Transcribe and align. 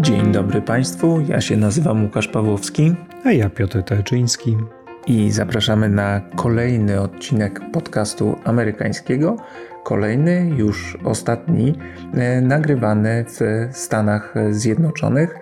Dzień 0.00 0.32
dobry 0.32 0.62
Państwu, 0.62 1.20
ja 1.28 1.40
się 1.40 1.56
nazywam 1.56 2.04
Łukasz 2.04 2.28
Pawłowski. 2.28 2.94
A 3.24 3.32
ja 3.32 3.50
Piotr 3.50 3.82
Tarczyński. 3.82 4.56
I 5.06 5.30
zapraszamy 5.30 5.88
na 5.88 6.20
kolejny 6.36 7.00
odcinek 7.00 7.60
podcastu 7.72 8.36
amerykańskiego. 8.44 9.36
Kolejny, 9.84 10.50
już 10.56 10.98
ostatni, 11.04 11.74
e, 12.14 12.40
nagrywany 12.40 13.24
w 13.28 13.68
Stanach 13.76 14.34
Zjednoczonych. 14.50 15.34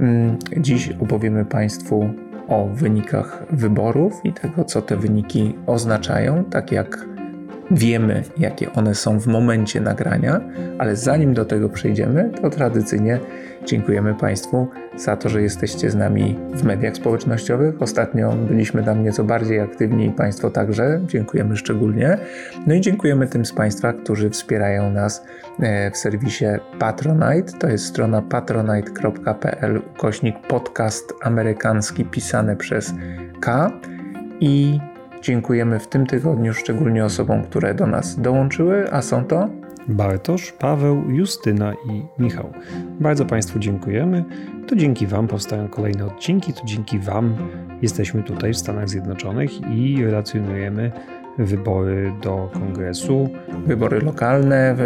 Mm, 0.00 0.38
dziś 0.56 0.90
opowiemy 1.00 1.44
Państwu 1.44 2.10
o 2.48 2.68
wynikach 2.68 3.42
wyborów 3.50 4.20
i 4.24 4.32
tego, 4.32 4.64
co 4.64 4.82
te 4.82 4.96
wyniki 4.96 5.54
oznaczają, 5.66 6.44
tak 6.44 6.72
jak 6.72 7.06
wiemy, 7.70 8.22
jakie 8.38 8.72
one 8.72 8.94
są 8.94 9.20
w 9.20 9.26
momencie 9.26 9.80
nagrania, 9.80 10.40
ale 10.78 10.96
zanim 10.96 11.34
do 11.34 11.44
tego 11.44 11.68
przejdziemy, 11.68 12.30
to 12.42 12.50
tradycyjnie 12.50 13.20
dziękujemy 13.64 14.14
Państwu 14.14 14.68
za 14.96 15.16
to, 15.16 15.28
że 15.28 15.42
jesteście 15.42 15.90
z 15.90 15.94
nami 15.94 16.38
w 16.54 16.64
mediach 16.64 16.96
społecznościowych. 16.96 17.82
Ostatnio 17.82 18.32
byliśmy 18.32 18.82
tam 18.82 19.02
nieco 19.02 19.24
bardziej 19.24 19.60
aktywni 19.60 20.06
i 20.06 20.10
Państwo 20.10 20.50
także. 20.50 21.00
Dziękujemy 21.06 21.56
szczególnie. 21.56 22.18
No 22.66 22.74
i 22.74 22.80
dziękujemy 22.80 23.26
tym 23.26 23.44
z 23.44 23.52
Państwa, 23.52 23.92
którzy 23.92 24.30
wspierają 24.30 24.90
nas 24.90 25.24
e, 25.60 25.90
w 25.90 25.96
serwisie 25.96 26.44
Patronite. 26.78 27.52
To 27.58 27.68
jest 27.68 27.86
strona 27.86 28.22
patronite.pl 28.22 29.82
ukośnik 29.96 30.36
podcast 30.48 31.12
amerykański 31.22 32.04
pisane 32.04 32.56
przez 32.56 32.94
K. 33.40 33.72
I 34.40 34.80
Dziękujemy 35.28 35.78
w 35.78 35.86
tym 35.86 36.06
tygodniu 36.06 36.54
szczególnie 36.54 37.04
osobom, 37.04 37.42
które 37.42 37.74
do 37.74 37.86
nas 37.86 38.20
dołączyły, 38.20 38.92
a 38.92 39.02
są 39.02 39.24
to 39.24 39.48
Bartosz, 39.88 40.52
Paweł, 40.52 41.10
Justyna 41.10 41.72
i 41.72 42.22
Michał. 42.22 42.52
Bardzo 43.00 43.24
Państwu 43.24 43.58
dziękujemy. 43.58 44.24
To 44.68 44.76
dzięki 44.76 45.06
Wam 45.06 45.28
powstają 45.28 45.68
kolejne 45.68 46.06
odcinki, 46.06 46.52
to 46.52 46.60
dzięki 46.64 46.98
Wam 46.98 47.36
jesteśmy 47.82 48.22
tutaj 48.22 48.52
w 48.52 48.56
Stanach 48.56 48.88
Zjednoczonych 48.88 49.50
i 49.70 50.04
relacjonujemy 50.04 50.92
wybory 51.38 52.12
do 52.22 52.50
kongresu, 52.52 53.28
wybory 53.66 54.00
lokalne, 54.00 54.76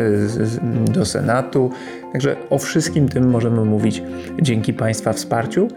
do 0.93 1.05
Senatu. 1.05 1.71
Także 2.13 2.37
o 2.51 2.59
wszystkim 2.59 3.09
tym 3.09 3.31
możemy 3.31 3.65
mówić 3.65 4.03
dzięki 4.41 4.73
Państwa 4.73 5.13
wsparciu. 5.13 5.69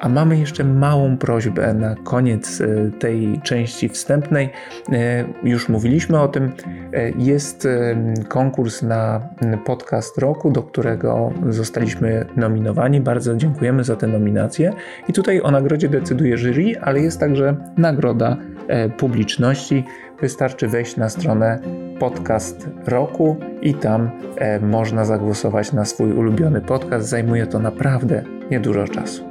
A 0.00 0.08
mamy 0.08 0.38
jeszcze 0.38 0.64
małą 0.64 1.16
prośbę 1.16 1.74
na 1.74 1.94
koniec 1.94 2.60
e, 2.60 2.90
tej 2.98 3.40
części 3.42 3.88
wstępnej. 3.88 4.50
E, 4.92 5.24
już 5.42 5.68
mówiliśmy 5.68 6.20
o 6.20 6.28
tym. 6.28 6.52
E, 6.92 7.10
jest 7.10 7.68
konkurs 8.28 8.82
na 8.82 9.20
podcast 9.64 10.18
roku, 10.18 10.50
do 10.50 10.62
którego 10.62 11.32
zostaliśmy 11.48 12.26
nominowani. 12.36 13.00
Bardzo 13.00 13.36
dziękujemy 13.36 13.84
za 13.84 13.96
tę 13.96 14.06
nominację. 14.06 14.72
I 15.08 15.12
tutaj 15.12 15.40
o 15.40 15.50
nagrodzie 15.50 15.88
decyduje 15.88 16.38
jury, 16.38 16.80
ale 16.80 17.00
jest 17.00 17.20
także 17.20 17.56
nagroda 17.76 18.36
publiczności. 18.98 19.84
Wystarczy 20.20 20.68
wejść 20.68 20.96
na 20.96 21.08
stronę 21.08 21.58
podcast 21.98 22.68
roku 22.86 23.36
i 23.62 23.74
tam 23.74 24.10
można 24.62 25.04
zagłosować 25.04 25.72
na 25.72 25.84
swój 25.84 26.12
ulubiony 26.12 26.60
podcast. 26.60 27.08
Zajmuje 27.08 27.46
to 27.46 27.58
naprawdę 27.58 28.22
niedużo 28.50 28.88
czasu. 28.88 29.24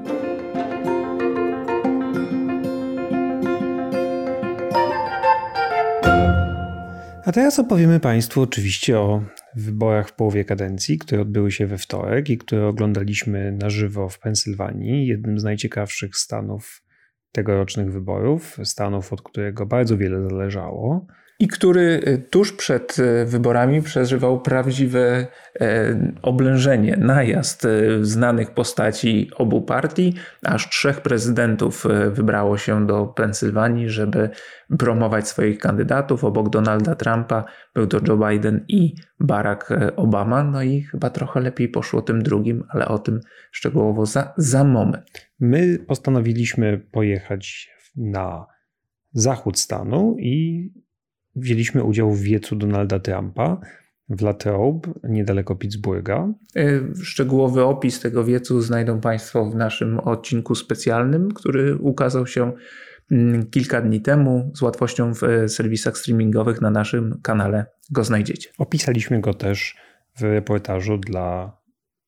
A 7.25 7.31
teraz 7.31 7.59
opowiemy 7.59 7.99
Państwu 7.99 8.41
oczywiście 8.41 8.99
o 8.99 9.23
wyborach 9.55 10.09
w 10.09 10.13
połowie 10.13 10.45
kadencji, 10.45 10.97
które 10.97 11.21
odbyły 11.21 11.51
się 11.51 11.67
we 11.67 11.77
wtorek 11.77 12.29
i 12.29 12.37
które 12.37 12.67
oglądaliśmy 12.67 13.51
na 13.51 13.69
żywo 13.69 14.09
w 14.09 14.19
Pensylwanii, 14.19 15.07
jednym 15.07 15.39
z 15.39 15.43
najciekawszych 15.43 16.17
stanów 16.17 16.83
tegorocznych 17.31 17.91
wyborów, 17.91 18.57
stanów, 18.63 19.13
od 19.13 19.21
którego 19.21 19.65
bardzo 19.65 19.97
wiele 19.97 20.29
zależało 20.29 21.07
i 21.39 21.47
który 21.47 22.01
e, 22.05 22.17
tuż 22.17 22.53
przed 22.53 22.97
e, 22.99 23.25
wyborami 23.25 23.81
przeżywał 23.81 24.41
prawdziwe 24.41 25.27
e, 25.61 26.13
oblężenie, 26.21 26.97
najazd 26.97 27.67
znanych 28.01 28.51
postaci 28.51 29.29
obu 29.35 29.61
partii. 29.61 30.13
Aż 30.43 30.69
trzech 30.69 31.01
prezydentów 31.01 31.85
wybrało 32.11 32.57
się 32.57 32.87
do 32.87 33.05
Pensylwanii, 33.05 33.89
żeby 33.89 34.29
promować 34.79 35.27
swoich 35.27 35.59
kandydatów. 35.59 36.23
Obok 36.23 36.49
Donalda 36.49 36.95
Trumpa 36.95 37.45
był 37.73 37.87
to 37.87 37.99
Joe 38.07 38.29
Biden 38.29 38.65
i 38.67 38.95
Barack 39.19 39.69
Obama. 39.95 40.43
No 40.43 40.63
i 40.63 40.81
chyba 40.81 41.09
trochę 41.09 41.39
lepiej 41.39 41.69
poszło 41.69 42.01
tym 42.01 42.23
drugim, 42.23 42.63
ale 42.69 42.87
o 42.87 42.99
tym 42.99 43.19
szczegółowo 43.51 44.05
za, 44.05 44.33
za 44.37 44.63
moment. 44.63 45.29
My 45.39 45.79
postanowiliśmy 45.87 46.77
pojechać 46.91 47.69
na 47.95 48.45
zachód 49.13 49.59
stanu 49.59 50.15
i 50.19 50.69
wzięliśmy 51.35 51.83
udział 51.83 52.11
w 52.11 52.21
wiecu 52.21 52.55
Donalda 52.55 52.99
Trumpa 52.99 53.59
w 54.09 54.21
Latrobe, 54.21 54.89
niedaleko 55.03 55.55
Pittsburgha. 55.55 56.33
E, 56.55 56.63
szczegółowy 57.03 57.63
opis 57.63 57.99
tego 57.99 58.23
wiecu 58.23 58.61
znajdą 58.61 59.01
Państwo 59.01 59.49
w 59.49 59.55
naszym 59.55 59.99
odcinku 59.99 60.55
specjalnym, 60.55 61.31
który 61.31 61.77
ukazał 61.77 62.27
się 62.27 62.51
mm, 63.11 63.49
kilka 63.49 63.81
dni 63.81 64.01
temu. 64.01 64.51
Z 64.55 64.61
łatwością 64.61 65.13
w 65.13 65.23
e, 65.23 65.49
serwisach 65.49 65.97
streamingowych 65.97 66.61
na 66.61 66.69
naszym 66.69 67.19
kanale 67.23 67.65
go 67.91 68.03
znajdziecie. 68.03 68.49
Opisaliśmy 68.57 69.21
go 69.21 69.33
też 69.33 69.75
w 70.17 70.21
reportażu 70.21 70.97
dla 70.97 71.57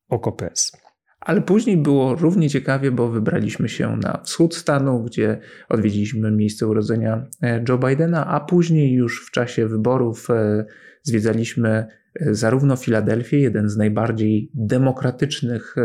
OkoPress. 0.10 0.87
Ale 1.28 1.42
później 1.42 1.78
było 1.78 2.16
równie 2.16 2.50
ciekawie, 2.50 2.92
bo 2.92 3.10
wybraliśmy 3.10 3.70
się 3.70 3.98
na 3.98 4.22
wschód 4.24 4.56
stanu, 4.56 5.04
gdzie 5.04 5.40
odwiedziliśmy 5.70 6.32
miejsce 6.32 6.68
urodzenia 6.68 7.28
e, 7.44 7.64
Joe 7.70 7.78
Bidena, 7.78 8.28
a 8.28 8.40
później 8.40 8.94
już 8.94 9.26
w 9.26 9.32
czasie 9.32 9.68
wyborów 9.68 10.30
e, 10.30 10.66
zwiedzaliśmy 11.04 11.70
e, 11.70 12.36
zarówno 12.36 12.76
Filadelfię, 12.76 13.40
jeden 13.40 13.70
z 13.70 13.78
najbardziej 13.78 14.52
demokratycznych 14.54 15.76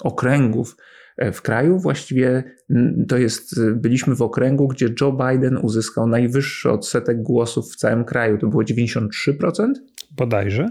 okręgów 0.00 0.76
w 1.32 1.42
kraju. 1.42 1.78
Właściwie 1.78 2.44
to 3.08 3.18
jest, 3.18 3.60
byliśmy 3.74 4.14
w 4.14 4.22
okręgu, 4.22 4.68
gdzie 4.68 4.88
Joe 5.00 5.12
Biden 5.12 5.56
uzyskał 5.56 6.06
najwyższy 6.06 6.70
odsetek 6.70 7.22
głosów 7.22 7.72
w 7.72 7.76
całym 7.76 8.04
kraju. 8.04 8.38
To 8.38 8.46
było 8.46 8.62
93%? 8.62 9.72
Bodajże. 10.16 10.68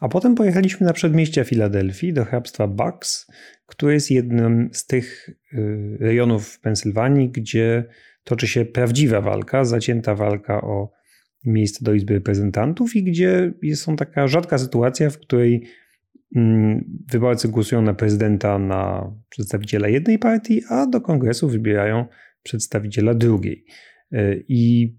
A 0.00 0.08
potem 0.08 0.34
pojechaliśmy 0.34 0.86
na 0.86 0.92
przedmieścia 0.92 1.44
Filadelfii 1.44 2.12
do 2.12 2.24
hrabstwa 2.24 2.68
Bucks, 2.68 3.26
które 3.66 3.94
jest 3.94 4.10
jednym 4.10 4.70
z 4.72 4.86
tych 4.86 5.28
y, 5.52 5.96
rejonów 6.00 6.48
w 6.48 6.60
Pensylwanii, 6.60 7.30
gdzie 7.30 7.84
toczy 8.24 8.46
się 8.48 8.64
prawdziwa 8.64 9.20
walka, 9.20 9.64
zacięta 9.64 10.14
walka 10.14 10.60
o 10.60 10.92
miejsce 11.44 11.84
do 11.84 11.94
Izby 11.94 12.14
Reprezentantów 12.14 12.96
i 12.96 13.04
gdzie 13.04 13.52
jest 13.62 13.82
są 13.82 13.96
taka 13.96 14.26
rzadka 14.26 14.58
sytuacja, 14.58 15.10
w 15.10 15.18
której 15.18 15.66
mm, 16.36 16.84
wyborcy 17.12 17.48
głosują 17.48 17.82
na 17.82 17.94
prezydenta 17.94 18.58
na 18.58 19.12
przedstawiciela 19.28 19.88
jednej 19.88 20.18
partii, 20.18 20.62
a 20.68 20.86
do 20.86 21.00
kongresu 21.00 21.48
wybierają 21.48 22.06
przedstawiciela 22.42 23.14
drugiej. 23.14 23.64
Y, 24.12 24.44
I 24.48 24.94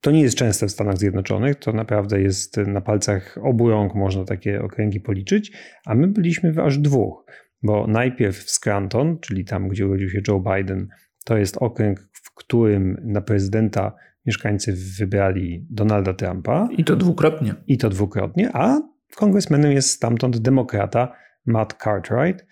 to 0.00 0.10
nie 0.10 0.20
jest 0.20 0.36
częste 0.36 0.66
w 0.66 0.70
Stanach 0.70 0.98
Zjednoczonych, 0.98 1.56
to 1.56 1.72
naprawdę 1.72 2.20
jest 2.20 2.56
na 2.56 2.80
palcach 2.80 3.38
obu 3.42 3.70
rąk 3.70 3.94
można 3.94 4.24
takie 4.24 4.62
okręgi 4.62 5.00
policzyć, 5.00 5.52
a 5.86 5.94
my 5.94 6.08
byliśmy 6.08 6.52
w 6.52 6.58
aż 6.58 6.78
dwóch, 6.78 7.24
bo 7.62 7.86
najpierw 7.86 8.36
w 8.36 8.50
Scranton, 8.50 9.18
czyli 9.20 9.44
tam, 9.44 9.68
gdzie 9.68 9.86
urodził 9.86 10.10
się 10.10 10.20
Joe 10.28 10.40
Biden, 10.40 10.88
to 11.24 11.36
jest 11.36 11.56
okręg, 11.56 12.00
w 12.12 12.34
którym 12.34 12.96
na 13.04 13.20
prezydenta 13.20 13.92
mieszkańcy 14.26 14.74
wybrali 14.98 15.66
Donalda 15.70 16.14
Trumpa. 16.14 16.68
I 16.78 16.84
to 16.84 16.96
dwukrotnie. 16.96 17.54
I 17.66 17.78
to 17.78 17.90
dwukrotnie, 17.90 18.50
a 18.52 18.80
kongresmenem 19.16 19.72
jest 19.72 19.90
stamtąd 19.90 20.38
demokrata 20.38 21.12
Matt 21.46 21.76
Cartwright. 21.84 22.46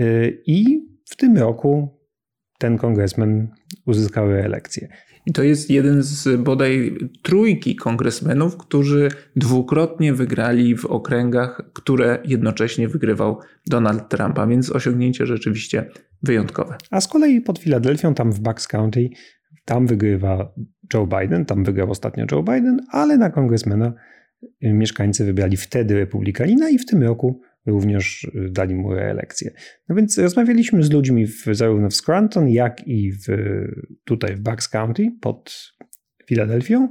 Y, 0.00 0.42
I 0.46 0.88
w 1.04 1.16
tym 1.16 1.38
roku 1.38 2.00
ten 2.58 2.78
kongresmen 2.78 3.48
uzyskał 3.86 4.30
reelekcję. 4.30 4.88
I 5.26 5.32
to 5.32 5.42
jest 5.42 5.70
jeden 5.70 6.02
z 6.02 6.40
bodaj 6.40 6.98
trójki 7.22 7.76
kongresmenów, 7.76 8.56
którzy 8.56 9.08
dwukrotnie 9.36 10.14
wygrali 10.14 10.76
w 10.76 10.84
okręgach, 10.84 11.62
które 11.72 12.18
jednocześnie 12.24 12.88
wygrywał 12.88 13.38
Donald 13.66 14.08
Trump, 14.08 14.38
a 14.38 14.46
więc 14.46 14.70
osiągnięcie 14.70 15.26
rzeczywiście 15.26 15.90
wyjątkowe. 16.22 16.76
A 16.90 17.00
z 17.00 17.08
kolei 17.08 17.40
pod 17.40 17.58
Filadelfią, 17.58 18.14
tam 18.14 18.32
w 18.32 18.40
Bucks 18.40 18.68
County, 18.68 19.08
tam 19.64 19.86
wygrywa 19.86 20.52
Joe 20.94 21.06
Biden, 21.06 21.44
tam 21.44 21.64
wygrał 21.64 21.90
ostatnio 21.90 22.26
Joe 22.32 22.42
Biden, 22.42 22.80
ale 22.90 23.16
na 23.16 23.30
kongresmena 23.30 23.92
mieszkańcy 24.62 25.24
wybrali 25.24 25.56
wtedy 25.56 25.94
republikanina 25.94 26.68
i 26.68 26.78
w 26.78 26.86
tym 26.86 27.02
roku 27.02 27.40
również 27.66 28.24
y, 28.24 28.50
dali 28.50 28.74
mu 28.74 28.94
reelekcję. 28.94 29.50
No 29.88 29.96
więc 29.96 30.18
rozmawialiśmy 30.18 30.82
z 30.82 30.90
ludźmi 30.90 31.26
w, 31.26 31.44
zarówno 31.52 31.88
w 31.90 31.94
Scranton, 31.94 32.48
jak 32.48 32.88
i 32.88 33.12
w, 33.12 33.26
tutaj 34.04 34.36
w 34.36 34.40
Bucks 34.40 34.68
County 34.68 35.12
pod 35.20 35.72
Filadelfią. 36.26 36.88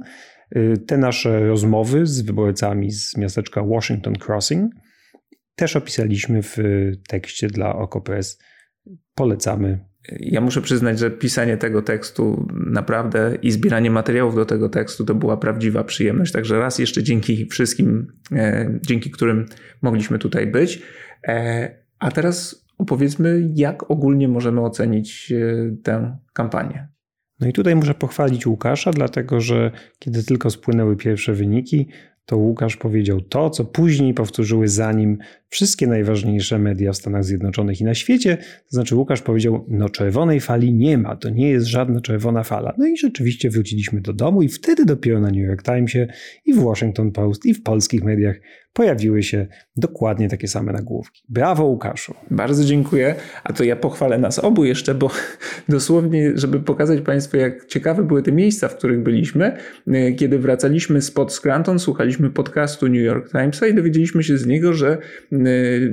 Y, 0.56 0.74
te 0.86 0.98
nasze 0.98 1.46
rozmowy 1.46 2.06
z 2.06 2.20
wyborcami 2.20 2.90
z 2.90 3.16
miasteczka 3.16 3.62
Washington 3.62 4.14
Crossing 4.26 4.72
też 5.56 5.76
opisaliśmy 5.76 6.42
w 6.42 6.56
tekście 7.08 7.48
dla 7.48 7.76
OkoPress. 7.76 8.38
Polecamy. 9.14 9.78
Ja 10.20 10.40
muszę 10.40 10.62
przyznać, 10.62 10.98
że 10.98 11.10
pisanie 11.10 11.56
tego 11.56 11.82
tekstu 11.82 12.48
naprawdę 12.66 13.38
i 13.42 13.50
zbieranie 13.50 13.90
materiałów 13.90 14.34
do 14.34 14.44
tego 14.44 14.68
tekstu 14.68 15.04
to 15.04 15.14
była 15.14 15.36
prawdziwa 15.36 15.84
przyjemność. 15.84 16.32
Także 16.32 16.58
raz 16.58 16.78
jeszcze 16.78 17.02
dzięki 17.02 17.46
wszystkim, 17.46 18.06
e, 18.32 18.78
dzięki 18.82 19.10
którym 19.10 19.46
mogliśmy 19.82 20.18
tutaj 20.18 20.46
być. 20.46 20.82
E, 21.28 21.70
a 21.98 22.10
teraz 22.10 22.66
opowiedzmy, 22.78 23.48
jak 23.54 23.90
ogólnie 23.90 24.28
możemy 24.28 24.60
ocenić 24.60 25.32
e, 25.32 25.76
tę 25.82 26.18
kampanię. 26.32 26.88
No 27.40 27.46
i 27.46 27.52
tutaj 27.52 27.76
muszę 27.76 27.94
pochwalić 27.94 28.46
Łukasza, 28.46 28.90
dlatego 28.90 29.40
że 29.40 29.70
kiedy 29.98 30.24
tylko 30.24 30.50
spłynęły 30.50 30.96
pierwsze 30.96 31.32
wyniki, 31.32 31.88
to 32.26 32.36
Łukasz 32.36 32.76
powiedział 32.76 33.20
to, 33.20 33.50
co 33.50 33.64
później 33.64 34.14
powtórzyły 34.14 34.68
za 34.68 34.92
nim 34.92 35.18
wszystkie 35.48 35.86
najważniejsze 35.86 36.58
media 36.58 36.92
w 36.92 36.96
Stanach 36.96 37.24
Zjednoczonych 37.24 37.80
i 37.80 37.84
na 37.84 37.94
świecie. 37.94 38.36
To 38.36 38.70
znaczy, 38.70 38.96
Łukasz 38.96 39.22
powiedział: 39.22 39.66
No, 39.68 39.88
czerwonej 39.88 40.40
fali 40.40 40.74
nie 40.74 40.98
ma, 40.98 41.16
to 41.16 41.30
nie 41.30 41.50
jest 41.50 41.66
żadna 41.66 42.00
czerwona 42.00 42.42
fala. 42.42 42.74
No 42.78 42.86
i 42.86 42.96
rzeczywiście 42.96 43.50
wróciliśmy 43.50 44.00
do 44.00 44.12
domu, 44.12 44.42
i 44.42 44.48
wtedy 44.48 44.84
dopiero 44.84 45.20
na 45.20 45.28
New 45.28 45.46
York 45.46 45.62
Timesie, 45.62 46.06
i 46.44 46.52
w 46.52 46.58
Washington 46.62 47.12
Post, 47.12 47.46
i 47.46 47.54
w 47.54 47.62
polskich 47.62 48.04
mediach 48.04 48.36
pojawiły 48.76 49.22
się 49.22 49.46
dokładnie 49.76 50.28
takie 50.28 50.48
same 50.48 50.72
nagłówki. 50.72 51.22
Brawo, 51.28 51.64
Łukaszu. 51.64 52.14
Bardzo 52.30 52.64
dziękuję. 52.64 53.14
A 53.44 53.52
to 53.52 53.64
ja 53.64 53.76
pochwalę 53.76 54.18
nas 54.18 54.38
obu 54.38 54.64
jeszcze, 54.64 54.94
bo 54.94 55.10
dosłownie, 55.68 56.32
żeby 56.34 56.60
pokazać 56.60 57.00
Państwu, 57.00 57.36
jak 57.36 57.66
ciekawe 57.66 58.02
były 58.02 58.22
te 58.22 58.32
miejsca, 58.32 58.68
w 58.68 58.76
których 58.76 59.02
byliśmy. 59.02 59.56
E, 59.86 60.12
kiedy 60.12 60.38
wracaliśmy 60.38 61.02
spod 61.02 61.32
Scranton, 61.32 61.78
słuchaliśmy 61.78 62.30
podcastu 62.30 62.88
New 62.88 63.02
York 63.02 63.30
Timesa 63.30 63.66
i 63.66 63.74
dowiedzieliśmy 63.74 64.22
się 64.22 64.38
z 64.38 64.46
niego, 64.46 64.72
że 64.72 64.98
e, 65.32 65.38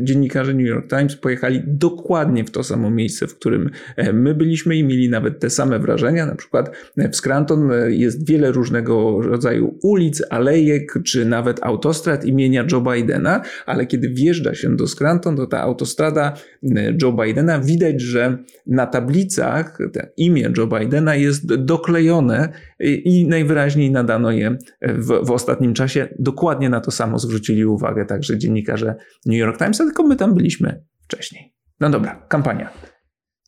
dziennikarze 0.01 0.53
New 0.53 0.67
York 0.67 0.89
Times 0.89 1.15
pojechali 1.15 1.61
dokładnie 1.67 2.43
w 2.43 2.51
to 2.51 2.63
samo 2.63 2.89
miejsce, 2.89 3.27
w 3.27 3.35
którym 3.35 3.69
e, 3.95 4.13
my 4.13 4.35
byliśmy 4.35 4.75
i 4.75 4.83
mieli 4.83 5.09
nawet 5.09 5.39
te 5.39 5.49
same 5.49 5.79
wrażenia. 5.79 6.25
Na 6.25 6.35
przykład 6.35 6.71
w 7.11 7.15
Scranton 7.15 7.71
jest 7.87 8.27
wiele 8.27 8.51
różnego 8.51 9.21
rodzaju 9.21 9.79
ulic, 9.83 10.23
alejek, 10.29 10.99
czy 11.05 11.25
nawet 11.25 11.63
autostrad 11.63 12.25
imienia 12.25 12.63
Joe 12.73 12.81
Bidena, 12.81 13.41
ale 13.65 13.85
kiedy 13.85 14.09
wjeżdża 14.09 14.55
się 14.55 14.75
do 14.75 14.87
Scranton, 14.87 15.35
to 15.35 15.47
ta 15.47 15.61
autostrada 15.61 16.33
e, 16.75 16.97
Joe 17.01 17.11
Bidena, 17.11 17.59
widać, 17.59 18.01
że 18.01 18.37
na 18.67 18.87
tablicach 18.87 19.77
imię 20.17 20.51
Joe 20.57 20.67
Bidena 20.67 21.15
jest 21.15 21.55
doklejone 21.55 22.49
i 22.79 23.27
najwyraźniej 23.27 23.91
nadano 23.91 24.31
je 24.31 24.57
w, 24.81 25.25
w 25.25 25.31
ostatnim 25.31 25.73
czasie. 25.73 26.07
Dokładnie 26.19 26.69
na 26.69 26.81
to 26.81 26.91
samo 26.91 27.19
zwrócili 27.19 27.65
uwagę 27.65 28.05
także 28.05 28.37
dziennikarze 28.37 28.95
New 29.25 29.37
York 29.37 29.57
Times, 29.57 29.77
tylko 29.77 30.03
my 30.03 30.15
tam 30.15 30.33
byliśmy 30.33 30.83
wcześniej. 31.03 31.53
No 31.79 31.89
dobra, 31.89 32.25
kampania. 32.27 32.92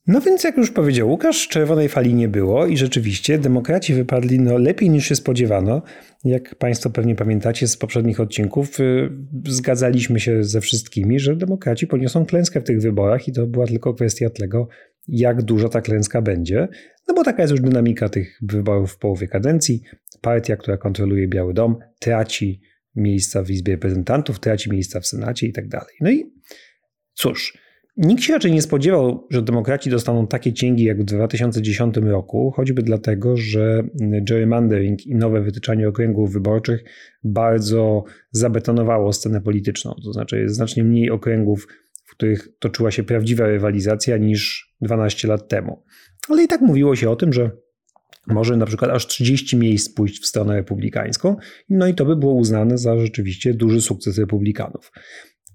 No 0.08 0.22
więc 0.22 0.44
jak 0.44 0.58
już 0.58 0.72
powiedział 0.72 1.10
Łukasz, 1.10 1.48
czerwonej 1.48 1.90
fali 1.90 2.14
nie 2.14 2.28
było 2.28 2.66
i 2.66 2.78
rzeczywiście 2.78 3.38
demokraci 3.38 3.94
wypadli 3.94 4.40
no, 4.40 4.58
lepiej 4.58 4.90
niż 4.90 5.08
się 5.08 5.16
spodziewano. 5.16 5.82
Jak 6.24 6.56
Państwo 6.56 6.90
pewnie 6.90 7.16
pamiętacie 7.16 7.68
z 7.68 7.78
poprzednich 7.78 8.20
odcinków, 8.20 8.80
y, 8.80 9.10
zgadzaliśmy 9.48 10.20
się 10.20 10.44
ze 10.44 10.62
wszystkimi, 10.62 11.20
że 11.20 11.36
demokraci 11.36 11.88
poniosą 11.88 12.26
klęskę 12.26 12.62
w 12.62 12.64
tych 12.64 12.82
wyborach 12.82 13.28
i 13.28 13.32
to 13.32 13.48
była 13.48 13.68
tylko 13.68 13.94
kwestia 13.94 14.30
tego, 14.30 14.68
jak 15.08 15.42
duża 15.42 15.70
ta 15.70 15.82
klęska 15.82 16.22
będzie. 16.22 16.68
No 17.08 17.14
bo 17.14 17.24
taka 17.24 17.42
jest 17.42 17.52
już 17.52 17.62
dynamika 17.62 18.10
tych 18.10 18.40
wyborów 18.42 18.92
w 18.92 18.98
połowie 18.98 19.28
kadencji. 19.28 19.82
Partia, 20.22 20.56
która 20.56 20.78
kontroluje 20.78 21.28
Biały 21.28 21.54
Dom, 21.54 21.76
traci 22.00 22.62
miejsca 22.96 23.44
w 23.44 23.50
Izbie 23.50 23.74
Reprezentantów, 23.74 24.40
traci 24.40 24.72
miejsca 24.72 25.00
w 25.00 25.08
Senacie 25.08 25.48
i 25.48 25.54
tak 25.54 25.68
dalej. 25.68 25.96
No 26.02 26.12
i 26.12 26.34
cóż, 27.14 27.65
Nikt 27.98 28.24
się 28.24 28.34
raczej 28.34 28.52
nie 28.52 28.62
spodziewał, 28.62 29.28
że 29.30 29.42
demokraci 29.42 29.90
dostaną 29.90 30.28
takie 30.28 30.54
cięgi 30.54 30.84
jak 30.84 31.02
w 31.02 31.04
2010 31.04 31.98
roku, 31.98 32.52
choćby 32.52 32.84
dlatego, 32.84 33.38
że 33.38 33.84
gerrymandering 34.00 35.08
i 35.08 35.16
nowe 35.16 35.42
wytyczanie 35.42 35.88
okręgów 35.88 36.34
wyborczych 36.34 36.84
bardzo 37.24 38.04
zabetonowało 38.32 39.14
scenę 39.14 39.42
polityczną. 39.42 39.96
To 40.04 40.14
znaczy 40.14 40.40
jest 40.40 40.56
znacznie 40.56 40.84
mniej 40.84 41.12
okręgów, 41.12 41.68
w 42.06 42.12
których 42.12 42.48
toczyła 42.60 42.92
się 42.92 43.04
prawdziwa 43.04 43.48
rywalizacja 43.48 44.18
niż 44.18 44.74
12 44.82 45.28
lat 45.28 45.48
temu. 45.48 45.84
Ale 46.30 46.44
i 46.44 46.48
tak 46.48 46.62
mówiło 46.62 46.96
się 46.96 47.10
o 47.10 47.16
tym, 47.16 47.34
że 47.34 47.52
może 48.28 48.58
na 48.58 48.66
przykład 48.66 48.92
aż 48.92 49.08
30 49.08 49.58
miejsc 49.58 49.94
pójść 49.94 50.22
w 50.22 50.26
stronę 50.26 50.56
republikańską, 50.56 51.36
no 51.70 51.88
i 51.88 51.94
to 51.94 52.06
by 52.06 52.16
było 52.16 52.34
uznane 52.34 52.78
za 52.78 53.00
rzeczywiście 53.00 53.54
duży 53.54 53.82
sukces 53.82 54.18
republikanów. 54.18 54.92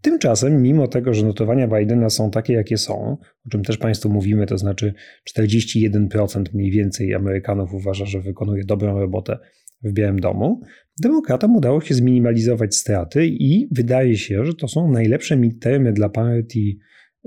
Tymczasem, 0.03 0.63
mimo 0.63 0.89
tego, 0.89 1.15
że 1.15 1.27
notowania 1.27 1.69
Bidena 1.69 2.11
są 2.11 2.31
takie, 2.31 2.53
jakie 2.53 2.77
są, 2.77 3.17
o 3.47 3.51
czym 3.51 3.63
też 3.63 3.79
Państwu 3.79 4.11
mówimy, 4.11 4.47
to 4.47 4.59
znaczy 4.59 4.95
41% 5.39 6.45
mniej 6.55 6.71
więcej 6.71 7.15
Amerykanów 7.15 7.75
uważa, 7.75 8.07
że 8.07 8.21
wykonuje 8.21 8.65
dobrą 8.65 9.01
robotę 9.01 9.39
w 9.83 9.93
Białym 9.93 10.21
Domu, 10.21 10.61
demokratom 11.03 11.57
udało 11.57 11.81
się 11.81 11.95
zminimalizować 11.95 12.77
straty 12.77 13.27
i 13.27 13.69
wydaje 13.73 14.17
się, 14.17 14.45
że 14.45 14.55
to 14.55 14.69
są 14.69 14.93
najlepsze 14.93 15.37
midtermy 15.37 15.93
dla 15.93 16.09
partii 16.09 16.79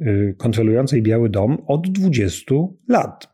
y, 0.01 0.35
kontrolującej 0.37 1.01
Biały 1.01 1.29
Dom 1.29 1.57
od 1.67 1.91
20 1.91 2.55
lat. 2.89 3.32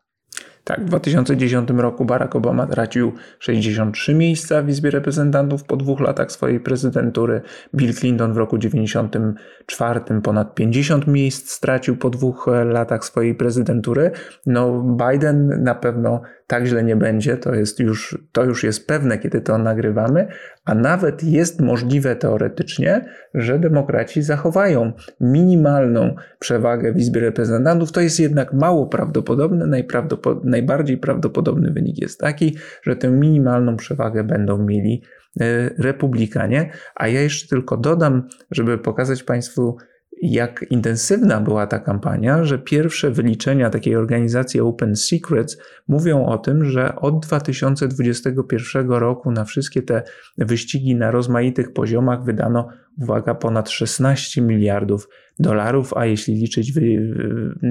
Tak, 0.64 0.80
w 0.80 0.84
2010 0.84 1.70
roku 1.70 2.04
Barack 2.04 2.36
Obama 2.36 2.66
tracił 2.66 3.12
63 3.38 4.14
miejsca 4.14 4.62
w 4.62 4.68
Izbie 4.68 4.90
Reprezentantów 4.90 5.64
po 5.64 5.76
dwóch 5.76 6.00
latach 6.00 6.32
swojej 6.32 6.60
prezydentury. 6.60 7.42
Bill 7.74 7.94
Clinton 7.94 8.32
w 8.32 8.36
roku 8.36 8.58
1994 8.58 10.20
ponad 10.20 10.54
50 10.54 11.06
miejsc 11.06 11.50
stracił 11.50 11.96
po 11.96 12.10
dwóch 12.10 12.46
latach 12.64 13.04
swojej 13.04 13.34
prezydentury. 13.34 14.10
No, 14.46 14.82
Biden 14.82 15.62
na 15.62 15.74
pewno 15.74 16.20
tak 16.50 16.66
źle 16.66 16.84
nie 16.84 16.96
będzie, 16.96 17.36
to, 17.36 17.54
jest 17.54 17.80
już, 17.80 18.18
to 18.32 18.44
już 18.44 18.64
jest 18.64 18.86
pewne, 18.86 19.18
kiedy 19.18 19.40
to 19.40 19.58
nagrywamy, 19.58 20.28
a 20.64 20.74
nawet 20.74 21.24
jest 21.24 21.60
możliwe 21.60 22.16
teoretycznie, 22.16 23.04
że 23.34 23.58
demokraci 23.58 24.22
zachowają 24.22 24.92
minimalną 25.20 26.14
przewagę 26.38 26.92
w 26.92 26.96
Izbie 26.96 27.20
Reprezentantów. 27.20 27.92
To 27.92 28.00
jest 28.00 28.20
jednak 28.20 28.52
mało 28.52 28.86
prawdopodobne. 28.86 29.66
Najprawdopod 29.66 30.44
najbardziej 30.44 30.98
prawdopodobny 30.98 31.70
wynik 31.70 31.98
jest 31.98 32.20
taki, 32.20 32.56
że 32.82 32.96
tę 32.96 33.10
minimalną 33.10 33.76
przewagę 33.76 34.24
będą 34.24 34.58
mieli 34.58 35.02
e, 35.40 35.70
republikanie. 35.78 36.70
A 36.94 37.08
ja 37.08 37.20
jeszcze 37.20 37.48
tylko 37.48 37.76
dodam, 37.76 38.28
żeby 38.50 38.78
pokazać 38.78 39.22
Państwu, 39.22 39.76
jak 40.22 40.64
intensywna 40.70 41.40
była 41.40 41.66
ta 41.66 41.78
kampania, 41.78 42.44
że 42.44 42.58
pierwsze 42.58 43.10
wyliczenia 43.10 43.70
takiej 43.70 43.96
organizacji 43.96 44.60
Open 44.60 44.96
Secrets 44.96 45.58
mówią 45.88 46.26
o 46.26 46.38
tym, 46.38 46.64
że 46.64 46.96
od 46.96 47.26
2021 47.26 48.90
roku 48.90 49.30
na 49.30 49.44
wszystkie 49.44 49.82
te 49.82 50.02
wyścigi 50.38 50.96
na 50.96 51.10
rozmaitych 51.10 51.72
poziomach 51.72 52.24
wydano, 52.24 52.68
uwaga, 52.98 53.34
ponad 53.34 53.70
16 53.70 54.42
miliardów 54.42 55.08
dolarów, 55.40 55.94
a 55.96 56.06
jeśli 56.06 56.34
liczyć 56.34 56.72
wy, 56.72 57.14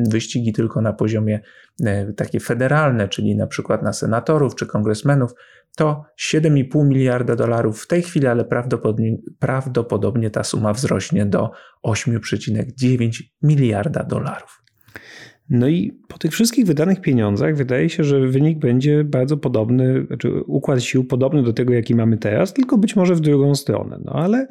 wyścigi 0.09 0.53
tylko 0.53 0.81
na 0.81 0.93
poziomie 0.93 1.39
e, 1.83 2.13
takie 2.13 2.39
federalne, 2.39 3.07
czyli 3.07 3.35
na 3.35 3.47
przykład 3.47 3.83
na 3.83 3.93
senatorów 3.93 4.55
czy 4.55 4.65
kongresmenów, 4.65 5.31
to 5.75 6.05
7,5 6.19 6.87
miliarda 6.87 7.35
dolarów 7.35 7.81
w 7.81 7.87
tej 7.87 8.01
chwili, 8.01 8.27
ale 8.27 8.45
prawdopodobnie, 8.45 9.17
prawdopodobnie 9.39 10.29
ta 10.29 10.43
suma 10.43 10.73
wzrośnie 10.73 11.25
do 11.25 11.51
8,9 11.87 13.21
miliarda 13.41 14.03
dolarów. 14.03 14.63
No 15.49 15.67
i 15.67 15.99
po 16.07 16.17
tych 16.17 16.31
wszystkich 16.31 16.65
wydanych 16.65 17.01
pieniądzach 17.01 17.55
wydaje 17.55 17.89
się, 17.89 18.03
że 18.03 18.27
wynik 18.27 18.59
będzie 18.59 19.03
bardzo 19.03 19.37
podobny, 19.37 20.05
znaczy 20.07 20.31
układ 20.47 20.83
sił 20.83 21.03
podobny 21.03 21.43
do 21.43 21.53
tego, 21.53 21.73
jaki 21.73 21.95
mamy 21.95 22.17
teraz, 22.17 22.53
tylko 22.53 22.77
być 22.77 22.95
może 22.95 23.15
w 23.15 23.19
drugą 23.19 23.55
stronę. 23.55 23.99
No 24.05 24.13
ale 24.13 24.47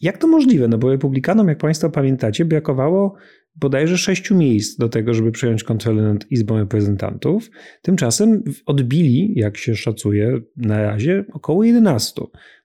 jak 0.00 0.18
to 0.18 0.26
możliwe? 0.26 0.68
No 0.68 0.78
bo 0.78 0.90
republikanom, 0.90 1.48
jak 1.48 1.58
Państwo 1.58 1.90
pamiętacie, 1.90 2.44
brakowało 2.44 3.14
bodajże 3.56 3.98
sześciu 3.98 4.36
miejsc 4.36 4.78
do 4.78 4.88
tego, 4.88 5.14
żeby 5.14 5.32
przejąć 5.32 5.64
kontrolę 5.64 6.02
nad 6.02 6.30
Izbą 6.30 6.58
Reprezentantów. 6.58 7.50
Tymczasem 7.82 8.42
odbili, 8.66 9.32
jak 9.36 9.56
się 9.56 9.76
szacuje 9.76 10.40
na 10.56 10.82
razie, 10.82 11.24
około 11.32 11.64
11. 11.64 12.22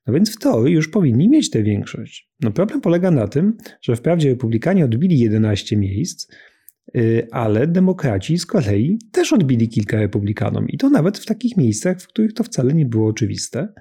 No 0.08 0.14
więc 0.14 0.36
w 0.36 0.40
teorii 0.40 0.76
już 0.76 0.88
powinni 0.88 1.30
mieć 1.30 1.50
tę 1.50 1.64
większość. 1.64 2.30
No 2.42 2.52
problem 2.52 2.82
polega 2.82 3.12
na 3.12 3.28
tym, 3.28 3.58
że 3.82 3.96
wprawdzie 3.96 4.30
republikanie 4.30 4.86
odbili 4.86 5.20
11 5.20 5.78
miejsc, 5.78 6.32
y, 6.96 7.28
ale 7.32 7.68
demokraci 7.68 8.38
z 8.38 8.46
kolei 8.46 9.00
też 9.12 9.34
odbili 9.34 9.70
kilka 9.70 9.98
republikanom 9.98 10.68
i 10.68 10.78
to 10.78 10.90
nawet 10.90 11.18
w 11.18 11.26
takich 11.26 11.58
miejscach, 11.58 12.02
w 12.02 12.08
których 12.08 12.34
to 12.34 12.44
wcale 12.44 12.74
nie 12.74 12.86
było 12.86 13.10
oczywiste. 13.10 13.74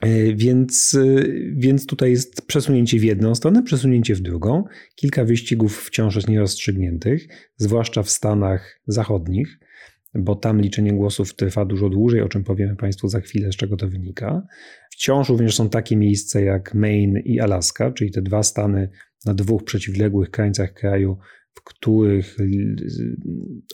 E, 0.00 0.34
więc, 0.34 0.94
e, 0.94 1.22
więc 1.52 1.86
tutaj 1.86 2.10
jest 2.10 2.46
przesunięcie 2.46 2.98
w 2.98 3.04
jedną 3.04 3.34
stronę, 3.34 3.62
przesunięcie 3.62 4.14
w 4.14 4.20
drugą. 4.20 4.64
Kilka 4.94 5.24
wyścigów 5.24 5.84
wciąż 5.84 6.16
jest 6.16 6.28
nierozstrzygniętych, 6.28 7.28
zwłaszcza 7.56 8.02
w 8.02 8.10
Stanach 8.10 8.80
Zachodnich. 8.86 9.58
bo 10.18 10.34
tam 10.34 10.60
liczenie 10.60 10.92
głosów 10.92 11.34
trwa 11.34 11.64
dużo 11.64 11.88
dłużej, 11.88 12.20
o 12.20 12.28
czym 12.28 12.44
powiemy 12.44 12.76
Państwu 12.76 13.08
za 13.08 13.20
chwilę, 13.20 13.52
z 13.52 13.56
czego 13.56 13.76
to 13.76 13.88
wynika. 13.88 14.42
Wciąż 14.90 15.28
również 15.28 15.54
są 15.54 15.68
takie 15.68 15.96
miejsca 15.96 16.40
jak 16.40 16.74
Maine 16.74 17.20
i 17.24 17.40
Alaska, 17.40 17.90
czyli 17.90 18.10
te 18.10 18.22
dwa 18.22 18.42
stany 18.42 18.88
na 19.24 19.34
dwóch 19.34 19.64
przeciwległych 19.64 20.30
krańcach 20.30 20.72
kraju, 20.72 21.18
w 21.54 21.62
których 21.62 22.36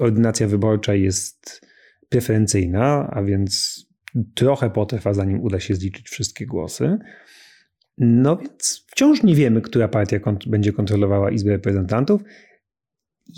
ordynacja 0.01 0.49
wyborcza 0.49 0.95
jest 0.95 1.67
preferencyjna, 2.09 3.11
a 3.13 3.23
więc 3.23 3.85
trochę 4.35 4.71
potrwa, 4.71 5.15
zanim 5.15 5.41
uda 5.41 5.61
się 5.61 5.75
zliczyć 5.75 6.09
wszystkie 6.09 6.47
głosy. 6.47 6.99
No 7.99 8.37
więc 8.37 8.85
wciąż 8.91 9.23
nie 9.23 9.35
wiemy, 9.35 9.61
która 9.61 9.89
partia 9.89 10.21
kont 10.21 10.49
będzie 10.49 10.73
kontrolowała 10.73 11.31
Izbę 11.31 11.51
Reprezentantów. 11.51 12.23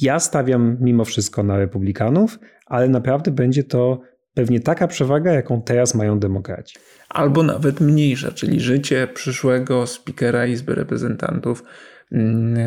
Ja 0.02 0.20
stawiam 0.20 0.76
mimo 0.80 1.04
wszystko 1.04 1.42
na 1.42 1.58
Republikanów, 1.58 2.38
ale 2.66 2.88
naprawdę 2.88 3.30
będzie 3.30 3.64
to 3.64 4.00
pewnie 4.34 4.60
taka 4.60 4.88
przewaga, 4.88 5.32
jaką 5.32 5.62
teraz 5.62 5.94
mają 5.94 6.18
demokraci. 6.18 6.76
Albo 7.08 7.42
nawet 7.42 7.80
mniejsza, 7.80 8.32
czyli 8.32 8.60
życie 8.60 9.08
przyszłego 9.14 9.86
spikera 9.86 10.46
Izby 10.46 10.74
Reprezentantów 10.74 11.62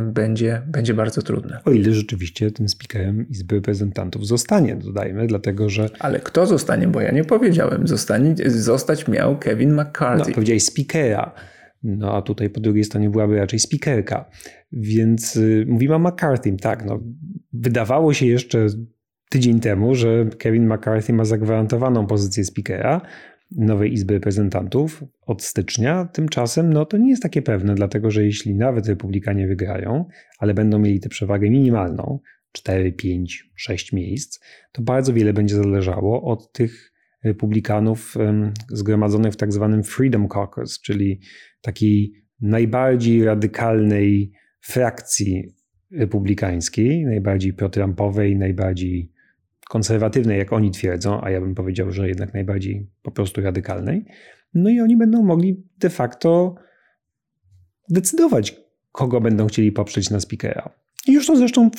będzie, 0.03 0.61
będzie 0.67 0.93
bardzo 0.93 1.21
trudne. 1.21 1.59
O 1.65 1.71
ile 1.71 1.93
rzeczywiście 1.93 2.51
tym 2.51 2.69
speakerem 2.69 3.29
Izby 3.29 3.55
Reprezentantów 3.55 4.27
zostanie, 4.27 4.75
dodajmy, 4.75 5.27
dlatego 5.27 5.69
że... 5.69 5.89
Ale 5.99 6.19
kto 6.19 6.45
zostanie, 6.45 6.87
bo 6.87 7.01
ja 7.01 7.11
nie 7.11 7.23
powiedziałem. 7.23 7.87
Zostanie, 7.87 8.35
zostać 8.45 9.07
miał 9.07 9.37
Kevin 9.37 9.73
McCarthy. 9.73 10.29
No, 10.29 10.35
powiedziałeś 10.35 10.63
speakera. 10.63 11.31
No 11.83 12.15
a 12.15 12.21
tutaj 12.21 12.49
po 12.49 12.59
drugiej 12.59 12.83
stronie 12.83 13.09
byłaby 13.09 13.37
raczej 13.37 13.59
speakerka. 13.59 14.29
Więc 14.71 15.35
y, 15.35 15.65
mówimy 15.67 15.95
o 15.95 15.99
McCarthy. 15.99 16.57
Tak, 16.61 16.85
no, 16.85 16.99
wydawało 17.53 18.13
się 18.13 18.25
jeszcze 18.25 18.67
tydzień 19.29 19.59
temu, 19.59 19.95
że 19.95 20.25
Kevin 20.37 20.73
McCarthy 20.73 21.13
ma 21.13 21.25
zagwarantowaną 21.25 22.07
pozycję 22.07 22.43
speakera 22.43 23.01
nowej 23.51 23.93
Izby 23.93 24.13
Reprezentantów 24.13 25.03
od 25.21 25.43
stycznia. 25.43 26.05
Tymczasem 26.05 26.73
no, 26.73 26.85
to 26.85 26.97
nie 26.97 27.09
jest 27.09 27.23
takie 27.23 27.41
pewne, 27.41 27.75
dlatego 27.75 28.11
że 28.11 28.25
jeśli 28.25 28.55
nawet 28.55 28.87
Republikanie 28.87 29.47
wygrają, 29.47 30.05
ale 30.39 30.53
będą 30.53 30.79
mieli 30.79 30.99
tę 30.99 31.09
przewagę 31.09 31.49
minimalną, 31.49 32.19
4, 32.51 32.91
5, 32.91 33.49
6 33.55 33.93
miejsc, 33.93 34.39
to 34.71 34.81
bardzo 34.81 35.13
wiele 35.13 35.33
będzie 35.33 35.55
zależało 35.55 36.23
od 36.23 36.51
tych 36.51 36.93
republikanów 37.23 38.15
zgromadzonych 38.69 39.33
w 39.33 39.37
tak 39.37 39.53
zwanym 39.53 39.83
Freedom 39.83 40.27
Caucus, 40.27 40.81
czyli 40.81 41.19
takiej 41.61 42.13
najbardziej 42.41 43.23
radykalnej 43.23 44.31
frakcji 44.61 45.43
republikańskiej, 45.91 47.05
najbardziej 47.05 47.53
pro-Trumpowej, 47.53 48.35
najbardziej 48.35 49.11
konserwatywnej, 49.69 50.37
jak 50.39 50.53
oni 50.53 50.71
twierdzą, 50.71 51.21
a 51.21 51.29
ja 51.29 51.41
bym 51.41 51.55
powiedział, 51.55 51.91
że 51.91 52.07
jednak 52.07 52.33
najbardziej 52.33 52.87
po 53.03 53.11
prostu 53.11 53.41
radykalnej. 53.41 54.05
No 54.53 54.69
i 54.69 54.79
oni 54.79 54.97
będą 54.97 55.23
mogli 55.23 55.63
de 55.77 55.89
facto 55.89 56.55
decydować, 57.89 58.61
kogo 58.91 59.21
będą 59.21 59.47
chcieli 59.47 59.71
poprzeć 59.71 60.09
na 60.09 60.19
speakera. 60.19 60.69
I 61.07 61.13
już 61.13 61.27
to 61.27 61.35
zresztą 61.35 61.69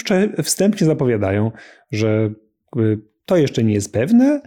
wstępnie 0.42 0.86
zapowiadają, 0.86 1.52
że 1.90 2.30
to 3.24 3.36
jeszcze 3.36 3.64
nie 3.64 3.74
jest 3.74 3.92
pewne, 3.92 4.40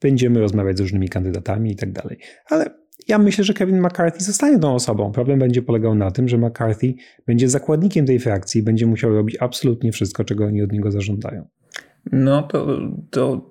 będziemy 0.00 0.40
rozmawiać 0.40 0.78
z 0.78 0.80
różnymi 0.80 1.08
kandydatami 1.08 1.72
i 1.72 1.76
tak 1.76 1.92
dalej. 1.92 2.18
Ale 2.46 2.70
ja 3.08 3.18
myślę, 3.18 3.44
że 3.44 3.54
Kevin 3.54 3.80
McCarthy 3.80 4.24
zostanie 4.24 4.58
tą 4.58 4.74
osobą. 4.74 5.12
Problem 5.12 5.38
będzie 5.38 5.62
polegał 5.62 5.94
na 5.94 6.10
tym, 6.10 6.28
że 6.28 6.38
McCarthy 6.38 6.94
będzie 7.26 7.48
zakładnikiem 7.48 8.06
tej 8.06 8.18
frakcji 8.18 8.62
będzie 8.62 8.86
musiał 8.86 9.14
robić 9.14 9.36
absolutnie 9.40 9.92
wszystko, 9.92 10.24
czego 10.24 10.44
oni 10.44 10.62
od 10.62 10.72
niego 10.72 10.90
zażądają. 10.90 11.48
No 12.12 12.42
to, 12.42 12.66
to 13.10 13.50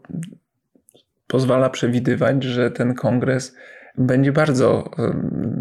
pozwala 1.27 1.69
przewidywać, 1.69 2.43
że 2.43 2.71
ten 2.71 2.93
kongres 2.93 3.55
będzie 3.97 4.31
bardzo 4.31 4.91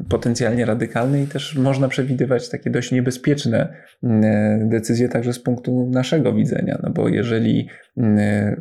potencjalnie 0.08 0.64
radykalny 0.64 1.22
i 1.22 1.26
też 1.26 1.56
można 1.58 1.88
przewidywać 1.88 2.48
takie 2.48 2.70
dość 2.70 2.92
niebezpieczne 2.92 3.74
decyzje 4.60 5.08
także 5.08 5.32
z 5.32 5.38
punktu 5.38 5.90
naszego 5.92 6.32
widzenia, 6.32 6.78
no 6.82 6.90
bo 6.90 7.08
jeżeli 7.08 7.68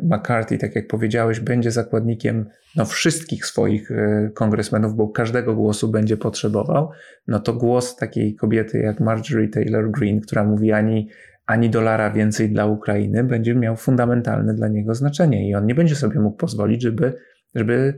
McCarthy, 0.04 0.58
tak 0.58 0.76
jak 0.76 0.88
powiedziałeś, 0.88 1.40
będzie 1.40 1.72
zakładnikiem 1.72 2.46
no, 2.76 2.86
wszystkich 2.86 3.46
swoich 3.46 3.92
e, 3.92 4.30
kongresmenów, 4.34 4.96
bo 4.96 5.08
każdego 5.08 5.56
głosu 5.56 5.88
będzie 5.88 6.18
potrzebował, 6.18 6.92
no 7.28 7.40
to 7.40 7.54
głos 7.54 7.96
takiej 7.96 8.36
kobiety 8.36 8.80
jak 8.80 9.00
Marjorie 9.00 9.48
Taylor 9.50 9.92
Greene, 9.92 10.22
która 10.22 10.44
mówi 10.44 10.72
ani 10.72 11.10
ani 11.46 11.70
dolara 11.70 12.12
więcej 12.12 12.50
dla 12.50 12.66
Ukrainy, 12.66 13.24
będzie 13.24 13.56
miał 13.56 13.76
fundamentalne 13.76 14.54
dla 14.54 14.68
niego 14.68 14.94
znaczenie 14.94 15.50
i 15.50 15.56
on 15.56 15.66
nie 15.66 15.76
będzie 15.76 15.96
sobie 15.96 16.20
mógł 16.20 16.38
pozwolić, 16.38 16.82
żeby, 16.82 17.14
żeby 17.56 17.94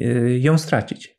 e, 0.00 0.38
ją 0.38 0.58
stracić 0.58 1.18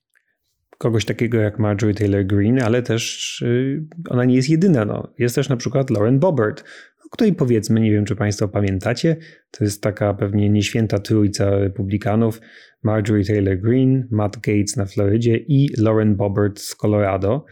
kogoś 0.79 1.05
takiego 1.05 1.37
jak 1.37 1.59
Marjorie 1.59 1.95
Taylor 1.95 2.25
Greene, 2.25 2.65
ale 2.65 2.83
też 2.83 3.41
y, 3.41 3.85
ona 4.09 4.25
nie 4.25 4.35
jest 4.35 4.49
jedyna. 4.49 4.85
No. 4.85 5.13
Jest 5.17 5.35
też 5.35 5.49
na 5.49 5.57
przykład 5.57 5.89
Lauren 5.89 6.19
Boebert, 6.19 6.63
o 7.05 7.09
której 7.09 7.33
powiedzmy, 7.33 7.79
nie 7.79 7.91
wiem 7.91 8.05
czy 8.05 8.15
Państwo 8.15 8.47
pamiętacie, 8.47 9.15
to 9.51 9.63
jest 9.63 9.83
taka 9.83 10.13
pewnie 10.13 10.49
nieświęta 10.49 10.99
trójca 10.99 11.49
republikanów, 11.49 12.41
Marjorie 12.83 13.25
Taylor 13.25 13.57
Greene, 13.57 14.03
Matt 14.11 14.35
Gates 14.35 14.77
na 14.77 14.85
Florydzie 14.85 15.37
i 15.37 15.69
Lauren 15.77 16.15
Boebert 16.15 16.59
z 16.59 16.75
Colorado. 16.75 17.45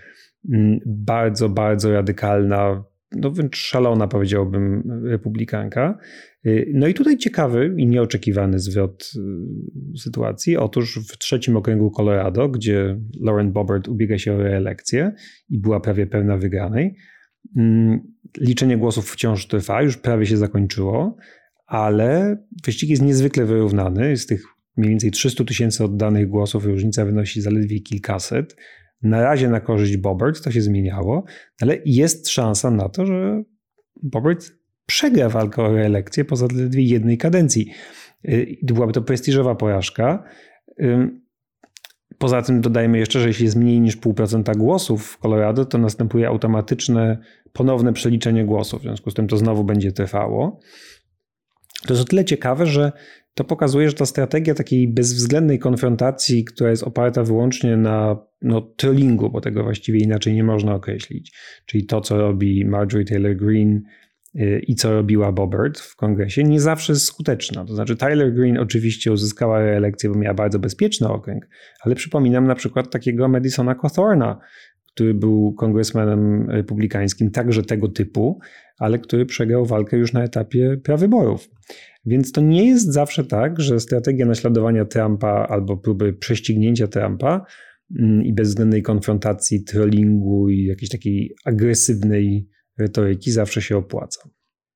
Mm, 0.53 0.79
bardzo, 0.85 1.49
bardzo 1.49 1.91
radykalna, 1.91 2.83
no 3.11 3.31
wręcz 3.31 3.57
szalona 3.57 4.07
powiedziałbym 4.07 4.83
republikanka. 5.03 5.97
Y, 6.45 6.71
no 6.73 6.87
i 6.87 6.93
tutaj 6.93 7.17
ciekawy 7.17 7.75
i 7.77 7.87
nieoczekiwany 7.87 8.59
zwrot 8.59 9.11
y, 9.15 9.99
sytuacji. 9.99 10.57
Otóż 10.57 10.99
w 10.99 11.17
trzecim 11.17 11.57
okręgu 11.57 11.91
Colorado, 11.91 12.49
gdzie 12.49 12.99
Lauren 13.21 13.51
Boebert 13.51 13.87
ubiega 13.87 14.17
się 14.17 14.33
o 14.33 14.37
reelekcję 14.37 15.11
i 15.49 15.59
była 15.59 15.79
prawie 15.79 16.07
pewna 16.07 16.37
wygranej, 16.37 16.95
mm, 17.57 17.99
liczenie 18.37 18.77
głosów 18.77 19.11
wciąż 19.11 19.47
trwa, 19.47 19.81
już 19.81 19.97
prawie 19.97 20.25
się 20.25 20.37
zakończyło, 20.37 21.17
ale 21.65 22.37
wyścig 22.65 22.89
jest 22.89 23.01
niezwykle 23.01 23.45
wyrównany. 23.45 24.17
Z 24.17 24.25
tych 24.25 24.43
mniej 24.77 24.89
więcej 24.89 25.11
300 25.11 25.43
tysięcy 25.43 25.83
oddanych 25.83 26.27
głosów 26.27 26.65
różnica 26.65 27.05
wynosi 27.05 27.41
zaledwie 27.41 27.79
kilkaset. 27.79 28.55
Na 29.01 29.21
razie 29.21 29.49
na 29.49 29.59
korzyść 29.59 29.97
Bobert, 29.97 30.43
to 30.43 30.51
się 30.51 30.61
zmieniało, 30.61 31.23
ale 31.61 31.77
jest 31.85 32.29
szansa 32.29 32.71
na 32.71 32.89
to, 32.89 33.05
że 33.05 33.43
Bobert 34.03 34.51
przegra 34.85 35.29
walkę 35.29 35.63
o 35.63 35.73
reelekcję 35.73 36.25
po 36.25 36.35
zaledwie 36.35 36.83
jednej 36.83 37.17
kadencji. 37.17 37.71
Y, 38.29 38.57
byłaby 38.63 38.93
to 38.93 39.01
prestiżowa 39.01 39.55
porażka. 39.55 40.23
Poza 42.17 42.41
tym 42.41 42.61
dodajmy 42.61 42.97
jeszcze, 42.97 43.19
że 43.19 43.27
jeśli 43.27 43.45
jest 43.45 43.55
mniej 43.55 43.81
niż 43.81 43.97
0,5% 43.97 44.57
głosów 44.57 45.07
w 45.07 45.17
Colorado, 45.17 45.65
to 45.65 45.77
następuje 45.77 46.27
automatyczne 46.27 47.17
ponowne 47.53 47.93
przeliczenie 47.93 48.45
głosów. 48.45 48.79
W 48.79 48.83
związku 48.83 49.11
z 49.11 49.13
tym 49.13 49.27
to 49.27 49.37
znowu 49.37 49.63
będzie 49.63 49.91
trwało. 49.91 50.59
To 51.87 51.93
jest 51.93 52.01
o 52.01 52.05
tyle 52.05 52.25
ciekawe, 52.25 52.65
że 52.65 52.91
to 53.37 53.43
pokazuje, 53.43 53.89
że 53.89 53.95
ta 53.95 54.05
strategia 54.05 54.53
takiej 54.53 54.87
bezwzględnej 54.87 55.59
konfrontacji, 55.59 56.45
która 56.45 56.69
jest 56.69 56.83
oparta 56.83 57.23
wyłącznie 57.23 57.77
na 57.77 58.17
no, 58.41 58.61
trollingu, 58.61 59.29
bo 59.29 59.41
tego 59.41 59.63
właściwie 59.63 59.99
inaczej 59.99 60.33
nie 60.33 60.43
można 60.43 60.75
określić, 60.75 61.37
czyli 61.65 61.85
to, 61.85 62.01
co 62.01 62.17
robi 62.17 62.65
Marjorie 62.65 63.05
Taylor 63.05 63.35
Greene 63.35 63.81
y, 64.35 64.61
i 64.67 64.75
co 64.75 64.93
robiła 64.93 65.31
Bobbert 65.31 65.79
w 65.79 65.95
kongresie, 65.95 66.43
nie 66.43 66.59
zawsze 66.59 66.93
jest 66.93 67.05
skuteczna. 67.05 67.65
To 67.65 67.75
znaczy, 67.75 67.95
Tyler 67.95 68.33
Green 68.33 68.57
oczywiście 68.57 69.11
uzyskała 69.11 69.59
reelekcję, 69.59 70.09
bo 70.09 70.15
miała 70.15 70.33
bardzo 70.33 70.59
bezpieczny 70.59 71.07
okręg, 71.07 71.47
ale 71.81 71.95
przypominam 71.95 72.47
na 72.47 72.55
przykład 72.55 72.91
takiego 72.91 73.27
Madisona 73.27 73.75
Cawthorna, 73.75 74.39
który 74.97 75.13
był 75.13 75.53
kongresmenem 75.53 76.49
republikańskim, 76.49 77.31
także 77.31 77.63
tego 77.63 77.87
typu, 77.87 78.39
ale 78.77 78.99
który 78.99 79.25
przegrał 79.25 79.65
walkę 79.65 79.97
już 79.97 80.13
na 80.13 80.23
etapie 80.23 80.77
prawyborów. 80.83 81.49
Więc 82.05 82.31
to 82.31 82.41
nie 82.41 82.67
jest 82.67 82.93
zawsze 82.93 83.23
tak, 83.23 83.59
że 83.59 83.79
strategia 83.79 84.25
naśladowania 84.25 84.85
Trumpa 84.85 85.47
albo 85.49 85.77
próby 85.77 86.13
prześcignięcia 86.13 86.87
Trumpa 86.87 87.45
mm, 87.99 88.23
i 88.23 88.33
bezwzględnej 88.33 88.81
konfrontacji, 88.81 89.63
trollingu 89.63 90.49
i 90.49 90.63
jakiejś 90.63 90.89
takiej 90.89 91.35
agresywnej 91.45 92.47
retoryki 92.77 93.31
zawsze 93.31 93.61
się 93.61 93.77
opłaca. 93.77 94.29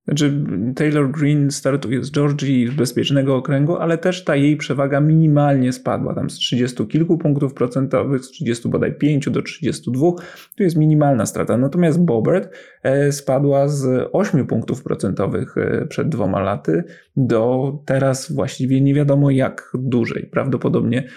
Znaczy, 0.06 0.46
Taylor 0.76 1.12
Green 1.12 1.52
startuje 1.52 2.04
z 2.04 2.12
Georgii, 2.12 2.68
z 2.68 2.72
bezpiecznego 2.72 3.36
okręgu, 3.36 3.78
ale 3.78 3.98
też 3.98 4.24
ta 4.24 4.36
jej 4.36 4.58
przewaga 4.58 5.02
minimalnie 5.02 5.74
spadła, 5.74 6.16
tam 6.16 6.30
z 6.30 6.34
30 6.34 6.88
kilku 6.88 7.18
punktów 7.18 7.54
procentowych, 7.54 8.26
z 8.26 8.32
30 8.32 8.70
bodaj 8.70 8.94
5 8.94 9.30
do 9.30 9.42
32, 9.42 10.12
to 10.58 10.64
jest 10.64 10.76
minimalna 10.76 11.26
strata. 11.26 11.58
Natomiast 11.58 12.00
Bobert 12.00 12.50
e, 12.84 13.12
spadła 13.12 13.68
z 13.68 14.10
8 14.12 14.48
punktów 14.48 14.84
procentowych 14.84 15.58
e, 15.58 15.86
przed 15.86 16.10
dwoma 16.10 16.40
laty 16.40 16.84
do 17.16 17.72
teraz 17.86 18.32
właściwie 18.32 18.82
nie 18.82 18.94
wiadomo 18.94 19.32
jak 19.32 19.72
dłużej, 19.74 20.30
prawdopodobnie 20.32 21.08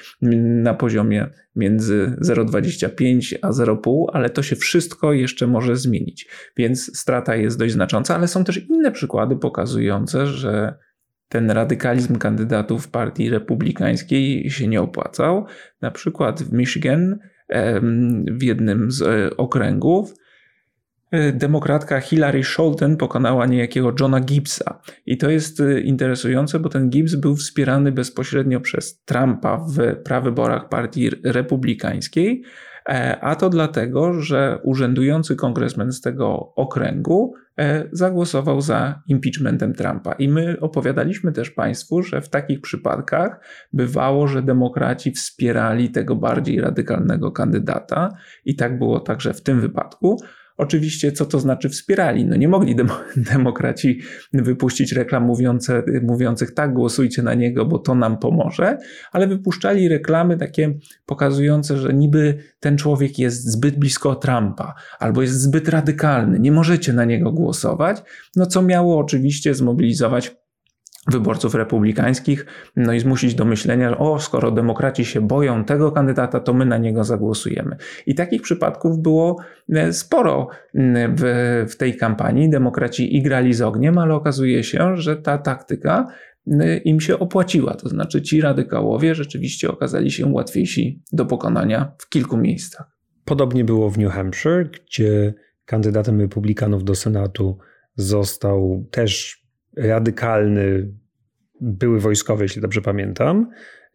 na 0.63 0.75
poziomie 0.75 1.27
między 1.57 2.17
0,25 2.21 3.35
a 3.43 3.51
0,5, 3.51 4.07
ale 4.13 4.31
to 4.31 4.43
się 4.43 4.57
wszystko 4.57 5.13
jeszcze 5.13 5.47
może 5.47 5.77
zmienić, 5.77 6.29
więc 6.57 6.99
strata 6.99 7.37
jest 7.37 7.59
dość 7.59 7.73
znacząca, 7.73 8.15
ale 8.15 8.29
są 8.29 8.45
też 8.45 8.69
inne 8.69 8.74
przykłady 8.91 9.37
pokazujące, 9.37 10.27
że 10.27 10.75
ten 11.29 11.51
radykalizm 11.51 12.17
kandydatów 12.17 12.89
partii 12.89 13.31
republikańskiej 13.31 14.51
się 14.51 14.69
nie 14.69 14.81
opłacał. 14.81 15.47
Na 15.81 15.91
przykład 15.91 16.43
w 16.43 16.53
Michigan, 16.53 17.19
w 18.27 18.43
jednym 18.43 18.91
z 18.91 19.03
e, 19.03 19.37
okręgów, 19.37 20.15
e, 21.11 21.33
demokratka 21.33 22.01
Hillary 22.01 22.45
Sholten 22.45 22.97
pokonała 22.97 23.47
niejakiego 23.47 23.95
Johna 24.01 24.21
Gibbsa. 24.21 24.81
I 25.07 25.19
to 25.19 25.31
jest 25.31 25.61
e, 25.61 25.81
interesujące, 25.81 26.61
bo 26.61 26.69
ten 26.69 26.91
Gibbs 26.91 27.15
był 27.15 27.37
wspierany 27.37 27.93
bezpośrednio 27.93 28.61
przez 28.61 29.03
Trumpa 29.05 29.57
w 29.57 30.03
prawyborach 30.05 30.69
partii 30.69 31.11
republikańskiej, 31.25 32.43
a 33.21 33.37
to 33.37 33.51
dlatego, 33.51 34.21
że 34.21 34.59
urzędujący 34.63 35.37
kongresmen 35.37 35.93
z 35.93 36.01
tego 36.01 36.53
okręgu 36.55 37.35
zagłosował 37.93 38.61
za 38.61 39.03
impeachmentem 39.09 39.75
Trumpa. 39.75 40.13
I 40.13 40.29
my 40.29 40.61
opowiadaliśmy 40.61 41.33
też 41.33 41.51
Państwu, 41.51 42.03
że 42.03 42.21
w 42.21 42.29
takich 42.29 42.61
przypadkach 42.61 43.41
bywało, 43.73 44.27
że 44.27 44.43
demokraci 44.43 45.13
wspierali 45.13 45.91
tego 45.91 46.17
bardziej 46.17 46.61
radykalnego 46.61 47.33
kandydata, 47.33 48.09
i 48.45 48.57
tak 48.57 48.79
było 48.79 49.01
także 49.01 49.35
w 49.35 49.43
tym 49.43 49.61
wypadku. 49.61 50.17
Oczywiście, 50.57 51.13
co 51.13 51.27
to 51.27 51.41
znaczy 51.41 51.69
wspierali? 51.69 52.25
No 52.25 52.37
nie 52.37 52.49
mogli 52.49 52.77
dem 52.77 52.89
demokraci 53.33 54.01
wypuścić 54.33 54.93
reklam 54.93 55.25
mówiące, 55.25 55.83
mówiących 56.03 56.55
tak, 56.55 56.73
głosujcie 56.73 57.23
na 57.23 57.35
niego, 57.35 57.67
bo 57.67 57.79
to 57.79 57.95
nam 57.95 58.19
pomoże, 58.19 58.79
ale 59.13 59.27
wypuszczali 59.27 59.89
reklamy 59.89 60.37
takie 60.37 60.75
pokazujące, 61.07 61.77
że 61.77 61.95
niby 61.95 62.39
ten 62.61 62.79
człowiek 62.79 63.19
jest 63.19 63.51
zbyt 63.51 63.79
blisko 63.79 64.15
Trumpa 64.15 64.75
albo 64.99 65.23
jest 65.23 65.41
zbyt 65.41 65.69
radykalny, 65.69 66.41
nie 66.41 66.53
możecie 66.53 66.93
na 66.93 67.05
niego 67.05 67.33
głosować, 67.33 68.03
no 68.37 68.47
co 68.47 68.63
miało 68.63 68.99
oczywiście 68.99 69.55
zmobilizować 69.55 70.44
wyborców 71.11 71.55
republikańskich, 71.55 72.47
no 72.77 72.93
i 72.93 73.01
zmusić 73.01 73.35
do 73.35 73.45
myślenia, 73.45 73.91
że 73.91 73.99
o, 73.99 74.19
skoro 74.19 74.51
demokraci 74.51 75.05
się 75.05 75.21
boją 75.21 75.65
tego 75.65 75.93
kandydata, 75.93 76.41
to 76.41 76.55
my 76.55 76.67
na 76.67 76.79
niego 76.79 77.05
zagłosujemy. 77.05 77.77
I 78.07 78.15
takich 78.15 78.43
przypadków 78.43 78.99
było 78.99 79.37
e, 79.73 79.93
sporo 79.93 80.49
w, 81.17 81.65
w 81.69 81.77
tej 81.77 81.97
kampanii. 81.97 82.51
Demokraci 82.51 83.17
igrali 83.17 83.55
z 83.55 83.63
ogniem, 83.63 83.99
ale 83.99 84.15
okazuje 84.15 84.65
się, 84.65 84.97
że 84.97 85.17
ta 85.17 85.39
taktyka 85.39 86.07
im 86.85 87.01
się 87.01 87.19
opłaciła. 87.19 87.75
To 87.75 87.89
znaczy 87.89 88.23
ci 88.23 88.41
radykałowie 88.41 89.15
rzeczywiście 89.15 89.71
okazali 89.71 90.11
się 90.11 90.27
łatwiejsi 90.27 91.03
do 91.13 91.27
pokonania 91.27 91.93
w 91.99 92.09
kilku 92.09 92.37
miejscach. 92.37 92.87
Podobnie 93.25 93.65
było 93.65 93.91
w 93.91 93.99
New 93.99 94.13
Hampshire, 94.13 94.71
gdzie 94.71 95.35
kandydatem 95.65 96.21
republikanów 96.21 96.85
do 96.85 96.95
Senatu 96.95 97.59
został 97.97 98.87
też 98.91 99.44
radykalny 99.77 100.95
były 101.61 102.01
wojskowy, 102.01 102.45
jeśli 102.45 102.63
dobrze 102.63 102.83
pamiętam, 102.83 103.51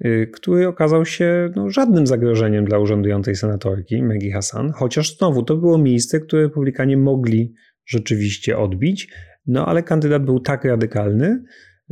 y, 0.05 0.29
który 0.33 0.67
okazał 0.67 1.05
się 1.05 1.49
no, 1.55 1.69
żadnym 1.69 2.07
zagrożeniem 2.07 2.65
dla 2.65 2.79
urzędującej 2.79 3.35
senatorki 3.35 4.03
Maggie 4.03 4.31
Hassan, 4.31 4.71
chociaż 4.71 5.17
znowu 5.17 5.43
to 5.43 5.57
było 5.57 5.77
miejsce, 5.77 6.19
które 6.19 6.41
republikanie 6.41 6.97
mogli 6.97 7.53
rzeczywiście 7.85 8.57
odbić, 8.57 9.13
no 9.47 9.65
ale 9.65 9.83
kandydat 9.83 10.25
był 10.25 10.39
tak 10.39 10.65
radykalny, 10.65 11.43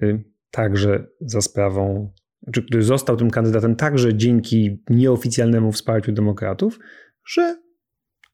y, 0.03 0.23
także 0.51 1.07
za 1.21 1.41
sprawą, 1.41 2.13
czy 2.53 2.63
który 2.63 2.83
został 2.83 3.17
tym 3.17 3.29
kandydatem 3.29 3.75
także 3.75 4.15
dzięki 4.15 4.83
nieoficjalnemu 4.89 5.71
wsparciu 5.71 6.11
demokratów, 6.11 6.79
że 7.25 7.57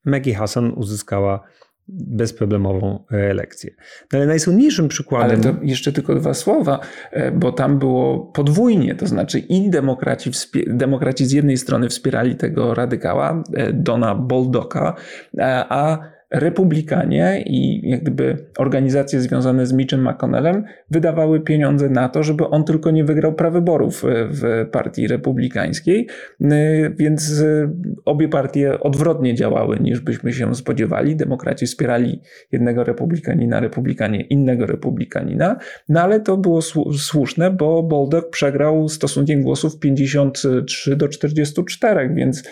Maggie 0.05 0.33
Hassan 0.33 0.74
uzyskała 0.75 1.43
bezproblemową 1.88 3.06
reelekcję. 3.12 3.72
No 4.13 4.20
ale 4.20 4.28
najsłynniejszym 4.28 4.88
przykładem... 4.88 5.42
Ale 5.44 5.54
to 5.54 5.60
jeszcze 5.62 5.92
tylko 5.92 6.16
dwa 6.16 6.34
słowa, 6.34 6.80
e, 7.12 7.32
bo 7.32 7.52
tam 7.52 7.80
było 7.80 8.20
podwójnie, 8.20 8.96
to 8.96 9.08
znaczy 9.08 9.40
i 9.40 9.70
demokraci, 9.70 10.32
demokraci 10.68 11.25
z 11.25 11.32
jednej 11.32 11.58
strony 11.58 11.90
wspierali 11.90 12.36
tego 12.36 12.74
radykała, 12.74 13.44
e, 13.54 13.74
Dona 13.74 14.16
Boldoka, 14.16 14.96
e, 15.38 15.66
a 15.70 16.12
republikanie 16.34 17.44
i 17.46 17.90
jak 17.90 18.02
gdyby 18.02 18.38
organizacje 18.58 19.22
związane 19.22 19.65
z 19.65 19.74
Mitchem 19.74 20.10
McConnellem 20.10 20.63
wydawały 20.91 21.41
pieniądze 21.41 21.89
na 21.89 22.10
to, 22.10 22.24
żeby 22.24 22.48
on 22.48 22.63
tylko 22.63 22.91
nie 22.91 23.04
wygrał 23.04 23.34
prawyborów 23.34 24.04
w 24.30 24.65
partii 24.72 25.08
republikańskiej, 25.08 26.08
więc 26.98 27.43
obie 28.06 28.30
partie 28.30 28.80
odwrotnie 28.80 29.36
działały 29.36 29.80
niż 29.80 30.00
byśmy 30.00 30.34
się 30.34 30.56
spodziewali. 30.56 31.15
Demokraci 31.15 31.65
wspierali 31.65 32.22
jednego 32.52 32.84
republikanina, 32.84 33.60
republikanie 33.60 34.22
innego 34.22 34.65
republikanina, 34.65 35.58
no 35.89 36.02
ale 36.02 36.19
to 36.19 36.38
było 36.38 36.62
słuszne, 36.98 37.52
bo 37.52 37.84
Boldock 37.84 38.30
przegrał 38.30 38.89
stosunkiem 38.89 39.41
głosów 39.41 39.80
53 39.80 40.96
do 40.96 41.08
44, 41.08 42.10
więc 42.15 42.43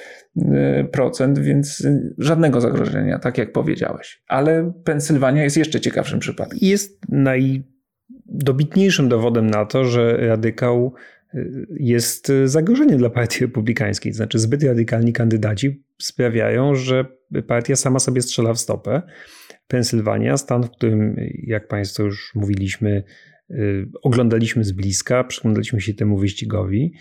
procent, 0.92 1.40
więc 1.40 1.88
żadnego 2.18 2.62
zagrożenia, 2.62 3.20
tak 3.20 3.38
jak 3.38 3.52
powiedziałeś. 3.52 4.24
Ale 4.28 4.74
Pensylwania 4.84 5.44
jest 5.44 5.58
jeszcze 5.58 5.82
ciekawszym 5.82 6.20
przypadkiem. 6.20 6.60
Jest 6.62 7.02
najdobitniejszym 7.10 9.10
dowodem 9.10 9.50
na 9.50 9.66
to, 9.66 9.86
że 9.86 10.18
radykał 10.18 10.94
y, 11.36 11.68
jest 11.80 12.32
zagrożeniem 12.46 12.98
dla 12.98 13.10
partii 13.10 13.46
republikańskiej. 13.46 14.14
Znaczy, 14.14 14.40
zbyt 14.40 14.64
radykalni 14.64 15.14
kandydaci 15.14 15.84
sprawiają, 16.02 16.76
że 16.76 17.06
partia 17.48 17.76
sama 17.76 18.00
sobie 18.00 18.22
strzela 18.22 18.54
w 18.54 18.60
stopę. 18.60 19.02
Pensylwania, 19.68 20.38
stan, 20.38 20.64
w 20.64 20.72
którym, 20.72 21.16
jak 21.44 21.68
Państwo 21.68 22.04
już 22.04 22.32
mówiliśmy, 22.36 23.04
y, 23.50 23.90
oglądaliśmy 24.02 24.64
z 24.64 24.72
bliska, 24.72 25.24
przyglądaliśmy 25.24 25.82
się 25.82 25.94
temu 25.94 26.18
wyścigowi 26.18 26.94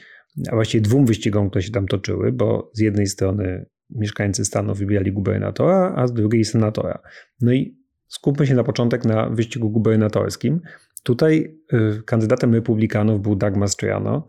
a 0.51 0.55
właściwie 0.55 0.83
dwóm 0.83 1.07
wyścigom, 1.07 1.51
które 1.51 1.62
się 1.62 1.71
tam 1.71 1.87
toczyły, 1.87 2.33
bo 2.33 2.71
z 2.75 2.81
jednej 2.81 3.07
strony 3.07 3.66
mieszkańcy 3.90 4.45
stanu 4.45 4.75
wybierali 4.75 5.12
gubernatora, 5.12 5.95
a 5.97 6.07
z 6.07 6.12
drugiej 6.12 6.45
senatora. 6.45 6.99
No 7.40 7.53
i 7.53 7.77
skupmy 8.09 8.47
się 8.47 8.55
na 8.55 8.64
początek 8.64 9.05
na 9.05 9.31
wyścigu 9.31 9.71
gubernatorskim. 9.71 10.61
Tutaj 11.03 11.57
y, 11.73 12.03
kandydatem 12.07 12.55
republikanów 12.55 13.23
był 13.23 13.37
Doug 13.37 13.57
Mastriano, 13.57 14.29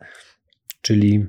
czyli 0.81 1.27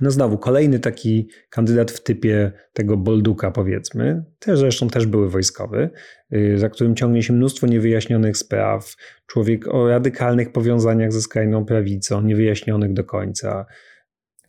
no 0.00 0.10
znowu, 0.10 0.38
kolejny 0.38 0.78
taki 0.78 1.28
kandydat 1.50 1.90
w 1.90 2.02
typie 2.02 2.52
tego 2.72 2.96
Bolduka, 2.96 3.50
powiedzmy, 3.50 4.24
też 4.38 4.58
zresztą 4.58 4.88
też 4.88 5.06
były 5.06 5.30
wojskowy, 5.30 5.90
y, 6.34 6.58
za 6.58 6.68
którym 6.68 6.96
ciągnie 6.96 7.22
się 7.22 7.32
mnóstwo 7.32 7.66
niewyjaśnionych 7.66 8.36
spraw. 8.36 8.94
Człowiek 9.26 9.74
o 9.74 9.88
radykalnych 9.88 10.52
powiązaniach 10.52 11.12
ze 11.12 11.20
skrajną 11.20 11.64
prawicą, 11.64 12.22
niewyjaśnionych 12.22 12.92
do 12.92 13.04
końca. 13.04 13.66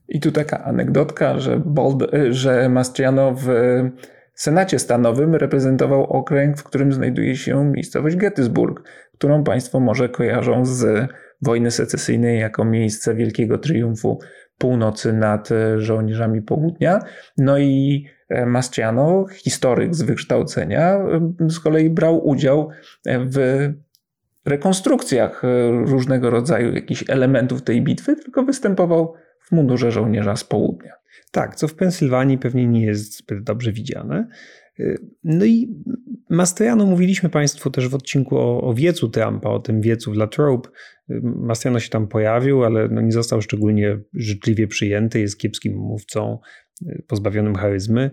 I 0.08 0.20
tu 0.20 0.32
taka 0.32 0.64
anegdotka, 0.64 1.40
że, 1.40 1.62
Bold, 1.66 2.14
y, 2.14 2.34
że 2.34 2.70
Mastriano 2.70 3.36
w 3.36 3.48
Senacie 4.36 4.80
Stanowym 4.80 5.36
reprezentował 5.36 6.04
okręg, 6.04 6.58
w 6.58 6.64
którym 6.64 6.94
znajduje 6.94 7.36
się 7.36 7.66
miejscowość 7.66 8.16
Gettysburg, 8.16 8.84
którą 9.14 9.44
Państwo 9.44 9.80
może 9.80 10.10
kojarzą 10.10 10.66
z 10.66 11.10
wojny 11.42 11.72
secesyjnej 11.72 12.40
jako 12.40 12.66
miejsce 12.66 13.16
wielkiego 13.16 13.58
triumfu 13.58 14.20
północy 14.58 15.14
nad 15.14 15.52
e, 15.52 15.80
żołnierzami 15.80 16.42
południa. 16.42 17.00
No 17.38 17.58
i 17.58 18.06
e, 18.30 18.46
Mastiano, 18.46 19.26
historyk 19.32 19.96
z 19.96 20.02
wykształcenia, 20.02 20.96
e, 20.96 21.50
z 21.50 21.60
kolei 21.60 21.90
brał 21.90 22.28
udział 22.28 22.70
w 23.06 23.70
rekonstrukcjach 24.46 25.42
różnego 25.86 26.30
rodzaju 26.30 26.74
jakichś 26.74 27.04
elementów 27.08 27.62
tej 27.62 27.82
bitwy, 27.82 28.16
tylko 28.16 28.44
występował 28.44 29.14
w 29.40 29.52
mundurze 29.52 29.92
żołnierza 29.92 30.36
z 30.36 30.44
południa. 30.44 30.94
Tak, 31.32 31.56
co 31.56 31.68
w 31.68 31.76
Pensylwanii 31.76 32.38
pewnie 32.38 32.68
nie 32.68 32.86
jest 32.86 33.18
zbyt 33.18 33.44
dobrze 33.44 33.72
widziane. 33.72 34.28
No 35.24 35.46
i 35.46 35.84
Mastriano 36.30 36.86
mówiliśmy 36.86 37.30
Państwu 37.30 37.72
też 37.72 37.90
w 37.90 37.96
odcinku 37.96 38.38
o, 38.38 38.62
o 38.62 38.74
wiecu 38.74 39.10
Trumpa, 39.10 39.50
o 39.50 39.60
tym 39.60 39.82
wiecu 39.82 40.12
w 40.12 40.16
Latrobe. 40.16 40.70
Mastriano 41.22 41.80
się 41.80 41.90
tam 41.90 42.08
pojawił, 42.08 42.64
ale 42.64 42.88
no 42.88 43.02
nie 43.02 43.12
został 43.12 43.42
szczególnie 43.42 44.00
życzliwie 44.14 44.68
przyjęty, 44.68 45.20
jest 45.20 45.40
kiepskim 45.40 45.78
mówcą, 45.78 46.40
pozbawionym 47.08 47.56
charyzmy. 47.56 48.12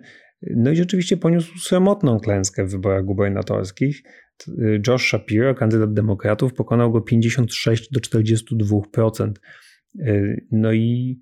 No 0.57 0.70
i 0.70 0.77
rzeczywiście 0.77 1.16
poniósł 1.16 1.59
samotną 1.59 2.20
klęskę 2.20 2.64
w 2.64 2.70
wyborach 2.70 3.05
gubernatorskich. 3.05 4.03
Josh 4.88 5.07
Shapiro, 5.07 5.55
kandydat 5.55 5.92
demokratów, 5.92 6.55
pokonał 6.55 6.92
go 6.92 7.01
56 7.01 7.88
do 7.92 8.01
42%. 8.01 9.33
No 10.53 10.72
i 10.72 11.18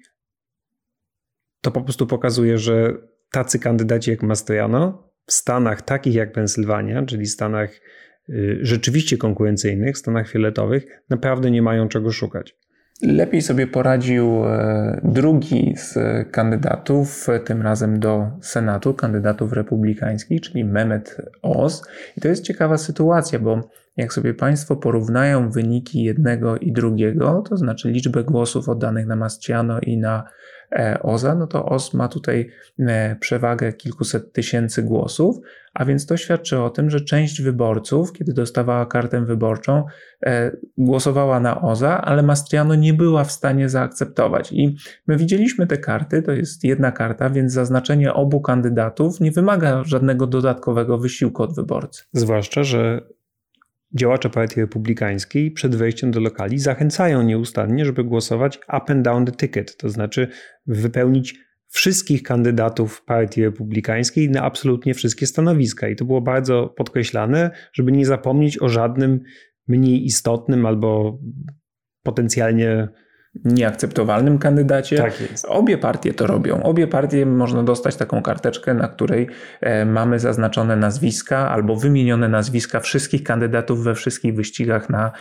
to 1.60 1.70
po 1.70 1.82
prostu 1.82 2.06
pokazuje, 2.06 2.58
że 2.58 2.96
tacy 3.32 3.58
kandydaci 3.58 4.10
jak 4.10 4.22
Mastriano 4.22 5.09
w 5.30 5.32
stanach 5.32 5.82
takich 5.82 6.14
jak 6.14 6.32
Pensylwania, 6.32 7.06
czyli 7.06 7.26
stanach 7.26 7.70
y, 8.28 8.58
rzeczywiście 8.62 9.16
konkurencyjnych, 9.16 9.98
stanach 9.98 10.28
fioletowych, 10.28 10.86
naprawdę 11.10 11.50
nie 11.50 11.62
mają 11.62 11.88
czego 11.88 12.12
szukać. 12.12 12.56
Lepiej 13.02 13.42
sobie 13.42 13.66
poradził 13.66 14.44
e, 14.44 15.00
drugi 15.04 15.74
z 15.76 15.98
kandydatów, 16.30 17.26
tym 17.44 17.62
razem 17.62 18.00
do 18.00 18.30
Senatu, 18.42 18.94
kandydatów 18.94 19.52
republikańskich, 19.52 20.40
czyli 20.40 20.64
Mehmet 20.64 21.16
Oz. 21.42 21.82
I 22.16 22.20
to 22.20 22.28
jest 22.28 22.44
ciekawa 22.44 22.78
sytuacja, 22.78 23.38
bo 23.38 23.70
jak 23.96 24.12
sobie 24.12 24.34
Państwo 24.34 24.76
porównają 24.76 25.50
wyniki 25.50 26.02
jednego 26.02 26.56
i 26.56 26.72
drugiego, 26.72 27.42
to 27.48 27.56
znaczy 27.56 27.90
liczbę 27.90 28.24
głosów 28.24 28.68
oddanych 28.68 29.06
na 29.06 29.16
Mastiano 29.16 29.80
i 29.80 29.98
na 29.98 30.24
OZA, 31.02 31.34
no 31.34 31.46
to 31.46 31.64
OZ 31.64 31.94
ma 31.94 32.08
tutaj 32.08 32.50
e, 32.78 33.16
przewagę 33.20 33.72
kilkuset 33.72 34.32
tysięcy 34.32 34.82
głosów, 34.82 35.36
a 35.74 35.84
więc 35.84 36.06
to 36.06 36.16
świadczy 36.16 36.58
o 36.58 36.70
tym, 36.70 36.90
że 36.90 37.00
część 37.00 37.42
wyborców, 37.42 38.12
kiedy 38.12 38.32
dostawała 38.32 38.86
kartę 38.86 39.24
wyborczą, 39.24 39.84
e, 40.26 40.56
głosowała 40.78 41.40
na 41.40 41.62
OZA, 41.62 42.00
ale 42.00 42.22
Mastriano 42.22 42.74
nie 42.74 42.94
była 42.94 43.24
w 43.24 43.32
stanie 43.32 43.68
zaakceptować. 43.68 44.52
I 44.52 44.76
my 45.06 45.16
widzieliśmy 45.16 45.66
te 45.66 45.78
karty, 45.78 46.22
to 46.22 46.32
jest 46.32 46.64
jedna 46.64 46.92
karta, 46.92 47.30
więc 47.30 47.52
zaznaczenie 47.52 48.14
obu 48.14 48.40
kandydatów 48.40 49.20
nie 49.20 49.30
wymaga 49.30 49.84
żadnego 49.84 50.26
dodatkowego 50.26 50.98
wysiłku 50.98 51.42
od 51.42 51.54
wyborcy. 51.54 52.02
Zwłaszcza, 52.12 52.62
że 52.62 53.00
Działacze 53.94 54.30
Partii 54.30 54.60
Republikańskiej 54.60 55.50
przed 55.50 55.76
wejściem 55.76 56.10
do 56.10 56.20
lokali 56.20 56.58
zachęcają 56.58 57.22
nieustannie, 57.22 57.84
żeby 57.84 58.04
głosować 58.04 58.56
up 58.56 58.92
and 58.92 59.02
down 59.02 59.26
the 59.26 59.32
ticket, 59.32 59.76
to 59.76 59.88
znaczy 59.88 60.28
wypełnić 60.66 61.34
wszystkich 61.68 62.22
kandydatów 62.22 63.04
Partii 63.04 63.42
Republikańskiej 63.44 64.30
na 64.30 64.42
absolutnie 64.42 64.94
wszystkie 64.94 65.26
stanowiska. 65.26 65.88
I 65.88 65.96
to 65.96 66.04
było 66.04 66.20
bardzo 66.20 66.74
podkreślane, 66.76 67.50
żeby 67.72 67.92
nie 67.92 68.06
zapomnieć 68.06 68.62
o 68.62 68.68
żadnym 68.68 69.20
mniej 69.68 70.04
istotnym 70.04 70.66
albo 70.66 71.18
potencjalnie 72.02 72.88
nieakceptowalnym 73.44 74.38
kandydacie. 74.38 74.96
Tak 74.96 75.20
jest. 75.20 75.46
Obie 75.48 75.78
partie 75.78 76.14
to 76.14 76.26
robią. 76.26 76.62
Obie 76.62 76.86
partie 76.86 77.26
można 77.26 77.62
dostać 77.62 77.96
taką 77.96 78.22
karteczkę, 78.22 78.74
na 78.74 78.88
której 78.88 79.28
e, 79.60 79.84
mamy 79.84 80.18
zaznaczone 80.18 80.76
nazwiska 80.76 81.50
albo 81.50 81.76
wymienione 81.76 82.28
nazwiska 82.28 82.80
wszystkich 82.80 83.22
kandydatów 83.22 83.84
we 83.84 83.94
wszystkich 83.94 84.34
wyścigach, 84.34 84.90
na 84.90 85.12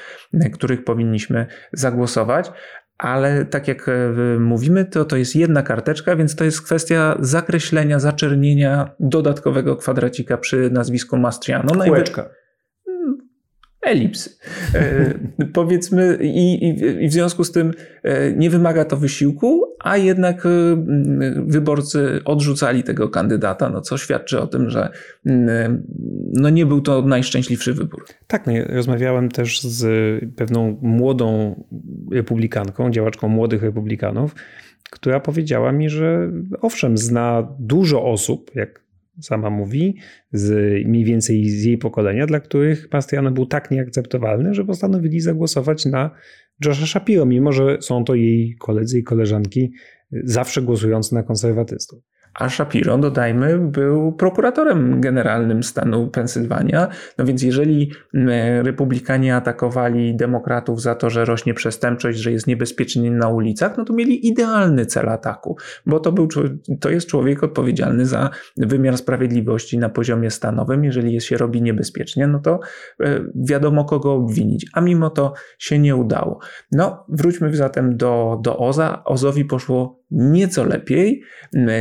których 0.54 0.84
powinniśmy 0.84 1.46
zagłosować. 1.74 2.52
Ale 2.98 3.46
tak 3.46 3.68
jak 3.68 3.90
e, 3.90 4.40
mówimy, 4.40 4.86
to 4.86 5.06
to 5.06 5.18
jest 5.18 5.36
jedna 5.36 5.64
karteczka, 5.64 6.16
więc 6.16 6.36
to 6.36 6.44
jest 6.44 6.62
kwestia 6.62 7.18
zakreślenia, 7.20 8.00
zaczernienia 8.00 8.92
dodatkowego 9.00 9.76
kwadracika 9.76 10.38
przy 10.38 10.70
nazwisku 10.72 11.18
Mastriano. 11.18 11.76
Kółeczka 11.86 12.30
elipsy. 13.82 14.38
E, 14.76 15.14
powiedzmy, 15.54 16.18
i, 16.22 16.68
i, 17.04 17.10
w 17.10 17.14
związku 17.14 17.44
z 17.44 17.52
tym 17.52 17.74
e, 18.04 18.32
nie 18.34 18.50
wymaga 18.50 18.86
to 18.86 18.98
wysiłku, 18.98 19.76
a 19.80 19.98
jednak 19.98 20.46
e, 20.46 20.50
wyborcy 21.48 22.20
odrzucali 22.26 22.84
tego 22.84 23.10
kandydata, 23.10 23.70
no 23.70 23.82
co 23.82 23.98
świadczy 23.98 24.40
o 24.40 24.48
tym, 24.48 24.70
że 24.70 24.90
no 26.34 26.50
nie 26.50 26.66
był 26.66 26.82
to 26.82 27.02
najszczęśliwszy 27.02 27.74
wybór. 27.74 28.06
Tak, 28.28 28.48
no 28.48 28.54
ja 28.54 28.66
rozmawiałem 28.68 29.30
też 29.30 29.62
z 29.62 29.86
pewną 30.36 30.78
młodą 30.82 31.56
republikanką, 32.12 32.92
działaczką 32.92 33.28
młodych 33.28 33.64
republikanów, 33.64 34.36
która 34.92 35.20
powiedziała 35.20 35.72
mi, 35.72 35.90
że 35.90 36.32
owszem, 36.62 36.98
zna 36.98 37.48
dużo 37.60 38.04
osób, 38.06 38.52
jak 38.56 38.89
sama 39.22 39.50
mówi, 39.50 39.96
z 40.32 40.52
mniej 40.88 41.06
więcej 41.06 41.50
z 41.50 41.64
jej 41.64 41.78
pokolenia, 41.78 42.26
dla 42.26 42.40
których 42.40 42.90
Bastiano 42.90 43.32
był 43.32 43.46
tak 43.46 43.72
nieakceptowalny, 43.72 44.54
że 44.54 44.66
postanowili 44.66 45.20
zagłosować 45.20 45.86
na 45.86 46.12
Josha 46.66 46.86
Shapiro, 46.86 47.26
mimo 47.26 47.52
że 47.52 47.78
są 47.82 48.04
to 48.04 48.16
jej 48.16 48.56
koledzy 48.60 49.00
i 49.00 49.04
koleżanki 49.04 49.72
zawsze 50.12 50.62
głosujące 50.62 51.16
na 51.16 51.24
konserwatystów. 51.24 52.04
A 52.34 52.50
Shapiro, 52.50 52.98
dodajmy, 52.98 53.60
był 53.60 54.12
prokuratorem 54.12 55.02
generalnym 55.02 55.64
stanu 55.64 56.08
Pensylwania. 56.08 56.88
No 57.18 57.26
więc 57.26 57.44
jeżeli 57.44 57.92
republikanie 58.62 59.36
atakowali 59.36 60.16
demokratów 60.16 60.82
za 60.82 60.96
to, 60.96 61.10
że 61.10 61.26
rośnie 61.26 61.54
przestępczość, 61.54 62.20
że 62.20 62.32
jest 62.32 62.48
niebezpiecznie 62.48 63.12
na 63.12 63.28
ulicach, 63.28 63.78
no 63.78 63.86
to 63.86 63.94
mieli 63.94 64.28
idealny 64.28 64.86
cel 64.86 65.10
ataku, 65.10 65.58
bo 65.86 66.00
to, 66.00 66.12
był, 66.12 66.28
to 66.80 66.90
jest 66.90 67.08
człowiek 67.08 67.44
odpowiedzialny 67.44 68.06
za 68.06 68.30
wymiar 68.58 68.98
sprawiedliwości 68.98 69.78
na 69.78 69.90
poziomie 69.90 70.32
stanowym. 70.32 70.84
Jeżeli 70.84 71.14
jest 71.14 71.28
się 71.28 71.38
robi 71.38 71.62
niebezpiecznie, 71.62 72.28
no 72.28 72.40
to 72.40 72.60
e, 73.00 73.20
wiadomo 73.36 73.86
kogo 73.86 74.14
obwinić, 74.14 74.66
a 74.74 74.82
mimo 74.82 75.10
to 75.10 75.34
się 75.58 75.80
nie 75.80 75.96
udało. 75.96 76.40
No, 76.72 77.06
wróćmy 77.10 77.56
zatem 77.56 77.98
do, 77.98 78.40
do 78.44 78.58
Oza. 78.58 79.02
Ozowi 79.06 79.46
poszło 79.46 79.99
nieco 80.12 80.64
lepiej, 80.64 81.24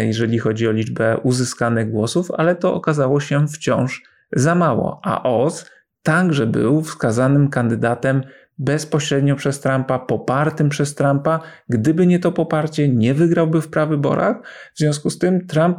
jeżeli 0.06 0.38
chodzi 0.38 0.68
o 0.68 0.72
liczbę 0.72 1.18
uzyskanych 1.22 1.90
głosów, 1.90 2.30
ale 2.30 2.56
to 2.56 2.74
okazało 2.74 3.20
się 3.20 3.48
wciąż 3.48 4.02
za 4.32 4.54
mało. 4.54 5.00
A 5.04 5.22
Oz 5.22 5.70
także 6.02 6.46
był 6.46 6.82
wskazanym 6.82 7.48
kandydatem 7.48 8.22
bezpośrednio 8.58 9.36
przez 9.36 9.60
Trumpa, 9.60 9.98
popartym 9.98 10.68
przez 10.68 10.94
Trumpa. 10.94 11.40
Gdyby 11.68 12.06
nie 12.06 12.18
to 12.18 12.32
poparcie, 12.32 12.88
nie 12.88 13.14
wygrałby 13.14 13.60
w 13.60 13.68
prawyborach. 13.68 14.36
W 14.74 14.78
związku 14.78 15.10
z 15.10 15.18
tym 15.18 15.46
Trump 15.46 15.76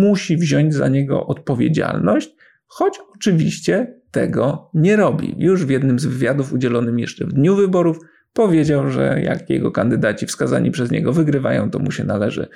musi 0.00 0.36
wziąć 0.36 0.74
za 0.74 0.88
niego 0.88 1.26
odpowiedzialność, 1.26 2.34
choć 2.66 3.00
oczywiście 3.14 3.94
tego 4.10 4.70
nie 4.74 4.96
robi. 4.96 5.34
Już 5.38 5.64
w 5.64 5.70
jednym 5.70 5.98
z 5.98 6.06
wywiadów 6.06 6.52
udzielonym 6.52 6.98
jeszcze 6.98 7.26
w 7.26 7.32
dniu 7.32 7.56
wyborów 7.56 7.98
powiedział, 8.38 8.90
że 8.90 9.20
jak 9.24 9.50
jego 9.50 9.70
kandydaci 9.70 10.26
wskazani 10.26 10.70
przez 10.70 10.90
niego 10.90 11.12
wygrywają, 11.12 11.70
to 11.70 11.78
mu 11.78 11.90
się 11.90 12.04
należy. 12.04 12.48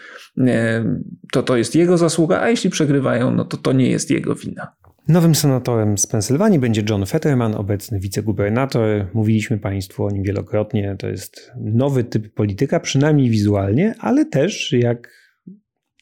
To 1.33 1.43
to 1.43 1.57
jest 1.57 1.75
jego 1.75 1.99
zasługa, 1.99 2.41
a 2.41 2.49
jeśli 2.49 2.71
przegrywają, 2.71 3.31
no 3.31 3.45
to 3.45 3.57
to 3.57 3.73
nie 3.73 3.91
jest 3.91 4.11
jego 4.11 4.35
wina. 4.35 4.75
Nowym 5.09 5.35
senatorem 5.35 5.99
z 5.99 6.07
Pensylwanii 6.07 6.59
będzie 6.59 6.83
John 6.91 7.07
Fetterman, 7.07 7.55
obecny 7.55 8.01
wicegubernator. 8.01 9.07
Mówiliśmy 9.15 9.59
Państwu 9.59 10.05
o 10.05 10.11
nim 10.11 10.23
wielokrotnie. 10.23 10.97
To 10.99 11.09
jest 11.09 11.53
nowy 11.57 12.05
typ 12.05 12.35
polityka, 12.35 12.81
przynajmniej 12.81 13.31
wizualnie, 13.31 13.95
ale 13.99 14.25
też, 14.25 14.73
jak 14.73 15.09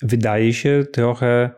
wydaje 0.03 0.53
się, 0.53 0.85
trochę 0.93 1.51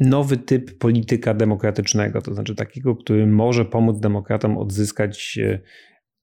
nowy 0.00 0.36
typ 0.36 0.78
polityka 0.78 1.34
demokratycznego, 1.34 2.22
to 2.22 2.34
znaczy 2.34 2.54
takiego, 2.54 2.96
który 2.96 3.26
może 3.26 3.64
pomóc 3.64 4.00
demokratom 4.00 4.58
odzyskać 4.58 5.38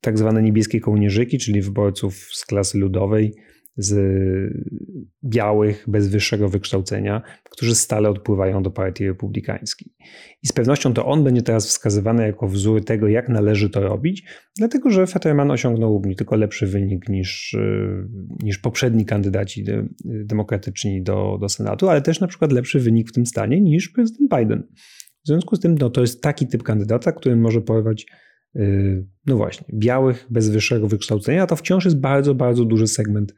tak 0.02 0.18
zwane 0.18 0.44
niebieskie 0.44 0.80
kołnierzyki, 0.80 1.38
czyli 1.38 1.62
wyborców 1.62 2.16
z 2.16 2.46
klasy 2.46 2.78
ludowej, 2.78 3.34
z 3.78 3.96
białych, 5.26 5.86
bez 5.88 6.08
wyższego 6.08 6.50
wykształcenia, 6.50 7.22
którzy 7.44 7.76
stale 7.76 8.10
odpływają 8.10 8.64
do 8.64 8.72
partii 8.72 9.08
republikańskiej. 9.08 9.94
I 10.44 10.48
z 10.48 10.54
pewnością 10.54 10.94
to 10.94 11.06
on 11.06 11.24
będzie 11.24 11.42
teraz 11.42 11.68
wskazywany 11.68 12.28
jako 12.28 12.48
wzór 12.48 12.86
tego, 12.86 13.08
jak 13.08 13.30
należy 13.30 13.70
to 13.70 13.82
robić, 13.82 14.24
dlatego 14.58 14.90
że 14.90 15.08
Fetterman 15.08 15.52
osiągnął 15.52 16.02
nie 16.06 16.16
tylko 16.16 16.36
lepszy 16.36 16.68
wynik 16.68 17.10
niż, 17.10 17.56
niż 18.44 18.58
poprzedni 18.58 19.06
kandydaci 19.06 19.66
demokratyczni 20.06 21.04
do, 21.04 21.38
do 21.42 21.50
Senatu, 21.50 21.90
ale 21.90 22.02
też 22.02 22.20
na 22.20 22.28
przykład 22.28 22.52
lepszy 22.52 22.80
wynik 22.80 23.10
w 23.10 23.14
tym 23.14 23.26
stanie 23.26 23.62
niż 23.62 23.90
prezydent 23.90 24.32
Biden. 24.38 24.64
W 25.24 25.28
związku 25.28 25.56
z 25.56 25.60
tym 25.60 25.78
no, 25.78 25.90
to 25.90 26.02
jest 26.02 26.22
taki 26.22 26.48
typ 26.48 26.64
kandydata, 26.64 27.12
który 27.12 27.36
może 27.36 27.62
porwać 27.62 28.06
Y, 28.06 28.27
no 29.26 29.38
właśnie, 29.38 29.68
białych 29.74 30.28
bez 30.30 30.50
wyższego 30.50 30.88
wykształcenia, 30.88 31.48
to 31.48 31.56
wciąż 31.56 31.86
jest 31.86 32.00
bardzo, 32.00 32.36
bardzo 32.36 32.66
duży 32.66 32.88
segment 32.88 33.36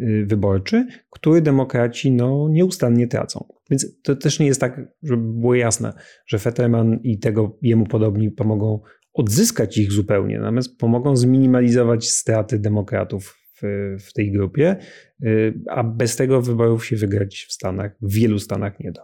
y, 0.00 0.24
wyborczy, 0.26 0.86
który 1.10 1.40
demokraci 1.40 2.12
no, 2.12 2.48
nieustannie 2.50 3.08
tracą. 3.08 3.44
Więc 3.70 4.02
to 4.02 4.16
też 4.16 4.38
nie 4.38 4.46
jest 4.46 4.60
tak, 4.60 4.80
żeby 5.02 5.22
było 5.22 5.54
jasne, 5.54 5.92
że 6.26 6.38
Fetterman 6.38 7.00
i 7.02 7.18
tego 7.18 7.58
jemu 7.62 7.86
podobni 7.86 8.30
pomogą 8.30 8.80
odzyskać 9.12 9.78
ich 9.78 9.92
zupełnie, 9.92 10.38
natomiast 10.38 10.78
pomogą 10.78 11.16
zminimalizować 11.16 12.08
straty 12.08 12.58
demokratów 12.58 13.38
w, 13.62 13.96
w 14.08 14.12
tej 14.12 14.32
grupie, 14.32 14.76
y, 15.24 15.60
a 15.68 15.84
bez 15.84 16.16
tego 16.16 16.42
wyborów 16.42 16.86
się 16.86 16.96
wygrać 16.96 17.46
w 17.48 17.52
Stanach, 17.52 17.96
w 18.02 18.12
wielu 18.12 18.38
Stanach 18.38 18.80
nie 18.80 18.92
da. 18.92 19.02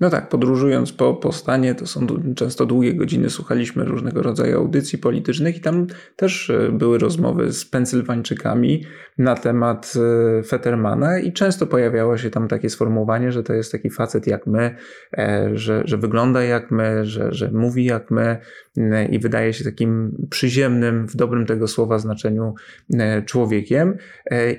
No 0.00 0.10
tak, 0.10 0.28
podróżując 0.28 0.92
po, 0.92 1.14
po 1.14 1.32
stanie, 1.32 1.74
to 1.74 1.86
są 1.86 2.06
często 2.36 2.66
długie 2.66 2.94
godziny, 2.94 3.30
słuchaliśmy 3.30 3.84
różnego 3.84 4.22
rodzaju 4.22 4.56
audycji 4.56 4.98
politycznych 4.98 5.56
i 5.56 5.60
tam 5.60 5.86
też 6.16 6.50
e, 6.50 6.72
były 6.72 6.98
rozmowy 6.98 7.52
z 7.52 7.64
Pensylwańczykami 7.64 8.84
na 9.18 9.34
temat 9.34 9.92
e, 10.38 10.42
Fettermana 10.42 11.18
i 11.18 11.32
często 11.32 11.66
pojawiało 11.66 12.18
się 12.18 12.30
tam 12.30 12.48
takie 12.48 12.70
sformułowanie, 12.70 13.32
że 13.32 13.42
to 13.42 13.52
jest 13.52 13.72
taki 13.72 13.90
facet 13.90 14.26
jak 14.26 14.46
my, 14.46 14.76
e, 15.18 15.50
że, 15.54 15.82
że 15.84 15.96
wygląda 15.96 16.42
jak 16.42 16.70
my, 16.70 17.04
że, 17.04 17.32
że 17.32 17.50
mówi 17.50 17.84
jak 17.84 18.10
my 18.10 18.38
i 19.10 19.18
wydaje 19.18 19.52
się 19.52 19.64
takim 19.64 20.16
przyziemnym, 20.30 21.06
w 21.08 21.16
dobrym 21.16 21.46
tego 21.46 21.68
słowa 21.68 21.98
znaczeniu 21.98 22.54
człowiekiem. 23.26 23.96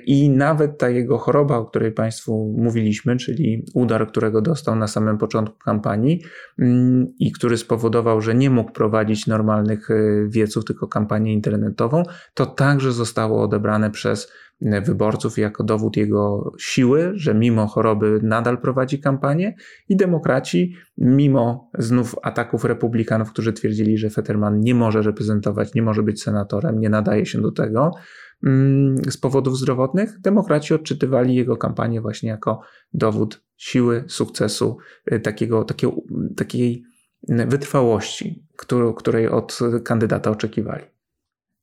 I 0.06 0.30
nawet 0.30 0.78
ta 0.78 0.88
jego 0.88 1.18
choroba, 1.18 1.56
o 1.56 1.64
której 1.64 1.92
Państwu 1.92 2.54
mówiliśmy, 2.58 3.16
czyli 3.16 3.64
udar, 3.74 4.08
którego 4.08 4.40
dostał 4.40 4.76
na 4.76 4.88
samym 4.88 5.18
początku, 5.18 5.27
początku 5.28 5.58
kampanii 5.58 6.22
mm, 6.58 7.06
i 7.18 7.32
który 7.32 7.56
spowodował, 7.56 8.20
że 8.20 8.34
nie 8.34 8.50
mógł 8.50 8.72
prowadzić 8.72 9.26
normalnych 9.26 9.88
wieców, 10.28 10.64
tylko 10.64 10.88
kampanię 10.88 11.32
internetową, 11.32 12.02
to 12.34 12.46
także 12.46 12.92
zostało 12.92 13.42
odebrane 13.42 13.90
przez 13.90 14.32
wyborców 14.60 15.38
jako 15.38 15.64
dowód 15.64 15.96
jego 15.96 16.52
siły, 16.58 17.12
że 17.14 17.34
mimo 17.34 17.66
choroby 17.66 18.20
nadal 18.22 18.60
prowadzi 18.60 19.00
kampanię 19.00 19.54
i 19.88 19.96
demokraci, 19.96 20.74
mimo 20.98 21.70
znów 21.78 22.14
ataków 22.22 22.64
republikanów, 22.64 23.32
którzy 23.32 23.52
twierdzili, 23.52 23.98
że 23.98 24.10
Fetterman 24.10 24.60
nie 24.60 24.74
może 24.74 25.02
reprezentować, 25.02 25.74
nie 25.74 25.82
może 25.82 26.02
być 26.02 26.22
senatorem, 26.22 26.80
nie 26.80 26.88
nadaje 26.88 27.26
się 27.26 27.40
do 27.40 27.52
tego 27.52 27.90
mm, 28.46 28.96
z 28.96 29.16
powodów 29.16 29.58
zdrowotnych, 29.58 30.20
demokraci 30.20 30.74
odczytywali 30.74 31.34
jego 31.34 31.56
kampanię 31.56 32.00
właśnie 32.00 32.28
jako 32.28 32.60
dowód 32.92 33.47
siły, 33.58 34.04
sukcesu, 34.08 34.76
y, 35.12 35.20
takiego, 35.20 35.64
takiego, 35.64 35.96
takiej 36.36 36.84
wytrwałości, 37.28 38.46
której 38.96 39.28
od 39.28 39.58
kandydata 39.84 40.30
oczekiwali. 40.30 40.84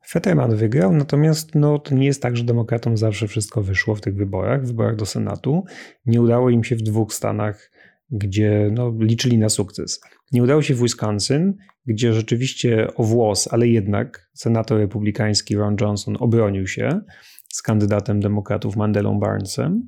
Fetterman 0.08 0.56
wygrał, 0.56 0.94
natomiast 0.94 1.56
no, 1.56 1.80
to 1.80 1.96
nie 1.96 2.06
jest 2.06 2.22
tak, 2.22 2.38
że 2.38 2.44
demokratom 2.44 2.98
zawsze 2.98 3.28
wszystko 3.28 3.62
wyszło 3.62 3.96
w 3.96 4.02
tych 4.02 4.16
wyborach, 4.16 4.64
w 4.64 4.68
wyborach 4.68 4.96
do 4.96 5.06
Senatu. 5.06 5.64
Nie 6.06 6.22
udało 6.22 6.50
im 6.50 6.64
się 6.64 6.76
w 6.76 6.82
dwóch 6.82 7.14
stanach, 7.14 7.72
gdzie 8.10 8.70
no, 8.74 8.94
liczyli 9.00 9.38
na 9.38 9.50
sukces. 9.50 10.02
Nie 10.32 10.44
udało 10.44 10.62
się 10.62 10.74
w 10.76 10.82
Wisconsin, 10.82 11.54
gdzie 11.86 12.14
rzeczywiście 12.14 12.88
o 12.96 13.04
włos, 13.04 13.48
ale 13.52 13.68
jednak 13.68 14.30
senator 14.34 14.80
republikański 14.80 15.56
Ron 15.56 15.76
Johnson 15.82 16.18
obronił 16.20 16.68
się 16.68 17.02
z 17.48 17.62
kandydatem 17.62 18.20
demokratów 18.20 18.76
Mandelą 18.76 19.20
Barnesem. 19.20 19.88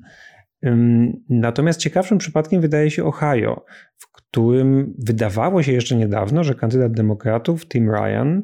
Natomiast 1.30 1.80
ciekawszym 1.80 2.17
przypadkiem 2.17 2.62
wydaje 2.62 2.91
się 2.91 3.06
Ohio, 3.06 3.65
w 3.98 4.12
którym 4.12 4.93
wydawało 5.00 5.63
się 5.63 5.72
jeszcze 5.72 5.96
niedawno, 5.96 6.43
że 6.43 6.56
kandydat 6.56 6.91
demokratów 6.91 7.67
Tim 7.67 7.91
Ryan 7.91 8.43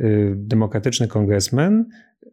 Y, 0.00 0.34
demokratyczny 0.36 1.08
kongresmen 1.08 1.86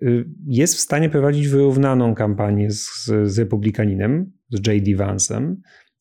y, 0.04 0.26
jest 0.46 0.76
w 0.76 0.80
stanie 0.80 1.10
prowadzić 1.10 1.48
wyrównaną 1.48 2.16
kampanię 2.16 2.72
z, 2.72 3.06
z 3.24 3.40
republikaninem, 3.40 4.32
z 4.50 4.68
J.D. 4.68 4.92
Vance'em, 4.92 5.56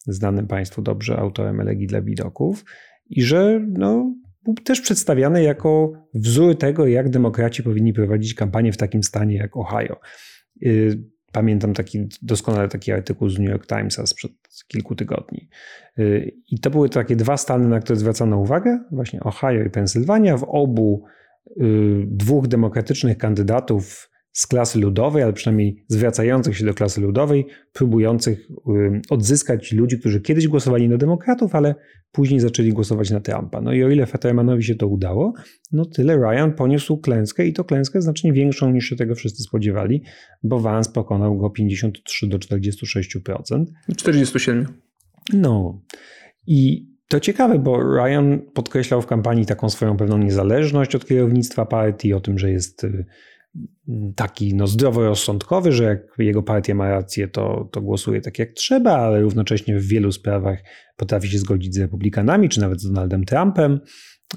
znanym 0.06 0.46
Państwu 0.46 0.82
dobrze 0.82 1.16
autorem 1.16 1.60
elegii 1.60 1.86
dla 1.86 2.02
widoków, 2.02 2.64
i 3.10 3.22
że 3.22 3.66
no, 3.68 4.14
był 4.44 4.54
też 4.54 4.80
przedstawiany 4.80 5.42
jako 5.42 5.92
wzór 6.14 6.58
tego, 6.58 6.86
jak 6.86 7.10
demokraci 7.10 7.62
powinni 7.62 7.92
prowadzić 7.92 8.34
kampanię 8.34 8.72
w 8.72 8.76
takim 8.76 9.02
stanie 9.02 9.36
jak 9.36 9.56
Ohio. 9.56 10.00
Y, 11.32 11.42
pamiętam 11.42 11.74
taki 11.74 12.08
doskonale 12.22 12.68
taki 12.68 12.92
artykuł 12.92 13.28
z 13.28 13.38
New 13.38 13.50
York 13.50 13.66
Timesa 13.66 14.06
sprzed 14.06 14.32
kilku 14.68 14.94
tygodni. 14.94 15.48
I 16.50 16.60
to 16.60 16.70
były 16.70 16.88
takie 16.88 17.16
dwa 17.16 17.36
stany, 17.36 17.68
na 17.68 17.80
które 17.80 17.98
zwracano 17.98 18.38
uwagę, 18.38 18.78
właśnie 18.90 19.20
Ohio 19.20 19.62
i 19.62 19.70
Pensylwania. 19.70 20.36
W 20.36 20.44
obu 20.48 21.04
Y, 21.60 22.04
dwóch 22.06 22.48
demokratycznych 22.48 23.18
kandydatów 23.18 24.10
z 24.32 24.46
klasy 24.46 24.78
ludowej, 24.78 25.22
ale 25.22 25.32
przynajmniej 25.32 25.84
zwracających 25.88 26.56
się 26.56 26.64
do 26.64 26.74
klasy 26.74 27.00
ludowej, 27.00 27.46
próbujących 27.72 28.48
odzyskać 29.10 29.72
ludzi, 29.72 29.98
którzy 29.98 30.20
kiedyś 30.20 30.48
głosowali 30.48 30.88
na 30.88 30.96
demokratów, 30.96 31.54
ale 31.54 31.74
później 32.12 32.40
zaczęli 32.40 32.72
głosować 32.72 33.10
na 33.10 33.20
Trumpa. 33.20 33.60
No 33.60 33.72
i 33.72 33.84
o 33.84 33.90
ile 33.90 34.06
Fettermanowi 34.06 34.64
się 34.64 34.74
to 34.74 34.86
udało, 34.86 35.32
no 35.72 35.84
tyle 35.84 36.16
Ryan 36.16 36.52
poniósł 36.52 36.98
klęskę 36.98 37.46
i 37.46 37.52
to 37.52 37.64
klęskę 37.64 38.02
znacznie 38.02 38.32
większą 38.32 38.70
niż 38.70 38.84
się 38.84 38.96
tego 38.96 39.14
wszyscy 39.14 39.42
spodziewali, 39.42 40.02
bo 40.42 40.60
Vance 40.60 40.92
pokonał 40.92 41.38
go 41.38 41.50
53 41.50 42.26
do 42.26 42.38
46%. 42.38 43.64
47. 43.96 44.66
No 45.32 45.82
i 46.46 46.92
to 47.08 47.20
ciekawe, 47.20 47.58
bo 47.58 47.96
Ryan 47.96 48.38
podkreślał 48.54 49.02
w 49.02 49.06
kampanii 49.06 49.46
taką 49.46 49.70
swoją 49.70 49.96
pewną 49.96 50.18
niezależność 50.18 50.94
od 50.94 51.06
kierownictwa 51.06 51.66
partii, 51.66 52.12
o 52.12 52.20
tym, 52.20 52.38
że 52.38 52.50
jest 52.50 52.84
y, 52.84 53.04
taki 54.16 54.54
no, 54.54 54.66
zdroworozsądkowy, 54.66 55.72
że 55.72 55.84
jak 55.84 56.00
jego 56.18 56.42
partia 56.42 56.74
ma 56.74 56.88
rację, 56.88 57.28
to, 57.28 57.68
to 57.72 57.80
głosuje 57.80 58.20
tak 58.20 58.38
jak 58.38 58.52
trzeba, 58.52 58.92
ale 58.92 59.20
równocześnie 59.20 59.78
w 59.78 59.86
wielu 59.86 60.12
sprawach 60.12 60.58
potrafi 60.96 61.28
się 61.28 61.38
zgodzić 61.38 61.74
z 61.74 61.78
republikanami, 61.78 62.48
czy 62.48 62.60
nawet 62.60 62.80
z 62.80 62.86
Donaldem 62.86 63.24
Trumpem. 63.24 63.80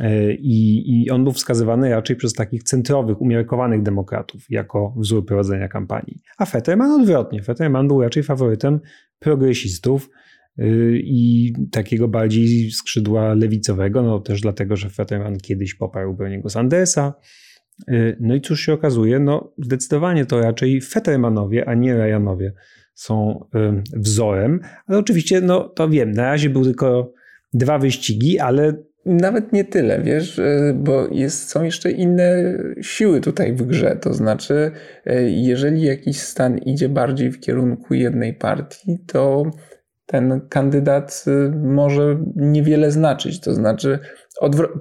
Y, 0.02 0.38
I, 0.40 0.84
I 1.04 1.10
on 1.10 1.24
był 1.24 1.34
wskazywany 1.34 1.90
raczej 1.90 2.16
przez 2.16 2.34
takich 2.34 2.64
centrowych, 2.64 3.22
umiarkowanych 3.22 3.84
demokratów 3.84 4.42
jako 4.50 4.94
wzór 4.98 5.26
prowadzenia 5.26 5.68
kampanii. 5.68 6.22
A 6.38 6.46
Fetterman 6.46 6.92
odwrotnie. 6.92 7.44
Fetterman 7.44 7.88
był 7.88 8.02
raczej 8.02 8.24
faworytem 8.24 8.80
progresistów, 9.20 10.10
Y, 10.60 11.02
i 11.04 11.54
takiego 11.72 12.08
bardziej 12.08 12.72
skrzydła 12.72 13.34
lewicowego, 13.34 14.02
no 14.02 14.20
też 14.20 14.42
dlatego, 14.42 14.76
że 14.76 14.90
Fetterman 14.90 15.38
kiedyś 15.38 15.76
poparł 15.76 16.14
Berniego 16.14 16.50
Sandersa. 16.50 17.14
Y, 17.90 18.18
no 18.20 18.36
i 18.36 18.42
cóż 18.42 18.62
się 18.62 18.74
okazuje, 18.74 19.20
no 19.20 19.54
zdecydowanie 19.58 20.26
to 20.26 20.40
raczej 20.40 20.82
Fettermanowie, 20.82 21.70
a 21.70 21.74
nie 21.74 21.98
Ryanowie 21.98 22.54
są 22.94 23.46
y, 23.56 23.84
wzorem, 23.94 24.60
ale 24.88 24.98
oczywiście, 24.98 25.42
no 25.42 25.70
to 25.70 25.90
wiem, 25.90 26.12
na 26.12 26.24
razie 26.24 26.50
były 26.50 26.66
tylko 26.66 27.14
dwa 27.54 27.80
wyścigi, 27.80 28.40
ale 28.40 28.74
nawet 29.06 29.54
nie 29.54 29.66
tyle, 29.66 30.02
wiesz, 30.02 30.42
bo 30.76 31.08
jest, 31.12 31.50
są 31.50 31.64
jeszcze 31.64 31.92
inne 31.92 32.58
siły 32.82 33.22
tutaj 33.22 33.54
w 33.54 33.64
grze. 33.64 33.98
To 34.02 34.14
znaczy, 34.14 34.72
jeżeli 35.26 35.82
jakiś 35.82 36.20
stan 36.20 36.58
idzie 36.58 36.90
bardziej 36.90 37.32
w 37.32 37.40
kierunku 37.40 37.94
jednej 37.94 38.34
partii, 38.34 38.98
to 39.08 39.52
ten 40.06 40.42
kandydat 40.50 41.26
y, 41.28 41.52
może 41.56 42.18
niewiele 42.36 42.92
znaczyć. 42.92 43.40
To 43.40 43.54
znaczy, 43.54 44.00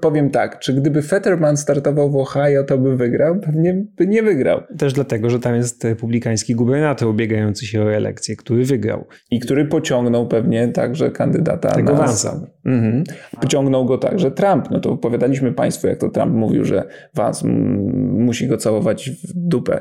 powiem 0.00 0.30
tak, 0.30 0.58
czy 0.58 0.74
gdyby 0.74 1.02
Fetterman 1.02 1.56
startował 1.56 2.10
w 2.10 2.16
Ohio, 2.16 2.64
to 2.64 2.78
by 2.78 2.96
wygrał? 2.96 3.40
Pewnie 3.40 3.84
by 3.96 4.06
nie 4.06 4.22
wygrał. 4.22 4.60
Też 4.78 4.92
dlatego, 4.92 5.30
że 5.30 5.40
tam 5.40 5.54
jest 5.54 5.84
republikański 5.84 6.54
gubernator 6.54 7.08
ubiegający 7.08 7.66
się 7.66 7.82
o 7.82 7.92
elekcję, 7.92 8.36
który 8.36 8.64
wygrał. 8.64 9.04
I 9.30 9.40
który 9.40 9.64
pociągnął 9.64 10.28
pewnie 10.28 10.68
także 10.68 11.10
kandydata 11.10 11.70
Tego 11.70 11.92
na... 11.92 11.98
Vansa. 11.98 12.46
Mhm. 12.64 13.04
Pociągnął 13.40 13.84
go 13.84 13.98
także 13.98 14.30
Trump. 14.30 14.70
No 14.70 14.80
to 14.80 14.90
opowiadaliśmy 14.90 15.52
Państwu, 15.52 15.86
jak 15.86 15.98
to 15.98 16.08
Trump 16.08 16.32
mówił, 16.32 16.64
że 16.64 16.84
Vance 17.14 17.48
musi 17.48 18.48
go 18.48 18.56
całować 18.56 19.10
w 19.10 19.32
dupę, 19.34 19.80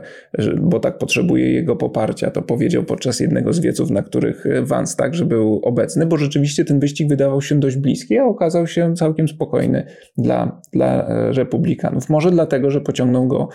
bo 0.62 0.80
tak 0.80 0.98
potrzebuje 0.98 1.54
jego 1.54 1.76
poparcia. 1.76 2.32
To 2.32 2.42
powiedział 2.42 2.84
podczas 2.84 3.20
jednego 3.20 3.54
z 3.54 3.60
wieców, 3.60 3.90
na 3.90 4.02
których 4.02 4.46
Vance 4.62 4.98
także 4.98 5.26
był 5.26 5.62
obecny, 5.64 6.06
bo 6.06 6.18
rzeczywiście 6.18 6.66
ten 6.66 6.80
wyścig 6.80 7.10
wydawał 7.10 7.42
się 7.42 7.60
dość 7.60 7.78
bliski, 7.78 8.18
a 8.18 8.26
okazał 8.26 8.68
się 8.68 8.94
całkiem 8.96 9.28
spokojny 9.28 9.86
dla, 10.18 10.62
dla 10.74 11.08
e, 11.08 11.32
republikanów. 11.32 12.10
Może 12.10 12.32
dlatego, 12.32 12.72
że 12.72 12.82
pociągnął 12.82 13.28
go 13.28 13.50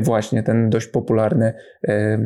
właśnie 0.00 0.42
ten 0.42 0.70
dość 0.70 0.86
popularny 0.86 1.52
e, 1.88 2.18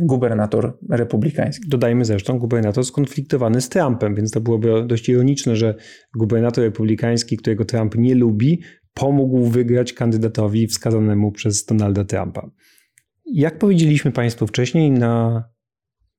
gubernator 0.00 0.78
republikański. 0.90 1.68
Dodajmy 1.68 2.04
zresztą, 2.04 2.38
gubernator 2.38 2.84
skonfliktowany 2.84 3.60
z 3.60 3.68
Trumpem, 3.68 4.14
więc 4.14 4.30
to 4.30 4.40
byłoby 4.40 4.84
dość 4.86 5.08
ironiczne, 5.08 5.56
że 5.56 5.74
gubernator 6.16 6.64
republikański, 6.64 7.36
którego 7.36 7.64
Trump 7.64 7.94
nie 7.94 8.14
lubi, 8.14 8.60
pomógł 8.94 9.44
wygrać 9.44 9.92
kandydatowi 9.92 10.66
wskazanemu 10.66 11.32
przez 11.32 11.64
Donalda 11.64 12.04
Trumpa. 12.04 12.50
Jak 13.26 13.58
powiedzieliśmy 13.58 14.12
Państwu 14.12 14.46
wcześniej, 14.46 14.90
na 14.90 15.44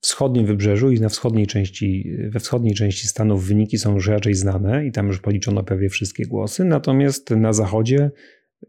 wschodnim 0.01 0.45
wybrzeżu 0.45 0.91
i 0.91 0.99
na 0.99 1.10
wschodniej 1.10 1.47
części, 1.47 2.17
we 2.30 2.39
wschodniej 2.39 2.73
części 2.73 3.08
Stanów 3.08 3.47
wyniki 3.47 3.77
są 3.77 3.93
już 3.93 4.08
raczej 4.08 4.34
znane 4.34 4.86
i 4.86 4.91
tam 4.91 5.08
już 5.08 5.19
policzono 5.19 5.63
prawie 5.63 5.89
wszystkie 5.89 6.25
głosy, 6.25 6.65
natomiast 6.65 7.30
na 7.30 7.54
zachodzie, 7.54 8.12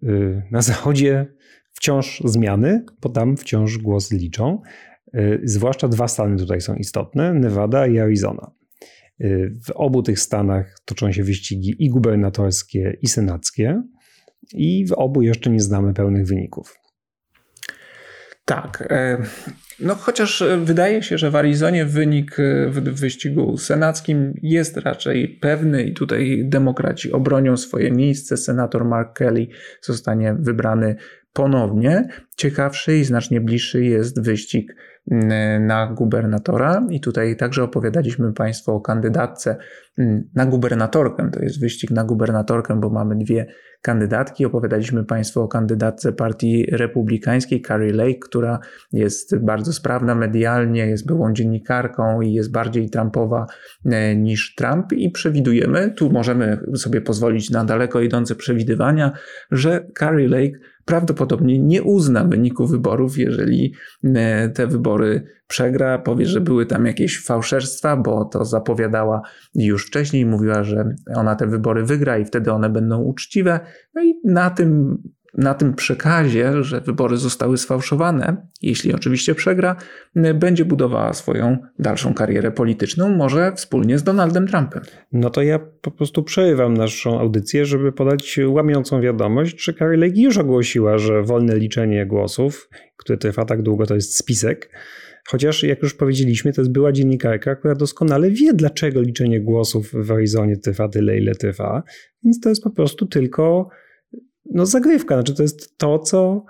y, 0.02 0.42
na 0.50 0.62
zachodzie 0.62 1.26
wciąż 1.72 2.22
zmiany, 2.24 2.85
bo 3.00 3.08
tam 3.08 3.37
wciąż 3.37 3.78
głos 3.78 4.12
liczą. 4.12 4.62
Y, 5.14 5.40
zwłaszcza 5.44 5.88
dwa 5.88 6.08
stany 6.08 6.37
tutaj 6.37 6.61
są 6.61 6.74
istotne, 6.74 7.35
Nevada 7.35 7.87
i 7.87 7.98
Arizona. 7.98 8.50
Y, 9.22 9.52
w 9.66 9.70
obu 9.70 10.02
tych 10.02 10.20
stanach 10.20 10.76
toczą 10.85 11.12
się 11.12 11.24
wyścigi 11.24 11.76
i 11.78 11.90
gubernatorskie, 11.90 12.96
i 13.02 13.08
senackie, 13.08 13.82
i 14.54 14.87
w 14.87 14.92
obu 14.92 15.22
jeszcze 15.22 15.50
nie 15.50 15.61
znamy 15.61 15.94
pełnych 15.94 16.26
wyników. 16.26 16.78
Tak. 18.44 18.85
E, 18.90 19.22
no 19.80 19.94
chociaż 19.94 20.44
wydaje 20.64 21.02
się, 21.02 21.18
że 21.18 21.30
w 21.30 21.37
Arizonie 21.37 21.87
wynik 21.87 22.40
e, 22.40 22.68
w 22.70 23.00
wyścigu 23.00 23.56
senackim 23.56 24.35
jest 24.42 24.76
raczej 24.76 25.28
pewny 25.28 25.82
i 25.82 25.94
tutaj 25.94 26.42
demokraci 26.44 27.12
obronią 27.12 27.56
swoje 27.56 27.90
miejsce. 27.92 28.37
Senator 28.37 28.85
Mark 28.85 29.18
Kelly 29.18 29.46
zostanie 29.82 30.37
wybrany 30.38 30.96
ponownie. 31.32 32.08
Ciekawszy 32.37 32.98
i 32.98 33.04
znacznie 33.04 33.40
bliższy 33.40 33.85
jest 33.85 34.22
wyścig 34.22 34.74
na 35.60 35.86
gubernatora 35.86 36.86
i 36.90 37.00
tutaj 37.00 37.36
także 37.36 37.62
opowiadaliśmy 37.62 38.32
Państwu 38.32 38.72
o 38.72 38.80
kandydatce 38.80 39.56
na 40.34 40.46
gubernatorkę. 40.46 41.30
To 41.32 41.42
jest 41.42 41.60
wyścig 41.60 41.90
na 41.90 42.04
gubernatorkę, 42.04 42.80
bo 42.80 42.90
mamy 42.90 43.16
dwie 43.16 43.46
kandydatki. 43.82 44.46
Opowiadaliśmy 44.46 45.04
Państwu 45.04 45.40
o 45.40 45.48
kandydatce 45.48 46.12
partii 46.12 46.66
republikańskiej, 46.72 47.62
Carrie 47.62 47.92
Lake, 47.92 48.18
która 48.20 48.58
jest 48.92 49.38
bardzo 49.38 49.72
sprawna 49.72 50.14
medialnie, 50.14 50.86
jest 50.86 51.06
byłą 51.06 51.32
dziennikarką 51.32 52.20
i 52.20 52.32
jest 52.32 52.52
bardziej 52.52 52.90
Trumpowa 52.90 53.46
e, 53.84 54.16
niż 54.16 54.54
Trump 54.54 54.92
i 54.92 55.10
przewidujemy, 55.10 55.90
tu 55.96 56.12
możemy 56.12 56.60
sobie 56.74 57.00
pozwolić 57.00 57.50
na 57.50 57.64
daleko 57.64 58.00
idące 58.00 58.34
przewidywania, 58.34 59.12
że 59.50 59.86
Carrie 59.98 60.28
Lake 60.28 60.58
prawdopodobnie 60.84 61.58
nie 61.58 61.82
uzna 61.82 62.24
wyniku 62.24 62.66
wyborów, 62.66 63.18
jeżeli 63.18 63.74
e, 64.04 64.48
te 64.48 64.66
wybory 64.66 65.24
przegra, 65.46 65.98
powie, 65.98 66.26
że 66.26 66.40
były 66.40 66.66
tam 66.66 66.86
jakieś 66.86 67.24
fałszerstwa, 67.24 67.96
bo 67.96 68.24
to 68.24 68.44
zapowiadała 68.44 69.22
już 69.54 69.86
wcześniej, 69.86 70.26
mówiła, 70.26 70.64
że 70.64 70.94
ona 71.14 71.36
te 71.36 71.46
wybory 71.46 71.84
wygra 71.84 72.18
i 72.18 72.24
wtedy 72.24 72.52
one 72.52 72.70
będą 72.70 73.02
uczciwe. 73.02 73.60
No 73.94 74.02
i 74.02 74.14
na 74.24 74.50
tym 74.50 74.98
na 75.38 75.54
tym 75.54 75.74
przekazie, 75.74 76.64
że 76.64 76.80
wybory 76.80 77.16
zostały 77.16 77.58
sfałszowane, 77.58 78.46
jeśli 78.62 78.94
oczywiście 78.94 79.34
przegra, 79.34 79.76
będzie 80.34 80.64
budowała 80.64 81.12
swoją 81.12 81.58
dalszą 81.78 82.14
karierę 82.14 82.50
polityczną, 82.50 83.08
może 83.16 83.52
wspólnie 83.56 83.98
z 83.98 84.02
Donaldem 84.02 84.46
Trumpem. 84.46 84.82
No 85.12 85.30
to 85.30 85.42
ja 85.42 85.58
po 85.58 85.90
prostu 85.90 86.22
przerywam 86.22 86.76
naszą 86.76 87.20
audycję, 87.20 87.66
żeby 87.66 87.92
podać 87.92 88.40
łamiącą 88.46 89.00
wiadomość, 89.00 89.64
że 89.64 89.74
Carrie 89.74 90.00
Lake 90.00 90.20
już 90.20 90.38
ogłosiła, 90.38 90.98
że 90.98 91.22
wolne 91.22 91.56
liczenie 91.56 92.06
głosów, 92.06 92.68
które 92.96 93.18
trwa 93.18 93.44
tak 93.44 93.62
długo, 93.62 93.86
to 93.86 93.94
jest 93.94 94.16
spisek. 94.16 94.70
Chociaż, 95.28 95.62
jak 95.62 95.82
już 95.82 95.94
powiedzieliśmy, 95.94 96.52
to 96.52 96.60
jest 96.60 96.72
była 96.72 96.92
dziennikarka, 96.92 97.56
która 97.56 97.74
doskonale 97.74 98.30
wie, 98.30 98.54
dlaczego 98.54 99.00
liczenie 99.00 99.40
głosów 99.40 99.90
w 99.94 100.12
Arizonie 100.12 100.56
trwa 100.56 100.88
tyle, 100.88 101.18
ile 101.18 101.34
trwa. 101.34 101.82
Więc 102.24 102.40
to 102.40 102.48
jest 102.48 102.62
po 102.62 102.70
prostu 102.70 103.06
tylko 103.06 103.68
no, 104.54 104.66
zagrywka. 104.66 105.14
Znaczy, 105.14 105.34
to 105.34 105.42
jest 105.42 105.78
to, 105.78 105.98
co 105.98 106.44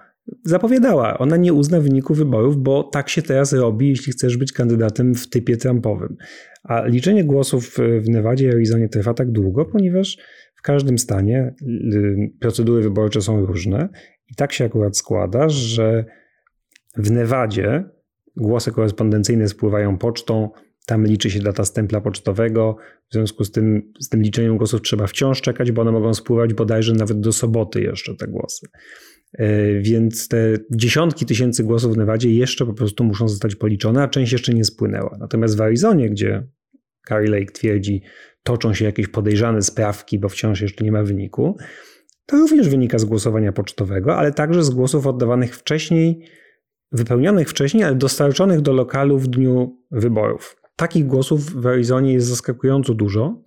zapowiadała. 0.45 1.19
Ona 1.19 1.37
nie 1.37 1.53
uzna 1.53 1.81
wyniku 1.81 2.15
wyborów, 2.15 2.57
bo 2.57 2.83
tak 2.83 3.09
się 3.09 3.23
teraz 3.23 3.53
robi, 3.53 3.89
jeśli 3.89 4.13
chcesz 4.13 4.37
być 4.37 4.53
kandydatem 4.53 5.15
w 5.15 5.29
typie 5.29 5.57
Trumpowym. 5.57 6.17
A 6.63 6.87
liczenie 6.87 7.25
głosów 7.25 7.77
w 8.01 8.09
Nevadzie 8.09 8.49
i 8.49 8.51
Arizonie 8.51 8.89
trwa 8.89 9.15
tak 9.15 9.31
długo, 9.31 9.65
ponieważ 9.65 10.19
w 10.55 10.63
każdym 10.63 10.99
stanie 10.99 11.55
y, 11.63 12.33
procedury 12.41 12.83
wyborcze 12.83 13.23
są 13.23 13.47
różne 13.47 13.89
i 14.31 14.35
tak 14.35 14.53
się 14.53 14.65
akurat 14.65 14.97
składa, 14.97 15.49
że 15.49 16.05
w 16.97 17.11
Nevadzie 17.11 17.85
głosy 18.37 18.73
korespondencyjne 18.73 19.49
spływają 19.49 19.99
pocztą, 19.99 20.51
tam 20.87 21.07
liczy 21.07 21.31
się 21.31 21.41
data 21.41 21.65
stempla 21.65 22.01
pocztowego, 22.01 22.77
w 23.11 23.15
związku 23.15 23.45
z 23.45 23.51
tym, 23.51 23.93
z 24.01 24.09
tym 24.09 24.23
liczeniem 24.23 24.57
głosów 24.57 24.83
trzeba 24.83 25.07
wciąż 25.07 25.41
czekać, 25.41 25.73
bo 25.73 25.83
one 25.83 25.93
mogą 25.93 26.15
spływać 26.15 26.55
bodajże 26.55 26.93
nawet 26.93 27.21
do 27.21 27.33
soboty 27.33 27.81
jeszcze 27.81 28.17
te 28.17 28.27
głosy. 28.27 28.67
E, 29.33 29.81
więc 29.81 30.29
te 30.29 30.57
dziesiątki 30.71 31.27
tysięcy 31.27 31.65
głosów 31.65 31.95
w 31.95 31.97
Nevadzie 31.97 32.35
jeszcze 32.35 32.67
po 32.67 32.75
prostu 32.75 33.05
muszą 33.05 33.29
zostać 33.29 33.55
policzone, 33.55 34.03
a 34.03 34.09
część 34.09 34.33
jeszcze 34.33 34.55
nie 34.55 34.65
spłynęła. 34.65 35.17
Natomiast 35.21 35.57
w 35.57 35.61
Arizonie, 35.61 36.11
gdzie 36.11 36.47
Carrie 37.09 37.31
Lake 37.31 37.53
twierdzi, 37.53 38.03
toczą 38.43 38.75
się 38.75 38.85
jakieś 38.85 39.09
podejrzane 39.09 39.63
sprawki, 39.63 40.19
bo 40.19 40.29
wciąż 40.29 40.61
jeszcze 40.61 40.85
nie 40.85 40.93
ma 40.93 41.03
wyniku, 41.03 41.57
to 42.27 42.37
również 42.37 42.69
wynika 42.69 42.99
z 42.99 43.05
głosowania 43.05 43.53
pocztowego, 43.53 44.17
ale 44.17 44.33
także 44.33 44.63
z 44.63 44.71
głosów 44.71 45.07
oddawanych 45.07 45.57
wcześniej, 45.57 46.27
wypełnionych 46.93 47.51
wcześniej, 47.51 47.85
ale 47.85 47.95
dostarczonych 47.95 48.61
do 48.61 48.73
lokalu 48.73 49.19
w 49.19 49.29
dniu 49.29 49.79
wyborów. 49.91 50.62
Takich 50.77 51.07
głosów 51.07 51.63
w 51.63 51.67
Arizonie 51.67 52.13
jest 52.13 52.27
zaskakująco 52.27 52.95
dużo. 52.95 53.43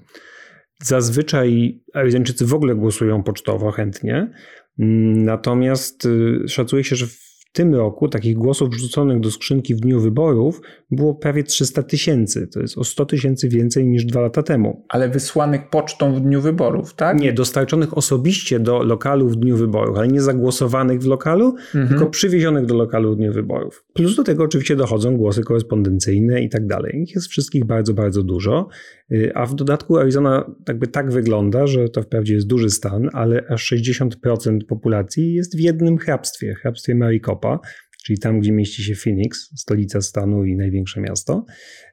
Zazwyczaj 0.83 1.79
Arizończycy 1.93 2.45
w 2.45 2.53
ogóle 2.53 2.75
głosują 2.75 3.23
pocztowo 3.23 3.71
chętnie, 3.71 4.31
natomiast 4.77 6.05
y, 6.05 6.43
szacuje 6.47 6.83
się, 6.83 6.95
że 6.95 7.07
w 7.07 7.24
tym 7.55 7.75
roku 7.75 8.07
takich 8.07 8.35
głosów 8.35 8.69
wrzuconych 8.69 9.19
do 9.19 9.31
skrzynki 9.31 9.75
w 9.75 9.79
dniu 9.79 9.99
wyborów 9.99 10.61
było 10.91 11.15
prawie 11.15 11.43
300 11.43 11.83
tysięcy. 11.83 12.47
To 12.47 12.59
jest 12.59 12.77
o 12.77 12.83
100 12.83 13.05
tysięcy 13.05 13.49
więcej 13.49 13.85
niż 13.85 14.05
dwa 14.05 14.21
lata 14.21 14.43
temu. 14.43 14.85
Ale 14.89 15.09
wysłanych 15.09 15.69
pocztą 15.69 16.15
w 16.15 16.21
dniu 16.21 16.41
wyborów, 16.41 16.93
tak? 16.93 17.19
Nie, 17.19 17.33
dostarczonych 17.33 17.97
osobiście 17.97 18.59
do 18.59 18.83
lokalu 18.83 19.29
w 19.29 19.35
dniu 19.35 19.57
wyborów, 19.57 19.97
ale 19.97 20.07
nie 20.07 20.21
zagłosowanych 20.21 21.01
w 21.01 21.05
lokalu, 21.05 21.47
mhm. 21.47 21.87
tylko 21.87 22.05
przywiezionych 22.05 22.65
do 22.65 22.75
lokalu 22.75 23.13
w 23.13 23.17
dniu 23.17 23.33
wyborów. 23.33 23.85
Plus 23.93 24.15
do 24.15 24.23
tego 24.23 24.43
oczywiście 24.43 24.75
dochodzą 24.75 25.17
głosy 25.17 25.43
korespondencyjne 25.43 26.41
i 26.41 26.49
tak 26.49 26.67
dalej. 26.67 27.01
Ich 27.01 27.15
jest 27.15 27.27
wszystkich 27.27 27.65
bardzo, 27.65 27.93
bardzo 27.93 28.23
dużo. 28.23 28.67
Y, 29.11 29.31
a 29.35 29.45
w 29.45 29.55
dodatku 29.55 29.97
Arizona 29.97 30.55
jakby 30.67 30.87
tak 30.87 31.11
wygląda, 31.11 31.67
że 31.67 31.89
to 31.89 32.01
wprawdzie 32.01 32.33
jest 32.33 32.47
duży 32.47 32.69
stan, 32.69 33.09
ale 33.13 33.47
aż 33.49 33.73
60% 33.73 34.59
populacji 34.67 35.33
jest 35.33 35.57
w 35.57 35.59
jednym 35.59 35.97
hrabstwie, 35.97 36.53
hrabstwie 36.53 36.95
Maricopa, 36.95 37.59
czyli 38.05 38.19
tam, 38.19 38.39
gdzie 38.39 38.51
mieści 38.51 38.83
się 38.83 38.95
Phoenix, 38.95 39.49
stolica 39.55 40.01
stanu 40.01 40.45
i 40.45 40.55
największe 40.55 41.01
miasto. 41.01 41.45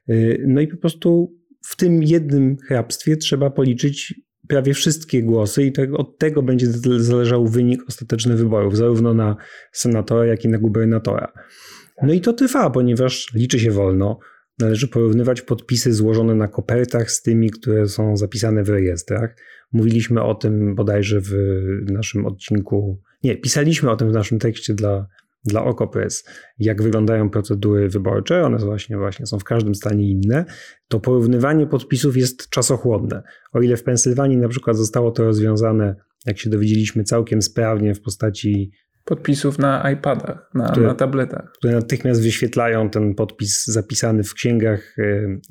Y, 0.09 0.45
no 0.47 0.61
i 0.61 0.67
po 0.67 0.77
prostu 0.77 1.37
w 1.65 1.75
tym 1.75 2.03
jednym 2.03 2.57
hrabstwie 2.67 3.17
trzeba 3.17 3.49
policzyć 3.49 4.13
prawie 4.47 4.73
wszystkie 4.73 5.23
głosy 5.23 5.63
i 5.63 5.71
tak 5.71 5.93
od 5.93 6.17
tego 6.17 6.43
będzie 6.43 6.67
zależał 6.97 7.47
wynik 7.47 7.81
ostateczny 7.87 8.35
wyborów, 8.35 8.77
zarówno 8.77 9.13
na 9.13 9.35
senatora, 9.71 10.25
jak 10.25 10.45
i 10.45 10.49
na 10.49 10.57
gubernatora. 10.57 11.33
No 12.03 12.13
i 12.13 12.21
to 12.21 12.33
trwa, 12.33 12.69
ponieważ 12.69 13.33
liczy 13.33 13.59
się 13.59 13.71
wolno. 13.71 14.19
Należy 14.59 14.87
porównywać 14.87 15.41
podpisy 15.41 15.93
złożone 15.93 16.35
na 16.35 16.47
kopertach 16.47 17.11
z 17.11 17.21
tymi, 17.21 17.51
które 17.51 17.87
są 17.87 18.17
zapisane 18.17 18.63
w 18.63 18.69
rejestrach. 18.69 19.35
Mówiliśmy 19.71 20.23
o 20.23 20.35
tym 20.35 20.75
bodajże 20.75 21.21
w 21.21 21.33
naszym 21.91 22.25
odcinku, 22.25 23.01
nie, 23.23 23.37
pisaliśmy 23.37 23.91
o 23.91 23.95
tym 23.95 24.09
w 24.09 24.13
naszym 24.13 24.39
tekście 24.39 24.73
dla, 24.73 25.07
dla 25.45 25.63
Okopres, 25.63 26.23
jak 26.59 26.81
wyglądają 26.81 27.29
procedury 27.29 27.89
wyborcze. 27.89 28.43
One 28.43 28.57
właśnie, 28.57 28.97
właśnie 28.97 29.25
są 29.25 29.39
w 29.39 29.43
każdym 29.43 29.75
stanie 29.75 30.09
inne. 30.09 30.45
To 30.87 30.99
porównywanie 30.99 31.67
podpisów 31.67 32.17
jest 32.17 32.49
czasochłodne. 32.49 33.23
O 33.53 33.61
ile 33.61 33.77
w 33.77 33.83
Pensylwanii 33.83 34.37
na 34.37 34.47
przykład 34.47 34.77
zostało 34.77 35.11
to 35.11 35.23
rozwiązane, 35.23 35.95
jak 36.25 36.39
się 36.39 36.49
dowiedzieliśmy, 36.49 37.03
całkiem 37.03 37.41
sprawnie 37.41 37.95
w 37.95 38.01
postaci 38.01 38.71
podpisów 39.05 39.59
na 39.59 39.91
iPadach, 39.91 40.49
na, 40.53 40.71
które, 40.71 40.87
na 40.87 40.95
tabletach. 40.95 41.51
Które 41.57 41.73
natychmiast 41.73 42.21
wyświetlają 42.21 42.89
ten 42.89 43.15
podpis 43.15 43.65
zapisany 43.65 44.23
w 44.23 44.33
księgach 44.33 44.95
e, 44.99 45.03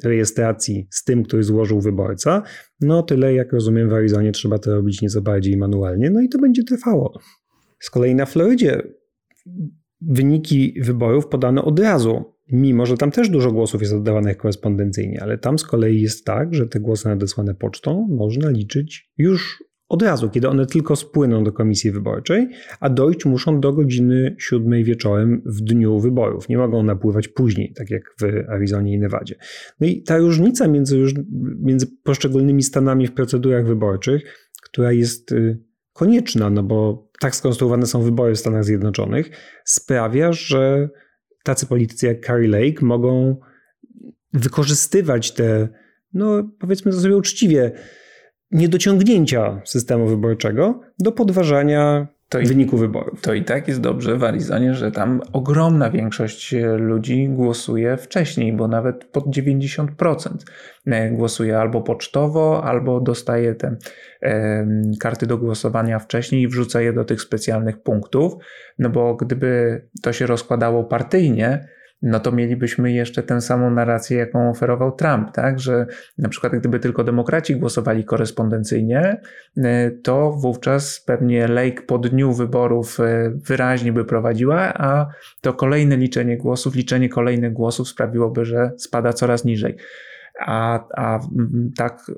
rejestracji 0.04 0.88
z 0.90 1.04
tym, 1.04 1.22
który 1.22 1.42
złożył 1.42 1.80
wyborca. 1.80 2.42
No 2.80 3.02
tyle, 3.02 3.34
jak 3.34 3.52
rozumiem, 3.52 3.88
w 3.88 3.94
Arizonie 3.94 4.32
trzeba 4.32 4.58
to 4.58 4.74
robić 4.74 5.02
nieco 5.02 5.20
bardziej 5.20 5.56
manualnie, 5.56 6.10
no 6.10 6.20
i 6.20 6.28
to 6.28 6.38
będzie 6.38 6.64
trwało. 6.64 7.18
Z 7.80 7.90
kolei 7.90 8.14
na 8.14 8.26
Florydzie 8.26 8.82
wyniki 10.00 10.80
wyborów 10.82 11.26
podano 11.26 11.64
od 11.64 11.80
razu, 11.80 12.24
mimo 12.52 12.86
że 12.86 12.96
tam 12.96 13.10
też 13.10 13.28
dużo 13.28 13.52
głosów 13.52 13.80
jest 13.80 13.94
oddawanych 13.94 14.36
korespondencyjnie, 14.36 15.22
ale 15.22 15.38
tam 15.38 15.58
z 15.58 15.64
kolei 15.64 16.00
jest 16.00 16.24
tak, 16.24 16.54
że 16.54 16.66
te 16.66 16.80
głosy 16.80 17.08
nadesłane 17.08 17.54
pocztą 17.54 18.08
można 18.10 18.50
liczyć 18.50 19.10
już 19.18 19.64
od 19.92 20.02
razu, 20.02 20.30
kiedy 20.30 20.48
one 20.48 20.66
tylko 20.66 20.96
spłyną 20.96 21.44
do 21.44 21.52
komisji 21.52 21.90
wyborczej, 21.90 22.48
a 22.80 22.90
dojść 22.90 23.24
muszą 23.24 23.60
do 23.60 23.72
godziny 23.72 24.36
7 24.38 24.84
wieczorem 24.84 25.42
w 25.46 25.60
dniu 25.60 26.00
wyborów. 26.00 26.48
Nie 26.48 26.58
mogą 26.58 26.82
napływać 26.82 27.28
później, 27.28 27.72
tak 27.72 27.90
jak 27.90 28.02
w 28.20 28.50
Arizonie 28.50 28.94
i 28.94 28.98
Nevadzie. 28.98 29.34
No 29.80 29.86
i 29.86 30.02
ta 30.02 30.18
różnica 30.18 30.68
między, 30.68 31.04
między 31.60 31.86
poszczególnymi 32.02 32.62
stanami 32.62 33.06
w 33.06 33.12
procedurach 33.12 33.66
wyborczych, 33.66 34.50
która 34.62 34.92
jest 34.92 35.32
y, 35.32 35.58
konieczna, 35.92 36.50
no 36.50 36.62
bo 36.62 37.08
tak 37.20 37.36
skonstruowane 37.36 37.86
są 37.86 38.02
wybory 38.02 38.34
w 38.34 38.38
Stanach 38.38 38.64
Zjednoczonych, 38.64 39.30
sprawia, 39.64 40.32
że 40.32 40.88
tacy 41.44 41.66
politycy 41.66 42.06
jak 42.06 42.26
Carrie 42.26 42.48
Lake 42.48 42.86
mogą 42.86 43.36
wykorzystywać 44.32 45.32
te, 45.32 45.68
no 46.12 46.50
powiedzmy 46.58 46.92
to 46.92 47.00
sobie 47.00 47.16
uczciwie, 47.16 47.72
niedociągnięcia 48.52 49.60
systemu 49.64 50.06
wyborczego 50.06 50.80
do 50.98 51.12
podważania 51.12 52.06
to 52.32 52.40
i, 52.40 52.46
wyniku 52.46 52.76
wyborów. 52.76 53.20
To 53.20 53.34
i 53.34 53.44
tak 53.44 53.68
jest 53.68 53.80
dobrze 53.80 54.16
w 54.16 54.24
Arizonie, 54.24 54.74
że 54.74 54.92
tam 54.92 55.20
ogromna 55.32 55.90
większość 55.90 56.54
ludzi 56.76 57.28
głosuje 57.28 57.96
wcześniej, 57.96 58.52
bo 58.52 58.68
nawet 58.68 59.04
pod 59.04 59.26
90% 59.26 59.86
e, 60.86 61.10
głosuje 61.10 61.58
albo 61.58 61.80
pocztowo, 61.80 62.64
albo 62.64 63.00
dostaje 63.00 63.54
te 63.54 63.76
e, 64.22 64.66
karty 65.00 65.26
do 65.26 65.38
głosowania 65.38 65.98
wcześniej 65.98 66.42
i 66.42 66.48
wrzuca 66.48 66.80
je 66.80 66.92
do 66.92 67.04
tych 67.04 67.20
specjalnych 67.20 67.82
punktów. 67.82 68.32
No 68.78 68.90
bo 68.90 69.14
gdyby 69.14 69.82
to 70.02 70.12
się 70.12 70.26
rozkładało 70.26 70.84
partyjnie, 70.84 71.68
no 72.02 72.20
to 72.20 72.32
mielibyśmy 72.32 72.92
jeszcze 72.92 73.22
tę 73.22 73.40
samą 73.40 73.70
narrację, 73.70 74.18
jaką 74.18 74.50
oferował 74.50 74.92
Trump, 74.92 75.32
tak? 75.32 75.60
Że 75.60 75.86
na 76.18 76.28
przykład 76.28 76.52
gdyby 76.52 76.78
tylko 76.78 77.04
demokraci 77.04 77.56
głosowali 77.56 78.04
korespondencyjnie, 78.04 79.20
e, 79.56 79.90
to 79.90 80.32
wówczas 80.32 81.00
pewnie 81.06 81.48
Lake 81.48 81.82
po 81.82 81.98
dniu 81.98 82.32
wyborów 82.32 83.00
e, 83.00 83.32
wyraźnie 83.34 83.92
by 83.92 84.04
prowadziła, 84.04 84.74
a 84.74 85.06
to 85.40 85.54
kolejne 85.54 85.96
liczenie 85.96 86.36
głosów, 86.36 86.74
liczenie 86.74 87.08
kolejnych 87.08 87.52
głosów 87.52 87.88
sprawiłoby, 87.88 88.44
że 88.44 88.70
spada 88.78 89.12
coraz 89.12 89.44
niżej. 89.44 89.76
A, 90.40 90.84
a 90.96 91.20
tak 91.76 92.10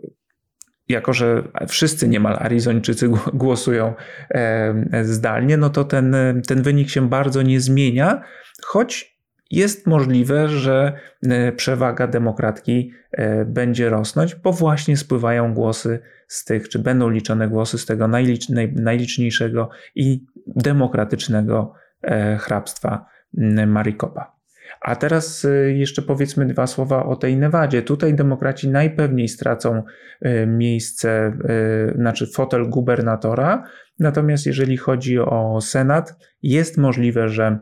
jako 0.88 1.12
że 1.12 1.42
wszyscy 1.68 2.08
niemal 2.08 2.36
Arizończycy 2.40 3.08
głosują 3.34 3.94
zdalnie, 5.02 5.56
no 5.56 5.70
to 5.70 5.84
ten, 5.84 6.16
ten 6.48 6.62
wynik 6.62 6.90
się 6.90 7.08
bardzo 7.08 7.42
nie 7.42 7.60
zmienia, 7.60 8.22
choć 8.62 9.13
jest 9.50 9.86
możliwe, 9.86 10.48
że 10.48 10.92
e, 11.22 11.52
przewaga 11.52 12.06
demokratki 12.06 12.92
e, 13.12 13.44
będzie 13.44 13.90
rosnąć, 13.90 14.34
bo 14.34 14.52
właśnie 14.52 14.96
spływają 14.96 15.54
głosy 15.54 15.98
z 16.28 16.44
tych, 16.44 16.68
czy 16.68 16.78
będą 16.78 17.10
liczone 17.10 17.48
głosy 17.48 17.78
z 17.78 17.86
tego 17.86 18.08
najlicz, 18.08 18.48
najliczniejszego 18.72 19.70
i 19.94 20.26
demokratycznego 20.46 21.72
e, 22.02 22.36
hrabstwa 22.36 23.06
Maricopa. 23.66 24.34
A 24.80 24.96
teraz 24.96 25.46
jeszcze 25.74 26.02
powiedzmy 26.02 26.46
dwa 26.46 26.66
słowa 26.66 27.06
o 27.06 27.16
tej 27.16 27.36
Nevadzie. 27.36 27.82
Tutaj 27.82 28.14
demokraci 28.14 28.68
najpewniej 28.68 29.28
stracą 29.28 29.82
miejsce, 30.46 31.38
znaczy 31.94 32.26
fotel 32.26 32.70
gubernatora, 32.70 33.64
natomiast 33.98 34.46
jeżeli 34.46 34.76
chodzi 34.76 35.18
o 35.18 35.60
Senat, 35.60 36.14
jest 36.42 36.78
możliwe, 36.78 37.28
że 37.28 37.58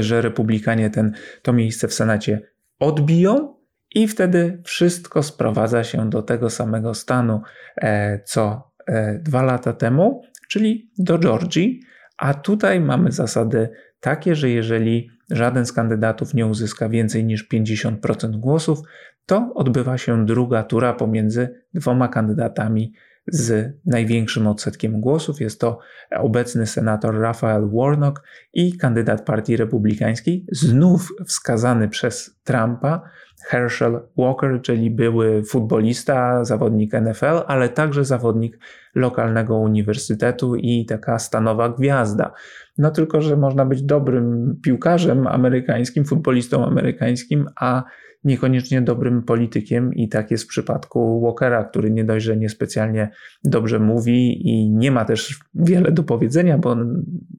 że 0.00 0.22
republikanie 0.22 0.90
ten, 0.90 1.12
to 1.42 1.52
miejsce 1.52 1.88
w 1.88 1.94
Senacie 1.94 2.40
odbiją 2.80 3.56
i 3.94 4.08
wtedy 4.08 4.62
wszystko 4.64 5.22
sprowadza 5.22 5.84
się 5.84 6.10
do 6.10 6.22
tego 6.22 6.50
samego 6.50 6.94
stanu, 6.94 7.42
e, 7.76 8.20
co 8.24 8.72
e, 8.86 9.18
dwa 9.18 9.42
lata 9.42 9.72
temu, 9.72 10.22
czyli 10.48 10.90
do 10.98 11.18
Georgii. 11.18 11.80
A 12.18 12.34
tutaj 12.34 12.80
mamy 12.80 13.12
zasady 13.12 13.68
takie, 14.00 14.34
że 14.34 14.50
jeżeli 14.50 15.10
żaden 15.30 15.66
z 15.66 15.72
kandydatów 15.72 16.34
nie 16.34 16.46
uzyska 16.46 16.88
więcej 16.88 17.24
niż 17.24 17.48
50% 17.48 18.36
głosów, 18.36 18.78
to 19.26 19.52
odbywa 19.54 19.98
się 19.98 20.26
druga 20.26 20.62
tura 20.62 20.94
pomiędzy 20.94 21.64
dwoma 21.74 22.08
kandydatami 22.08 22.92
z 23.28 23.76
największym 23.86 24.46
odsetkiem 24.46 25.00
głosów. 25.00 25.40
Jest 25.40 25.60
to 25.60 25.78
obecny 26.16 26.66
senator 26.66 27.20
Raphael 27.20 27.70
Warnock 27.72 28.22
i 28.52 28.78
kandydat 28.78 29.24
Partii 29.24 29.56
Republikańskiej, 29.56 30.46
znów 30.52 31.08
wskazany 31.26 31.88
przez 31.88 32.38
Trumpa, 32.44 33.02
Herschel 33.46 34.00
Walker, 34.18 34.62
czyli 34.62 34.90
były 34.90 35.42
futbolista, 35.44 36.44
zawodnik 36.44 36.92
NFL, 36.92 37.42
ale 37.46 37.68
także 37.68 38.04
zawodnik 38.04 38.58
lokalnego 38.94 39.56
uniwersytetu 39.56 40.56
i 40.56 40.86
taka 40.86 41.18
stanowa 41.18 41.68
gwiazda. 41.68 42.32
No 42.78 42.90
tylko, 42.90 43.22
że 43.22 43.36
można 43.36 43.64
być 43.64 43.82
dobrym 43.82 44.56
piłkarzem 44.62 45.26
amerykańskim, 45.26 46.04
futbolistą 46.04 46.66
amerykańskim, 46.66 47.46
a 47.56 47.84
niekoniecznie 48.26 48.82
dobrym 48.82 49.22
politykiem 49.22 49.94
i 49.94 50.08
tak 50.08 50.30
jest 50.30 50.44
w 50.44 50.46
przypadku 50.46 51.20
Walkera, 51.20 51.64
który 51.64 51.90
nie 51.90 52.04
dość, 52.04 52.24
że 52.24 52.36
niespecjalnie 52.36 53.10
dobrze 53.44 53.78
mówi 53.78 54.48
i 54.48 54.70
nie 54.70 54.90
ma 54.90 55.04
też 55.04 55.40
wiele 55.54 55.92
do 55.92 56.02
powiedzenia, 56.02 56.58
bo 56.58 56.76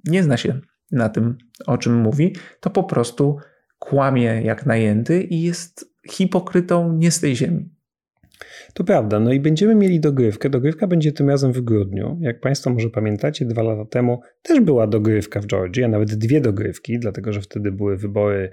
nie 0.06 0.24
zna 0.24 0.38
się 0.38 0.60
na 0.92 1.10
tym, 1.10 1.38
o 1.66 1.78
czym 1.78 1.96
mówi, 1.96 2.36
to 2.60 2.70
po 2.70 2.84
prostu 2.84 3.38
kłamie 3.80 4.42
jak 4.44 4.66
najęty 4.66 5.24
i 5.24 5.42
jest 5.42 5.94
hipokrytą 6.12 6.94
nie 6.94 7.12
z 7.12 7.20
tej 7.20 7.36
ziemi. 7.36 7.70
To 8.74 8.84
prawda, 8.84 9.20
no 9.20 9.34
i 9.34 9.40
będziemy 9.40 9.76
mieli 9.76 10.00
dogrywkę. 10.00 10.50
Dogrywka 10.50 10.88
będzie 10.88 11.12
tym 11.12 11.30
razem 11.30 11.54
w 11.54 11.62
grudniu. 11.62 12.18
Jak 12.22 12.40
Państwo 12.40 12.70
może 12.70 12.90
pamiętacie, 12.90 13.46
dwa 13.46 13.64
lata 13.64 13.86
temu 13.86 14.22
też 14.42 14.60
była 14.60 14.88
dogrywka 14.88 15.42
w 15.42 15.48
Georgii, 15.48 15.84
a 15.84 15.88
nawet 15.88 16.16
dwie 16.16 16.42
dogrywki, 16.42 17.00
dlatego 17.00 17.34
że 17.34 17.42
wtedy 17.42 17.72
były 17.72 17.98
wybory 17.98 18.52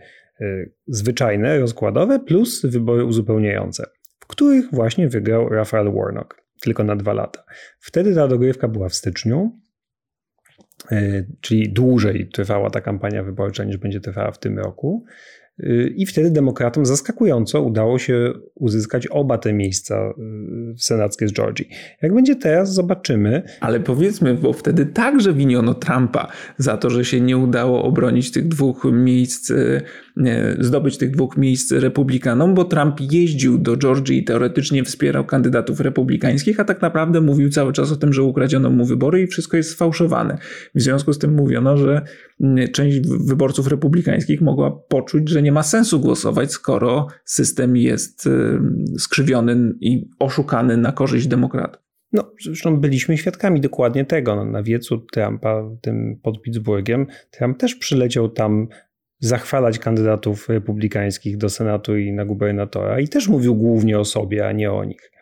zwyczajne, 0.86 1.58
rozkładowe, 1.58 2.20
plus 2.20 2.66
wybory 2.66 3.04
uzupełniające, 3.04 3.86
w 4.20 4.26
których 4.26 4.64
właśnie 4.72 5.08
wygrał 5.08 5.48
Raphael 5.48 5.92
Warnock, 5.92 6.42
tylko 6.60 6.84
na 6.84 6.96
dwa 6.96 7.12
lata. 7.12 7.44
Wtedy 7.78 8.14
ta 8.14 8.28
dogrywka 8.28 8.68
była 8.68 8.88
w 8.88 8.94
styczniu, 8.94 9.60
y, 10.92 11.26
czyli 11.40 11.72
dłużej 11.72 12.28
trwała 12.28 12.70
ta 12.70 12.80
kampania 12.80 13.22
wyborcza 13.22 13.64
niż 13.64 13.76
będzie 13.76 14.00
trwała 14.00 14.30
w 14.30 14.38
tym 14.38 14.58
roku. 14.58 15.04
I 15.96 16.06
wtedy 16.06 16.30
demokratom 16.30 16.86
zaskakująco 16.86 17.62
udało 17.62 17.98
się 17.98 18.32
uzyskać 18.54 19.06
oba 19.06 19.38
te 19.38 19.52
miejsca 19.52 20.12
y, 20.74 20.78
senackie 20.78 21.28
z 21.28 21.32
Georgii. 21.32 21.68
Jak 22.02 22.14
będzie 22.14 22.36
teraz, 22.36 22.74
zobaczymy. 22.74 23.42
Ale 23.60 23.80
powiedzmy, 23.80 24.34
bo 24.34 24.52
wtedy 24.52 24.86
także 24.86 25.32
winiono 25.32 25.74
Trumpa 25.74 26.32
za 26.58 26.76
to, 26.76 26.90
że 26.90 27.04
się 27.04 27.20
nie 27.20 27.36
udało 27.36 27.82
obronić 27.82 28.32
tych 28.32 28.48
dwóch 28.48 28.84
miejsc, 28.92 29.50
y, 29.50 29.82
zdobyć 30.58 30.98
tych 30.98 31.10
dwóch 31.10 31.36
miejsc 31.36 31.72
republikanom, 31.72 32.54
bo 32.54 32.64
Trump 32.64 33.00
jeździł 33.12 33.58
do 33.58 33.76
Georgii 33.76 34.18
i 34.18 34.24
teoretycznie 34.24 34.84
wspierał 34.84 35.24
kandydatów 35.24 35.80
republikańskich, 35.80 36.60
a 36.60 36.64
tak 36.64 36.82
naprawdę 36.82 37.20
mówił 37.20 37.50
cały 37.50 37.72
czas 37.72 37.92
o 37.92 37.96
tym, 37.96 38.12
że 38.12 38.22
ukradziono 38.22 38.70
mu 38.70 38.84
wybory 38.84 39.22
i 39.22 39.26
wszystko 39.26 39.56
jest 39.56 39.70
sfałszowane. 39.70 40.38
W 40.74 40.82
związku 40.82 41.12
z 41.12 41.18
tym 41.18 41.34
mówiono, 41.34 41.76
że 41.76 42.02
część 42.72 43.00
wyborców 43.26 43.66
republikańskich 43.66 44.40
mogła 44.40 44.70
poczuć, 44.70 45.28
że 45.28 45.42
nie 45.42 45.52
ma 45.52 45.62
sensu 45.62 46.00
głosować, 46.00 46.52
skoro 46.52 47.06
system 47.24 47.76
jest 47.76 48.26
y, 48.26 48.60
skrzywiony 48.98 49.72
i 49.80 50.08
oszukany 50.18 50.76
na 50.76 50.92
korzyść 50.92 51.26
demokratów. 51.26 51.84
No, 52.14 52.32
zresztą 52.42 52.80
byliśmy 52.80 53.18
świadkami 53.18 53.60
dokładnie 53.60 54.04
tego. 54.04 54.36
No, 54.36 54.44
na 54.44 54.62
wiecu 54.62 54.98
Trumpa, 54.98 55.62
tym 55.80 56.20
pod 56.22 56.42
Pittsburghem, 56.42 57.06
Trump 57.30 57.58
też 57.58 57.74
przyleciał 57.74 58.28
tam 58.28 58.68
zachwalać 59.24 59.78
kandydatów 59.78 60.48
republikańskich 60.48 61.36
do 61.36 61.48
Senatu 61.48 61.96
i 61.96 62.12
na 62.12 62.24
gubernatora 62.24 63.00
i 63.00 63.08
też 63.08 63.28
mówił 63.28 63.54
głównie 63.54 63.98
o 63.98 64.04
sobie, 64.04 64.48
a 64.48 64.52
nie 64.52 64.72
o 64.72 64.84
nich. 64.84 65.13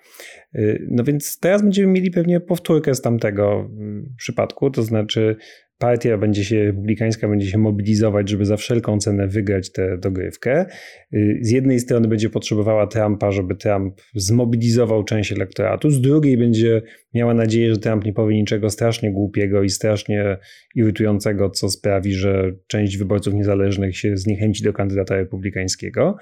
Y, 0.54 0.86
no 0.90 1.04
więc 1.04 1.38
teraz 1.38 1.62
będziemy 1.62 1.92
mieli 1.92 2.10
pewnie 2.10 2.40
powtórkę 2.40 2.94
z 2.94 3.00
tamtego 3.00 3.70
y, 3.80 4.16
przypadku, 4.16 4.70
to 4.70 4.82
znaczy 4.82 5.36
partia 5.78 6.18
będzie 6.18 6.44
się, 6.44 6.64
republikańska 6.64 7.28
będzie 7.28 7.46
się 7.46 7.58
mobilizować, 7.58 8.28
żeby 8.28 8.44
za 8.44 8.56
wszelką 8.56 8.98
cenę 8.98 9.28
wygrać 9.28 9.72
tę 9.72 9.98
dogrywkę. 9.98 10.66
Y, 11.14 11.38
z 11.40 11.50
jednej 11.50 11.80
strony 11.80 12.08
będzie 12.08 12.30
potrzebowała 12.30 12.86
Trumpa, 12.86 13.30
żeby 13.30 13.54
Trump 13.56 14.00
zmobilizował 14.14 15.04
część 15.04 15.32
elektoratu, 15.32 15.90
z 15.90 16.00
drugiej 16.00 16.38
będzie 16.38 16.82
miała 17.14 17.34
nadzieję, 17.34 17.74
że 17.74 17.80
Trump 17.80 18.04
nie 18.04 18.12
powie 18.12 18.36
niczego 18.36 18.70
strasznie 18.70 19.12
głupiego 19.12 19.62
i 19.62 19.70
strasznie 19.70 20.38
irytującego, 20.74 21.50
co 21.50 21.68
sprawi, 21.68 22.14
że 22.14 22.52
część 22.66 22.96
wyborców 22.96 23.34
niezależnych 23.34 23.96
się 23.96 24.16
zniechęci 24.16 24.64
do 24.64 24.72
kandydata 24.72 25.16
republikańskiego. 25.16 26.16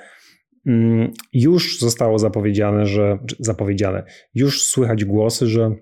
Mm, 0.66 1.12
już 1.32 1.78
zostało 1.78 2.18
zapowiedziane, 2.18 2.86
że 2.86 3.18
zapowiedziane, 3.38 4.04
już 4.34 4.62
słychać 4.62 5.04
głosy, 5.04 5.46
że 5.46 5.74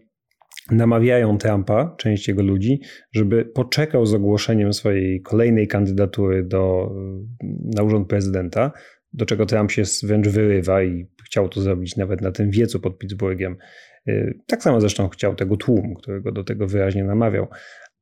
namawiają 0.71 1.39
Trumpa, 1.39 1.95
część 1.99 2.29
jego 2.29 2.43
ludzi, 2.43 2.81
żeby 3.13 3.45
poczekał 3.45 4.07
z 4.07 4.15
ogłoszeniem 4.15 4.73
swojej 4.73 5.23
kolejnej 5.23 5.69
kandydatury 5.69 6.45
do, 6.45 6.91
na 7.77 7.83
urząd 7.83 8.09
prezydenta, 8.09 8.73
do 9.13 9.27
czego 9.27 9.47
Trump 9.47 9.71
się 9.71 9.83
wręcz 10.03 10.29
wyrywa 10.29 10.83
i 10.83 11.07
chciał 11.25 11.49
to 11.49 11.61
zrobić 11.61 11.97
nawet 11.97 12.21
na 12.21 12.33
tym 12.33 12.51
wiecu 12.51 12.81
pod 12.81 12.99
Pittsburghem. 12.99 13.57
Y, 14.09 14.39
tak 14.47 14.63
samo 14.63 14.81
zresztą 14.81 15.09
chciał 15.09 15.35
tego 15.35 15.57
tłum, 15.57 15.95
którego 15.95 16.33
do 16.33 16.45
tego 16.45 16.67
wyraźnie 16.67 17.05
namawiał. 17.05 17.47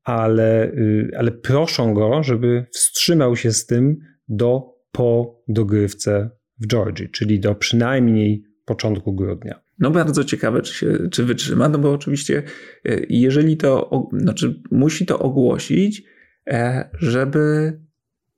Ale, 0.04 0.66
y, 0.66 1.10
ale 1.18 1.32
proszą 1.32 1.94
go, 1.94 2.22
żeby 2.22 2.66
wstrzymał 2.72 3.36
się 3.36 3.52
z 3.52 3.66
tym 3.66 3.96
do 4.28 4.76
po 4.92 5.40
dogrywce 5.48 6.30
w 6.58 6.66
Georgii, 6.66 7.08
czyli 7.08 7.40
do 7.40 7.54
przynajmniej 7.54 8.44
początku 8.64 9.12
grudnia. 9.12 9.60
No 9.78 9.90
bardzo 9.90 10.24
ciekawe, 10.24 10.62
czy, 10.62 10.74
się, 10.74 10.98
czy 11.10 11.24
wytrzyma, 11.24 11.68
no 11.68 11.78
bo 11.78 11.92
oczywiście 11.92 12.42
e, 12.84 13.00
jeżeli 13.08 13.56
to, 13.56 14.08
znaczy 14.12 14.62
musi 14.70 15.06
to 15.06 15.18
ogłosić, 15.18 16.02
e, 16.46 16.90
żeby 16.98 17.72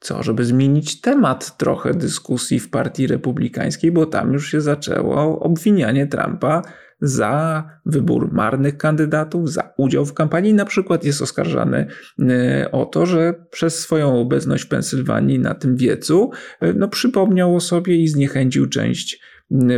co, 0.00 0.22
żeby 0.22 0.44
zmienić 0.44 1.00
temat 1.00 1.56
trochę 1.58 1.94
dyskusji 1.94 2.60
w 2.60 2.70
partii 2.70 3.06
republikańskiej, 3.06 3.92
bo 3.92 4.06
tam 4.06 4.32
już 4.32 4.50
się 4.50 4.60
zaczęło 4.60 5.40
obwinianie 5.40 6.06
Trumpa 6.06 6.62
za 7.00 7.64
wybór 7.86 8.32
marnych 8.32 8.76
kandydatów, 8.76 9.52
za 9.52 9.72
udział 9.76 10.06
w 10.06 10.14
kampanii. 10.14 10.54
Na 10.54 10.64
przykład 10.64 11.04
jest 11.04 11.22
oskarżany 11.22 11.86
e, 12.18 12.68
o 12.72 12.86
to, 12.86 13.06
że 13.06 13.34
przez 13.50 13.78
swoją 13.78 14.20
obecność 14.20 14.64
w 14.64 14.68
Pensylwanii 14.68 15.38
na 15.38 15.54
tym 15.54 15.76
wiecu 15.76 16.30
no, 16.74 16.88
przypomniał 16.88 17.56
o 17.56 17.60
sobie 17.60 17.96
i 17.96 18.08
zniechęcił 18.08 18.68
część 18.68 19.20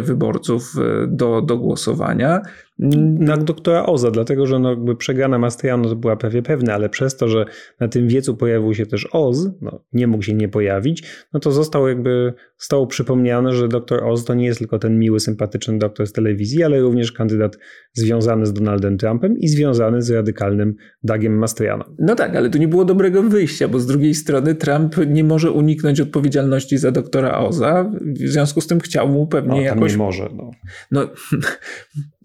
wyborców 0.03 0.75
e, 0.79 1.07
do, 1.07 1.43
do 1.43 1.59
głosowania. 1.59 2.43
Na 3.19 3.37
doktora 3.37 3.87
Oza, 3.87 4.11
dlatego 4.11 4.47
że 4.47 4.59
no 4.59 4.71
jakby 4.71 4.97
przegrana 4.97 5.39
Mastriano 5.39 5.89
to 5.89 5.97
była 5.97 6.17
prawie 6.17 6.43
pewna, 6.43 6.75
ale 6.75 6.89
przez 6.89 7.17
to, 7.17 7.29
że 7.29 7.45
na 7.81 7.89
tym 7.89 8.09
wiecu 8.09 8.37
pojawił 8.37 8.75
się 8.75 8.87
też 8.87 9.09
Oz, 9.13 9.49
no, 9.61 9.85
nie 9.93 10.07
mógł 10.07 10.23
się 10.23 10.35
nie 10.35 10.49
pojawić, 10.49 11.03
no 11.33 11.41
to 11.41 11.53
został 11.53 11.89
jakby, 11.89 12.33
zostało 12.59 12.87
przypomniane, 12.87 13.53
że 13.53 13.69
doktor 13.69 14.05
Oz 14.05 14.25
to 14.25 14.35
nie 14.35 14.47
jest 14.47 14.59
tylko 14.59 14.79
ten 14.79 14.99
miły, 14.99 15.21
sympatyczny 15.21 15.79
doktor 15.79 16.07
z 16.07 16.13
telewizji, 16.13 16.63
ale 16.63 16.81
również 16.81 17.13
kandydat 17.13 17.59
związany 17.93 18.47
z 18.47 18.53
Donaldem 18.53 18.99
Trumpem 18.99 19.39
i 19.39 19.49
związany 19.49 20.03
z 20.03 20.11
radykalnym 20.11 20.75
Dagiem 21.03 21.39
Mastriano. 21.39 21.85
No 21.99 22.15
tak, 22.15 22.37
ale 22.37 22.51
tu 22.51 22.59
nie 22.59 22.69
było 22.69 22.85
dobrego 22.85 23.23
wyjścia, 23.23 23.69
bo 23.69 23.79
z 23.79 23.87
drugiej 23.87 24.15
strony 24.15 24.55
Trump 24.55 24.97
nie 25.07 25.25
może 25.25 25.51
uniknąć 25.51 26.01
odpowiedzialności 26.01 26.79
za 26.79 26.91
doktora 26.91 27.39
Oza, 27.39 27.91
w 28.03 28.29
związku 28.29 28.61
z 28.61 28.67
tym 28.67 28.81
chciał 28.81 29.09
mu 29.09 29.27
pewnie 29.27 29.55
no, 29.55 29.61
jakoś... 29.61 29.93
nie 29.93 29.99
może, 29.99 30.29
no. 30.37 30.51
no. 30.91 31.09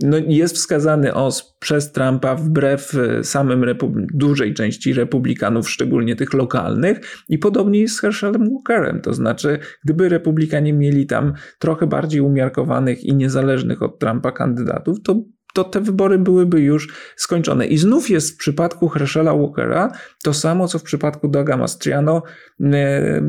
No, 0.02 0.18
jest 0.28 0.56
wskazany 0.56 1.14
Oz 1.14 1.56
przez 1.60 1.92
Trumpa 1.92 2.36
wbrew 2.36 2.96
e, 2.96 3.24
samym 3.24 3.62
republi- 3.62 4.06
dużej 4.14 4.54
części 4.54 4.94
republikanów, 4.94 5.70
szczególnie 5.70 6.16
tych 6.16 6.34
lokalnych, 6.34 7.24
i 7.30 7.38
podobnie 7.38 7.80
jest 7.80 7.96
z 7.96 8.02
Herschelem 8.02 8.50
Walkerem. 8.50 9.02
To 9.02 9.14
znaczy, 9.14 9.60
gdyby 9.84 10.10
republikanie 10.10 10.74
mieli 10.74 11.06
tam 11.06 11.34
trochę 11.60 11.88
bardziej 11.88 12.22
umiarkowanych 12.22 13.04
i 13.04 13.16
niezależnych 13.16 13.82
od 13.82 14.00
Trumpa 14.00 14.32
kandydatów, 14.32 15.02
to 15.04 15.24
to 15.56 15.64
te 15.64 15.82
wybory 15.82 16.20
byłyby 16.20 16.62
już 16.62 16.94
skończone. 17.16 17.68
I 17.68 17.78
znów 17.78 18.10
jest 18.10 18.34
w 18.34 18.38
przypadku 18.38 18.90
Herschela 18.90 19.36
Walkera 19.36 19.92
to 20.24 20.34
samo, 20.34 20.68
co 20.68 20.80
w 20.80 20.84
przypadku 20.84 21.28
Doga 21.28 21.58
Mastriano, 21.58 22.24
e, 22.62 23.22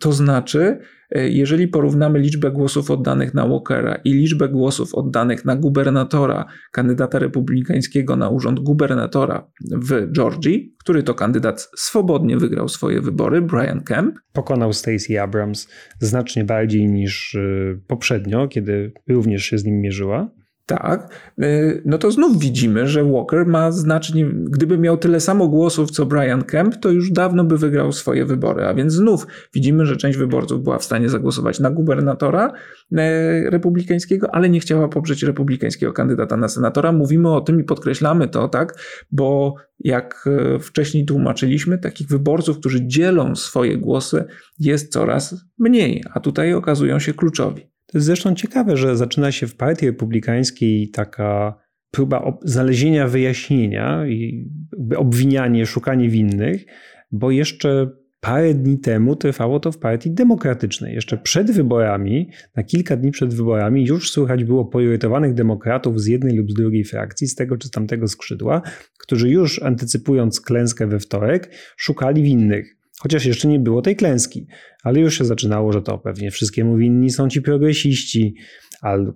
to 0.00 0.12
znaczy, 0.12 0.78
jeżeli 1.14 1.68
porównamy 1.68 2.18
liczbę 2.18 2.50
głosów 2.50 2.90
oddanych 2.90 3.34
na 3.34 3.48
Walkera 3.48 3.94
i 3.94 4.12
liczbę 4.12 4.48
głosów 4.48 4.94
oddanych 4.94 5.44
na 5.44 5.56
gubernatora, 5.56 6.46
kandydata 6.72 7.18
republikańskiego 7.18 8.16
na 8.16 8.28
urząd 8.28 8.60
gubernatora 8.60 9.50
w 9.60 10.12
Georgii, 10.12 10.74
który 10.78 11.02
to 11.02 11.14
kandydat 11.14 11.70
swobodnie 11.76 12.36
wygrał 12.36 12.68
swoje 12.68 13.00
wybory, 13.00 13.42
Brian 13.42 13.80
Kemp. 13.80 14.18
Pokonał 14.32 14.72
Stacey 14.72 15.18
Abrams 15.18 15.68
znacznie 16.00 16.44
bardziej 16.44 16.88
niż 16.88 17.34
e, 17.34 17.40
poprzednio, 17.86 18.48
kiedy 18.48 18.92
również 19.08 19.44
się 19.44 19.58
z 19.58 19.64
nim 19.64 19.80
mierzyła 19.80 20.30
tak, 20.68 21.32
y, 21.42 21.82
no 21.84 21.98
to 21.98 22.10
znów 22.10 22.38
widzimy, 22.38 22.86
że 22.86 23.04
Walker 23.04 23.46
ma 23.46 23.72
znacznie, 23.72 24.26
gdyby 24.26 24.78
miał 24.78 24.96
tyle 24.96 25.20
samo 25.20 25.48
głosów 25.48 25.90
co 25.90 26.06
Brian 26.06 26.44
Kemp, 26.44 26.76
to 26.76 26.90
już 26.90 27.10
dawno 27.10 27.44
by 27.44 27.58
wygrał 27.58 27.92
swoje 27.92 28.24
wybory. 28.24 28.64
A 28.64 28.74
więc 28.74 28.92
znów 28.92 29.26
widzimy, 29.54 29.86
że 29.86 29.96
część 29.96 30.18
wyborców 30.18 30.62
była 30.62 30.78
w 30.78 30.84
stanie 30.84 31.08
zagłosować 31.08 31.60
na 31.60 31.70
gubernatora 31.70 32.52
e, 32.92 33.50
republikańskiego, 33.50 34.34
ale 34.34 34.50
nie 34.50 34.60
chciała 34.60 34.88
poprzeć 34.88 35.22
republikańskiego 35.22 35.92
kandydata 35.92 36.36
na 36.36 36.48
senatora. 36.48 36.92
Mówimy 36.92 37.34
o 37.34 37.40
tym 37.40 37.60
i 37.60 37.64
podkreślamy 37.64 38.28
to, 38.28 38.48
tak, 38.48 38.74
bo 39.10 39.54
jak 39.80 40.24
e, 40.26 40.58
wcześniej 40.58 41.04
tłumaczyliśmy, 41.04 41.78
takich 41.78 42.08
wyborców, 42.08 42.58
którzy 42.58 42.86
dzielą 42.86 43.36
swoje 43.36 43.78
głosy, 43.78 44.24
jest 44.58 44.92
coraz 44.92 45.44
mniej, 45.58 46.04
a 46.14 46.20
tutaj 46.20 46.52
okazują 46.52 46.98
się 46.98 47.14
kluczowi. 47.14 47.77
To 47.92 47.98
jest 47.98 48.06
zresztą 48.06 48.34
ciekawe, 48.34 48.76
że 48.76 48.96
zaczyna 48.96 49.32
się 49.32 49.46
w 49.46 49.56
partii 49.56 49.86
republikańskiej 49.86 50.88
taka 50.90 51.54
próba 51.90 52.38
znalezienia 52.44 53.08
wyjaśnienia 53.08 54.06
i 54.06 54.48
obwinianie, 54.96 55.66
szukanie 55.66 56.08
winnych, 56.08 56.64
bo 57.12 57.30
jeszcze 57.30 57.90
parę 58.20 58.54
dni 58.54 58.78
temu 58.78 59.16
trwało 59.16 59.60
to 59.60 59.72
w 59.72 59.78
partii 59.78 60.10
demokratycznej. 60.10 60.94
Jeszcze 60.94 61.18
przed 61.18 61.50
wyborami, 61.50 62.30
na 62.56 62.62
kilka 62.62 62.96
dni 62.96 63.10
przed 63.10 63.34
wyborami, 63.34 63.86
już 63.86 64.10
słychać 64.10 64.44
było 64.44 64.64
poirytowanych 64.64 65.34
demokratów 65.34 66.00
z 66.00 66.06
jednej 66.06 66.36
lub 66.36 66.50
z 66.50 66.54
drugiej 66.54 66.84
frakcji, 66.84 67.26
z 67.26 67.34
tego 67.34 67.56
czy 67.56 67.70
tamtego 67.70 68.08
skrzydła, 68.08 68.62
którzy 68.98 69.30
już 69.30 69.62
antycypując 69.62 70.40
klęskę 70.40 70.86
we 70.86 70.98
wtorek, 70.98 71.50
szukali 71.76 72.22
winnych. 72.22 72.77
Chociaż 73.02 73.24
jeszcze 73.24 73.48
nie 73.48 73.58
było 73.58 73.82
tej 73.82 73.96
klęski, 73.96 74.46
ale 74.82 75.00
już 75.00 75.18
się 75.18 75.24
zaczynało, 75.24 75.72
że 75.72 75.82
to 75.82 75.98
pewnie 75.98 76.30
wszystkiemu 76.30 76.76
winni 76.76 77.10
są 77.10 77.28
ci 77.28 77.42
progresiści, 77.42 78.34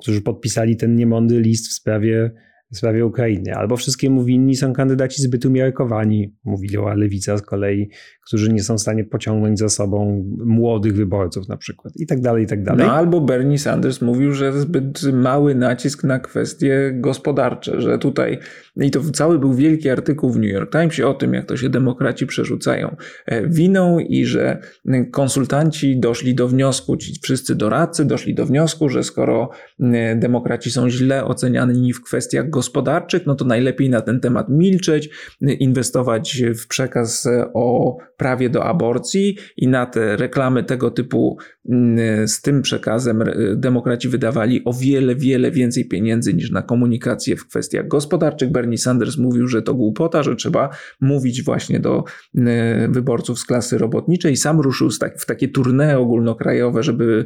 którzy 0.00 0.22
podpisali 0.22 0.76
ten 0.76 0.96
niemądry 0.96 1.40
list 1.40 1.68
w 1.68 1.72
sprawie 1.72 2.30
w 2.72 2.76
sprawie 2.76 3.06
Ukrainy, 3.06 3.54
albo 3.54 3.76
wszystkiemu 3.76 4.24
winni 4.24 4.56
są 4.56 4.72
kandydaci 4.72 5.22
zbyt 5.22 5.44
umiarkowani, 5.44 6.34
mówiła 6.44 6.94
lewica 6.94 7.38
z 7.38 7.42
kolei, 7.42 7.90
którzy 8.26 8.52
nie 8.52 8.62
są 8.62 8.78
w 8.78 8.80
stanie 8.80 9.04
pociągnąć 9.04 9.58
za 9.58 9.68
sobą 9.68 10.24
młodych 10.44 10.96
wyborców 10.96 11.48
na 11.48 11.56
przykład 11.56 11.94
i 11.96 12.06
tak 12.06 12.20
dalej, 12.20 12.44
i 12.44 12.46
tak 12.46 12.62
dalej. 12.62 12.86
No 12.86 12.92
albo 12.92 13.20
Bernie 13.20 13.58
Sanders 13.58 14.02
mówił, 14.02 14.32
że 14.32 14.60
zbyt 14.60 15.02
mały 15.12 15.54
nacisk 15.54 16.04
na 16.04 16.18
kwestie 16.18 16.92
gospodarcze, 16.94 17.80
że 17.80 17.98
tutaj 17.98 18.38
i 18.76 18.90
to 18.90 19.00
cały 19.12 19.38
był 19.38 19.54
wielki 19.54 19.90
artykuł 19.90 20.30
w 20.30 20.38
New 20.38 20.50
York 20.50 20.72
Timesie 20.72 21.06
o 21.06 21.14
tym, 21.14 21.34
jak 21.34 21.46
to 21.46 21.56
się 21.56 21.68
demokraci 21.68 22.26
przerzucają 22.26 22.96
e, 23.26 23.48
winą 23.48 23.98
i 23.98 24.24
że 24.24 24.58
konsultanci 25.12 26.00
doszli 26.00 26.34
do 26.34 26.48
wniosku, 26.48 26.96
ci 26.96 27.12
wszyscy 27.22 27.54
doradcy 27.54 28.04
doszli 28.04 28.34
do 28.34 28.46
wniosku, 28.46 28.88
że 28.88 29.02
skoro 29.02 29.50
demokraci 30.16 30.70
są 30.70 30.90
źle 30.90 31.24
oceniani 31.24 31.92
w 31.92 32.02
kwestiach 32.02 32.50
gospodarczych, 32.50 32.61
no 33.26 33.34
to 33.34 33.44
najlepiej 33.44 33.90
na 33.90 34.00
ten 34.00 34.20
temat 34.20 34.48
milczeć, 34.48 35.10
inwestować 35.40 36.42
w 36.62 36.66
przekaz 36.68 37.28
o 37.54 37.96
prawie 38.16 38.50
do 38.50 38.64
aborcji 38.64 39.36
i 39.56 39.68
na 39.68 39.86
te 39.86 40.16
reklamy 40.16 40.64
tego 40.64 40.90
typu 40.90 41.38
z 42.26 42.42
tym 42.42 42.62
przekazem 42.62 43.24
demokraci 43.56 44.08
wydawali 44.08 44.64
o 44.64 44.72
wiele, 44.72 45.14
wiele 45.14 45.50
więcej 45.50 45.88
pieniędzy 45.88 46.34
niż 46.34 46.50
na 46.50 46.62
komunikację 46.62 47.36
w 47.36 47.48
kwestiach 47.48 47.88
gospodarczych. 47.88 48.52
Bernie 48.52 48.78
Sanders 48.78 49.18
mówił, 49.18 49.48
że 49.48 49.62
to 49.62 49.74
głupota, 49.74 50.22
że 50.22 50.36
trzeba 50.36 50.68
mówić 51.00 51.42
właśnie 51.42 51.80
do 51.80 52.04
wyborców 52.88 53.38
z 53.38 53.44
klasy 53.44 53.78
robotniczej. 53.78 54.36
Sam 54.36 54.60
ruszył 54.60 54.88
w 55.18 55.26
takie 55.26 55.48
tournée 55.48 55.98
ogólnokrajowe, 55.98 56.82
żeby 56.82 57.24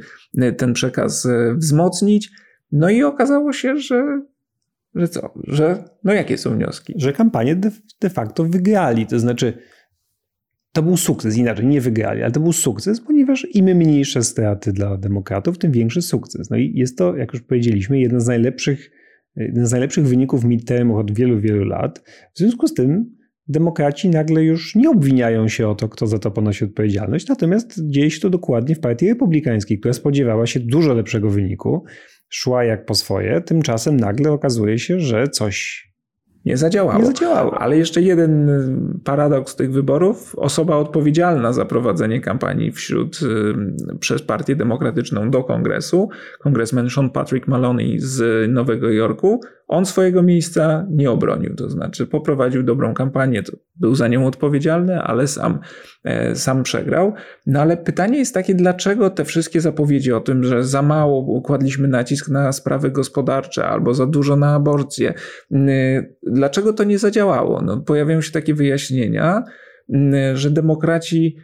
ten 0.57 0.73
przekaz 0.73 1.29
wzmocnić. 1.57 2.31
No 2.73 2.91
i 2.91 3.03
okazało 3.03 3.53
się, 3.53 3.77
że 3.77 4.23
że 4.97 5.09
co? 5.09 5.35
Że, 5.45 5.85
no 6.05 6.13
jakie 6.13 6.39
są 6.39 6.57
wnioski? 6.57 6.95
Że 6.97 7.13
kampanię 7.13 7.57
de, 7.57 7.71
de 8.01 8.11
facto 8.11 8.45
wygrali. 8.45 9.07
To 9.07 9.19
znaczy, 9.19 9.59
to 10.73 10.83
był 10.83 10.97
sukces, 10.97 11.37
inaczej 11.37 11.67
nie 11.67 11.81
wygrali, 11.81 12.23
ale 12.23 12.33
to 12.33 12.41
był 12.41 12.53
sukces, 12.53 13.01
ponieważ 13.01 13.47
im 13.55 13.65
mniejsze 13.65 14.23
straty 14.23 14.73
dla 14.73 14.97
demokratów, 14.97 15.59
tym 15.59 15.73
większy 15.73 16.03
sukces. 16.03 16.51
No 16.51 16.57
i 16.57 16.73
jest 16.75 16.99
to, 16.99 17.17
jak 17.17 17.33
już 17.33 17.43
powiedzieliśmy, 17.43 18.01
jeden 18.01 18.21
z 18.21 18.27
najlepszych, 18.27 18.91
jeden 19.37 19.67
z 19.67 19.73
najlepszych 19.73 20.07
wyników 20.07 20.45
midtermów 20.45 20.99
od 20.99 21.13
wielu, 21.13 21.41
wielu 21.41 21.65
lat. 21.65 22.05
W 22.35 22.39
związku 22.39 22.69
z 22.69 22.75
tym 22.75 23.17
demokraci 23.49 24.09
nagle 24.09 24.45
już 24.45 24.75
nie 24.75 24.91
obwiniają 24.91 25.49
się 25.49 25.69
o 25.69 25.75
to, 25.75 25.89
kto 25.89 26.07
za 26.07 26.19
to 26.19 26.31
ponosi 26.31 26.65
odpowiedzialność, 26.65 27.29
natomiast 27.29 27.89
dzieje 27.89 28.11
się 28.11 28.21
to 28.21 28.31
dokładnie 28.31 28.75
w 28.75 28.81
partii 28.81 29.09
republikańskiej, 29.09 29.79
która 29.79 29.95
spodziewała 29.95 30.47
się 30.47 30.61
dużo 30.61 30.95
lepszego 30.95 31.31
wyniku, 31.31 31.85
szła 32.29 32.65
jak 32.65 32.87
po 32.87 32.95
swoje, 32.95 33.41
tymczasem 33.41 33.97
nagle 33.97 34.33
okazuje 34.33 34.79
się, 34.79 35.01
że 35.01 35.29
coś 35.29 35.87
nie 36.47 36.57
zadziałało. 36.57 36.99
Nie 36.99 37.07
zadziałało. 37.07 37.59
Ale 37.59 37.79
jeszcze 37.79 38.03
jeden 38.03 38.49
y, 38.49 39.01
paradoks 39.05 39.57
tych 39.57 39.73
wyborów. 39.73 40.35
Osoba 40.39 40.77
odpowiedzialna 40.77 41.53
za 41.53 41.65
prowadzenie 41.65 42.21
kampanii 42.21 42.73
wśród 42.73 43.21
y, 43.23 43.99
przez 44.01 44.23
Partię 44.23 44.57
Demokratyczną 44.57 45.31
do 45.31 45.45
kongresu, 45.45 46.09
kongresmen 46.39 46.91
Sean 46.91 47.11
Patrick 47.11 47.49
Maloney 47.49 47.99
z 47.99 48.51
Nowego 48.53 48.91
Jorku, 48.91 49.41
on 49.69 49.87
swojego 49.87 50.23
miejsca 50.23 50.87
nie 50.91 51.11
obronił. 51.11 51.55
To 51.55 51.71
znaczy 51.71 52.07
poprowadził 52.07 52.63
dobrą 52.63 52.95
kampanię, 52.95 53.43
był 53.77 53.95
za 53.95 54.09
nią 54.09 54.27
odpowiedzialny, 54.27 55.03
ale 55.03 55.27
sam, 55.27 55.59
sam 56.35 56.63
przegrał. 56.63 57.13
No 57.47 57.61
ale 57.61 57.77
pytanie 57.77 58.19
jest 58.19 58.35
takie, 58.35 58.55
dlaczego 58.55 59.11
te 59.11 59.25
wszystkie 59.25 59.61
zapowiedzi 59.61 60.13
o 60.13 60.21
tym, 60.21 60.45
że 60.45 60.65
za 60.65 60.83
mało 60.83 61.19
układliśmy 61.19 61.89
nacisk 61.89 62.29
na 62.29 62.53
sprawy 62.53 62.91
gospodarcze 62.91 63.67
albo 63.67 63.95
za 63.95 64.07
dużo 64.07 64.37
na 64.37 64.55
aborcję, 64.55 65.15
dlaczego 66.23 66.73
to 66.73 66.85
nie 66.85 66.99
zadziałało? 66.99 67.63
No, 67.63 67.77
pojawiają 67.77 68.21
się 68.21 68.33
takie 68.33 68.55
wyjaśnienia, 68.55 69.45
że 70.35 70.51
demokraci 70.51 71.37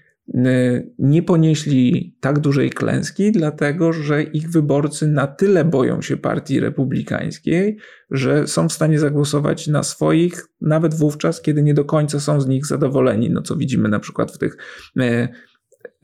nie 0.98 1.22
ponieśli 1.22 2.16
tak 2.20 2.38
dużej 2.38 2.70
klęski, 2.70 3.32
dlatego 3.32 3.92
że 3.92 4.22
ich 4.22 4.50
wyborcy 4.50 5.08
na 5.08 5.26
tyle 5.26 5.64
boją 5.64 6.02
się 6.02 6.16
partii 6.16 6.60
republikańskiej, 6.60 7.78
że 8.10 8.46
są 8.46 8.68
w 8.68 8.72
stanie 8.72 8.98
zagłosować 8.98 9.66
na 9.66 9.82
swoich, 9.82 10.46
nawet 10.60 10.94
wówczas, 10.94 11.42
kiedy 11.42 11.62
nie 11.62 11.74
do 11.74 11.84
końca 11.84 12.20
są 12.20 12.40
z 12.40 12.46
nich 12.46 12.66
zadowoleni. 12.66 13.30
No 13.30 13.42
co 13.42 13.56
widzimy 13.56 13.88
na 13.88 14.00
przykład 14.00 14.32
w 14.32 14.38
tych 14.38 14.56
e, 15.00 15.28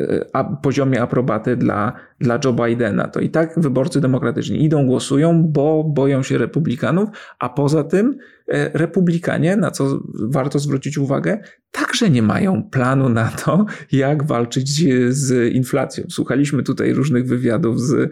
e, 0.01 0.57
poziomie 0.63 1.03
aprobaty 1.03 1.57
dla 1.57 2.08
dla 2.21 2.39
Joe 2.45 2.53
Bidena, 2.53 3.09
to 3.09 3.21
i 3.21 3.31
tak 3.31 3.61
wyborcy 3.61 4.01
demokratyczni 4.01 4.65
idą, 4.65 4.87
głosują, 4.87 5.45
bo 5.45 5.85
boją 5.85 6.23
się 6.23 6.39
republikanów, 6.39 7.09
a 7.39 7.49
poza 7.49 7.85
tym 7.85 8.19
E, 8.49 8.71
republikanie, 8.79 9.57
na 9.57 9.71
co 9.71 10.01
warto 10.29 10.59
zwrócić 10.59 10.99
uwagę, 10.99 11.39
także 11.71 12.11
nie 12.11 12.23
mają 12.23 12.63
planu 12.71 13.09
na 13.09 13.29
to, 13.29 13.67
jak 13.93 14.27
walczyć 14.27 14.85
z 15.09 15.53
inflacją. 15.55 16.05
Słuchaliśmy 16.11 16.63
tutaj 16.63 16.93
różnych 16.93 17.27
wywiadów 17.27 17.81
z 17.81 18.11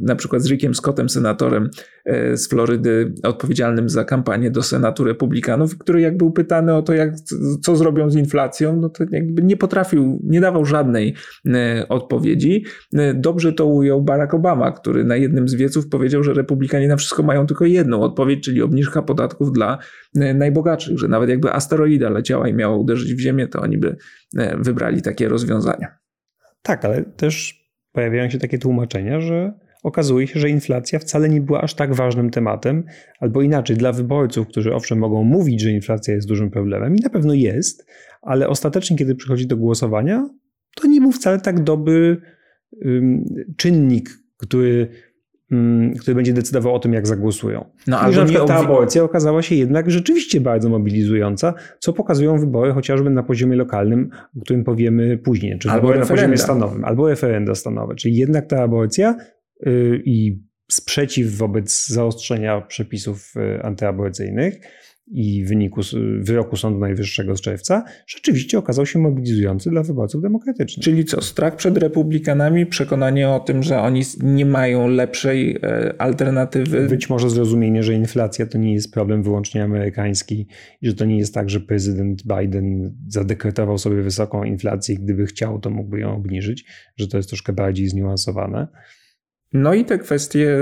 na 0.00 0.16
przykład 0.16 0.42
z 0.42 0.46
Rickiem 0.46 0.74
Scottem, 0.74 1.08
senatorem 1.08 1.70
e, 2.04 2.36
z 2.36 2.48
Florydy, 2.48 3.14
odpowiedzialnym 3.22 3.88
za 3.88 4.04
kampanię 4.04 4.50
do 4.50 4.62
Senatu 4.62 5.04
Republikanów, 5.04 5.78
który 5.78 6.00
jak 6.00 6.16
był 6.16 6.32
pytany 6.32 6.74
o 6.74 6.82
to, 6.82 6.94
jak, 6.94 7.14
co 7.62 7.76
zrobią 7.76 8.10
z 8.10 8.16
inflacją, 8.16 8.76
no 8.76 8.88
to 8.88 9.04
jakby 9.10 9.42
nie 9.42 9.56
potrafił, 9.56 10.20
nie 10.24 10.40
dawał 10.40 10.64
żadnej 10.64 11.14
e, 11.46 11.86
odpowiedzi. 11.88 12.64
Dobrze 13.14 13.52
to 13.52 13.66
ujął 13.66 14.02
Barack 14.02 14.34
Obama, 14.34 14.72
który 14.72 15.04
na 15.04 15.16
jednym 15.16 15.48
z 15.48 15.54
wieców 15.54 15.88
powiedział, 15.88 16.22
że 16.22 16.34
republikanie 16.34 16.88
na 16.88 16.96
wszystko 16.96 17.22
mają 17.22 17.46
tylko 17.46 17.64
jedną 17.64 18.00
odpowiedź, 18.02 18.44
czyli 18.44 18.62
obniżka 18.62 19.02
podatków 19.02 19.52
dla 19.52 19.78
e, 20.16 20.34
najbogatszych, 20.34 20.98
że 20.98 21.08
nawet 21.08 21.30
jakby 21.30 21.52
asteroida 21.52 22.10
leciała 22.10 22.48
i 22.48 22.54
miała 22.54 22.76
uderzyć 22.76 23.14
w 23.14 23.20
Ziemię, 23.20 23.48
to 23.48 23.60
oni 23.60 23.78
by 23.78 23.96
e, 24.36 24.56
wybrali 24.56 25.02
takie 25.02 25.28
rozwiązania. 25.28 25.88
Tak, 26.62 26.84
ale 26.84 27.02
też 27.02 27.64
pojawiają 27.92 28.30
się 28.30 28.38
takie 28.38 28.58
tłumaczenia, 28.58 29.20
że 29.20 29.52
okazuje 29.82 30.26
się, 30.26 30.40
że 30.40 30.48
inflacja 30.48 30.98
wcale 30.98 31.28
nie 31.28 31.40
była 31.40 31.60
aż 31.60 31.74
tak 31.74 31.94
ważnym 31.94 32.30
tematem, 32.30 32.84
albo 33.20 33.42
inaczej, 33.42 33.76
dla 33.76 33.92
wyborców, 33.92 34.48
którzy 34.48 34.74
owszem 34.74 34.98
mogą 34.98 35.24
mówić, 35.24 35.62
że 35.62 35.70
inflacja 35.70 36.14
jest 36.14 36.28
dużym 36.28 36.50
problemem 36.50 36.96
i 36.96 37.00
na 37.00 37.10
pewno 37.10 37.34
jest, 37.34 37.86
ale 38.22 38.48
ostatecznie, 38.48 38.96
kiedy 38.96 39.14
przychodzi 39.14 39.46
do 39.46 39.56
głosowania, 39.56 40.28
to 40.76 40.88
nie 40.88 41.00
był 41.00 41.12
wcale 41.12 41.40
tak 41.40 41.62
dobry 41.62 42.20
czynnik, 43.56 44.10
który 44.36 44.88
który 46.00 46.14
będzie 46.14 46.32
decydował 46.32 46.74
o 46.74 46.78
tym, 46.78 46.92
jak 46.92 47.06
zagłosują. 47.06 47.64
No, 47.86 48.00
albo 48.00 48.24
nie 48.24 48.38
ta 48.38 48.54
aborcja 48.54 49.02
okazała 49.02 49.42
się 49.42 49.54
jednak 49.54 49.90
rzeczywiście 49.90 50.40
bardzo 50.40 50.68
mobilizująca, 50.68 51.54
co 51.78 51.92
pokazują 51.92 52.38
wybory 52.38 52.72
chociażby 52.72 53.10
na 53.10 53.22
poziomie 53.22 53.56
lokalnym, 53.56 54.10
o 54.36 54.40
którym 54.40 54.64
powiemy 54.64 55.18
później, 55.18 55.58
czyli 55.58 55.74
albo 55.74 55.94
na 55.94 56.06
poziomie 56.06 56.36
stanowym, 56.36 56.84
albo 56.84 57.08
referenda 57.08 57.54
stanowe. 57.54 57.94
Czyli 57.94 58.16
jednak 58.16 58.46
ta 58.46 58.62
aborcja 58.62 59.16
yy, 59.60 60.02
i 60.04 60.42
sprzeciw 60.70 61.36
wobec 61.36 61.88
zaostrzenia 61.88 62.60
przepisów 62.60 63.32
y, 63.36 63.62
antyaborcyjnych 63.62 64.54
i 65.06 65.44
wyniku 65.44 65.80
wyroku 66.20 66.56
Sądu 66.56 66.78
Najwyższego 66.78 67.36
z 67.36 67.40
czerwca 67.40 67.84
rzeczywiście 68.06 68.58
okazał 68.58 68.86
się 68.86 68.98
mobilizujący 68.98 69.70
dla 69.70 69.82
wyborców 69.82 70.22
demokratycznych. 70.22 70.84
Czyli 70.84 71.04
co, 71.04 71.22
strach 71.22 71.56
przed 71.56 71.78
republikanami, 71.78 72.66
przekonanie 72.66 73.28
o 73.28 73.40
tym, 73.40 73.62
że 73.62 73.80
oni 73.80 74.02
nie 74.22 74.46
mają 74.46 74.88
lepszej 74.88 75.56
e, 75.62 75.94
alternatywy? 75.98 76.88
Być 76.88 77.10
może 77.10 77.30
zrozumienie, 77.30 77.82
że 77.82 77.94
inflacja 77.94 78.46
to 78.46 78.58
nie 78.58 78.72
jest 78.74 78.92
problem 78.92 79.22
wyłącznie 79.22 79.64
amerykański 79.64 80.46
i 80.82 80.86
że 80.86 80.94
to 80.94 81.04
nie 81.04 81.18
jest 81.18 81.34
tak, 81.34 81.50
że 81.50 81.60
prezydent 81.60 82.22
Biden 82.22 82.96
zadekretował 83.08 83.78
sobie 83.78 84.02
wysoką 84.02 84.44
inflację 84.44 84.94
i 84.94 84.98
gdyby 84.98 85.26
chciał, 85.26 85.60
to 85.60 85.70
mógłby 85.70 86.00
ją 86.00 86.16
obniżyć, 86.16 86.64
że 86.96 87.08
to 87.08 87.16
jest 87.16 87.28
troszkę 87.28 87.52
bardziej 87.52 87.88
zniuansowane. 87.88 88.68
No 89.54 89.74
i 89.74 89.84
te 89.84 89.98
kwestie 89.98 90.56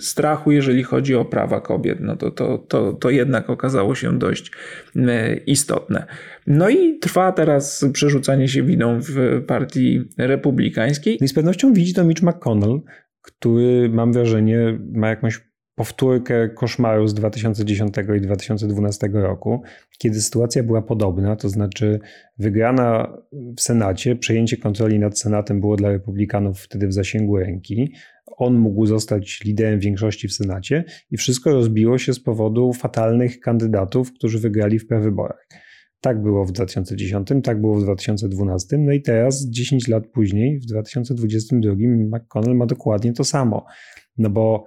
strachu, 0.00 0.52
jeżeli 0.52 0.82
chodzi 0.82 1.14
o 1.14 1.24
prawa 1.24 1.60
kobiet, 1.60 2.00
no 2.00 2.16
to, 2.16 2.30
to, 2.30 2.58
to, 2.58 2.92
to 2.92 3.10
jednak 3.10 3.50
okazało 3.50 3.94
się 3.94 4.18
dość 4.18 4.50
e, 4.96 5.36
istotne. 5.36 6.06
No 6.46 6.68
i 6.68 6.98
trwa 6.98 7.32
teraz 7.32 7.86
przerzucanie 7.92 8.48
się 8.48 8.62
winą 8.62 9.00
w 9.00 9.42
partii 9.46 10.04
republikańskiej. 10.18 11.24
I 11.24 11.28
z 11.28 11.34
pewnością 11.34 11.72
widzi 11.72 11.94
to 11.94 12.04
Mitch 12.04 12.22
McConnell, 12.22 12.80
który 13.22 13.88
mam 13.88 14.12
wrażenie 14.12 14.78
ma 14.92 15.08
jakąś 15.08 15.40
powtórkę 15.76 16.48
koszmaru 16.48 17.08
z 17.08 17.14
2010 17.14 17.94
i 18.16 18.20
2012 18.20 19.08
roku, 19.12 19.62
kiedy 19.98 20.22
sytuacja 20.22 20.62
była 20.62 20.82
podobna, 20.82 21.36
to 21.36 21.48
znaczy 21.48 22.00
wygrana 22.38 23.16
w 23.56 23.60
Senacie, 23.60 24.16
przejęcie 24.16 24.56
kontroli 24.56 24.98
nad 24.98 25.18
Senatem 25.18 25.60
było 25.60 25.76
dla 25.76 25.90
Republikanów 25.90 26.60
wtedy 26.60 26.86
w 26.86 26.92
zasięgu 26.92 27.36
ręki. 27.36 27.92
On 28.26 28.54
mógł 28.54 28.86
zostać 28.86 29.40
liderem 29.44 29.80
większości 29.80 30.28
w 30.28 30.32
Senacie 30.32 30.84
i 31.10 31.16
wszystko 31.16 31.52
rozbiło 31.52 31.98
się 31.98 32.14
z 32.14 32.20
powodu 32.20 32.72
fatalnych 32.72 33.40
kandydatów, 33.40 34.12
którzy 34.12 34.38
wygrali 34.38 34.78
w 34.78 34.86
prewyborach. 34.86 35.46
Tak 36.00 36.22
było 36.22 36.44
w 36.44 36.52
2010, 36.52 37.28
tak 37.44 37.60
było 37.60 37.74
w 37.74 37.82
2012, 37.82 38.78
no 38.78 38.92
i 38.92 39.02
teraz, 39.02 39.46
10 39.50 39.88
lat 39.88 40.06
później, 40.06 40.58
w 40.60 40.66
2022, 40.66 41.74
McConnell 41.88 42.56
ma 42.56 42.66
dokładnie 42.66 43.12
to 43.12 43.24
samo. 43.24 43.66
No 44.18 44.30
bo 44.30 44.64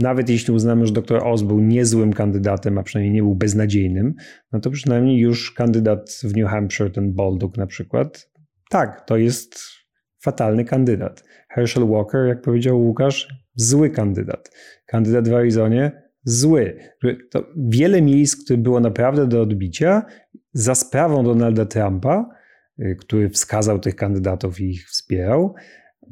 nawet 0.00 0.28
jeśli 0.28 0.54
uznamy, 0.54 0.86
że 0.86 0.92
dr 0.92 1.22
Oz 1.24 1.42
był 1.42 1.60
niezłym 1.60 2.12
kandydatem, 2.12 2.78
a 2.78 2.82
przynajmniej 2.82 3.14
nie 3.14 3.22
był 3.22 3.34
beznadziejnym, 3.34 4.14
no 4.52 4.60
to 4.60 4.70
przynajmniej 4.70 5.18
już 5.18 5.52
kandydat 5.52 6.10
w 6.24 6.36
New 6.36 6.48
Hampshire, 6.48 6.90
ten 6.90 7.12
Baldock 7.12 7.56
na 7.56 7.66
przykład, 7.66 8.30
tak, 8.70 9.06
to 9.06 9.16
jest 9.16 9.60
fatalny 10.22 10.64
kandydat. 10.64 11.24
Herschel 11.48 11.88
Walker, 11.88 12.26
jak 12.26 12.42
powiedział 12.42 12.80
Łukasz, 12.80 13.28
zły 13.54 13.90
kandydat. 13.90 14.50
Kandydat 14.86 15.28
w 15.28 15.34
Arizonie, 15.34 16.02
zły. 16.24 16.78
To 17.30 17.46
wiele 17.56 18.02
miejsc, 18.02 18.44
które 18.44 18.56
było 18.58 18.80
naprawdę 18.80 19.26
do 19.26 19.42
odbicia, 19.42 20.02
za 20.52 20.74
sprawą 20.74 21.24
Donalda 21.24 21.66
Trumpa, 21.66 22.30
y, 22.78 22.96
który 23.00 23.30
wskazał 23.30 23.78
tych 23.78 23.96
kandydatów 23.96 24.60
i 24.60 24.70
ich 24.70 24.88
wspierał, 24.88 25.54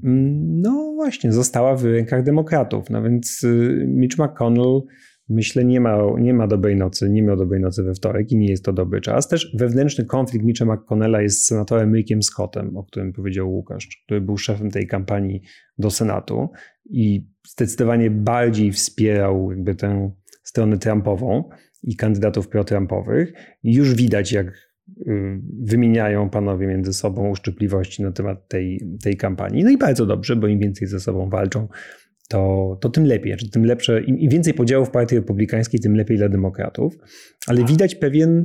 no 0.03 0.93
właśnie, 0.95 1.33
została 1.33 1.77
w 1.77 1.85
rękach 1.85 2.23
demokratów. 2.23 2.91
No 2.91 3.03
więc 3.03 3.45
y, 3.45 3.85
Mitch 3.89 4.19
McConnell 4.19 4.83
myślę 5.29 5.65
nie 5.65 5.81
ma, 5.81 5.99
nie 6.19 6.35
ma 6.35 6.47
dobrej 6.47 6.77
nocy, 6.77 7.11
nie 7.11 7.23
miał 7.23 7.37
dobrej 7.37 7.61
nocy 7.61 7.83
we 7.83 7.95
wtorek 7.95 8.33
i 8.33 8.37
nie 8.37 8.49
jest 8.49 8.65
to 8.65 8.73
dobry 8.73 9.01
czas. 9.01 9.29
Też 9.29 9.57
wewnętrzny 9.57 10.05
konflikt 10.05 10.45
Mitcha 10.45 10.65
McConnella 10.65 11.23
jest 11.23 11.43
z 11.43 11.47
senatorem 11.47 11.95
Rickiem 11.95 12.23
Scottem, 12.23 12.77
o 12.77 12.85
którym 12.85 13.13
powiedział 13.13 13.51
Łukasz, 13.51 13.89
który 14.05 14.21
był 14.21 14.39
szefem 14.39 14.71
tej 14.71 14.87
kampanii 14.87 15.43
do 15.79 15.91
Senatu 15.91 16.49
i 16.91 17.29
zdecydowanie 17.47 18.11
bardziej 18.11 18.73
wspierał 18.73 19.51
jakby 19.51 19.75
tę 19.75 20.11
stronę 20.43 20.79
Trumpową 20.79 21.49
i 21.83 21.97
kandydatów 21.97 22.49
pro-Trumpowych. 22.49 23.33
Już 23.63 23.95
widać, 23.95 24.33
jak 24.33 24.68
wymieniają 25.61 26.31
panowie 26.31 26.67
między 26.67 26.93
sobą 26.93 27.31
uszczypliwości 27.31 28.03
na 28.03 28.13
temat 28.13 28.49
tej, 28.49 28.81
tej 29.03 29.17
kampanii. 29.17 29.65
No 29.65 29.71
i 29.71 29.79
bardzo 29.79 30.07
dobrze, 30.07 30.37
bo 30.37 30.47
im 30.47 30.59
więcej 30.59 30.89
ze 30.89 31.01
sobą 31.01 31.29
walczą, 31.31 31.69
to, 32.29 32.79
to 32.81 32.89
tym 32.89 33.05
lepiej. 33.05 33.33
Znaczy, 33.33 33.51
tym 33.51 33.65
lepsze, 33.65 34.03
im, 34.03 34.19
im 34.19 34.31
więcej 34.31 34.55
podziałów 34.55 34.91
partii 34.91 35.17
republikańskiej, 35.17 35.81
tym 35.81 35.97
lepiej 35.97 36.17
dla 36.17 36.29
demokratów. 36.29 36.99
Ale 37.47 37.65
widać 37.65 37.95
pewien 37.95 38.45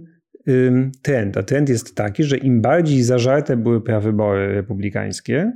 ym, 0.50 0.92
trend. 1.02 1.38
A 1.38 1.44
trend 1.44 1.70
jest 1.70 1.96
taki, 1.96 2.24
że 2.24 2.38
im 2.38 2.62
bardziej 2.62 3.04
zażarte 3.04 3.58
były 3.58 3.82
prawybory 3.82 4.56
republikańskie, 4.56 5.52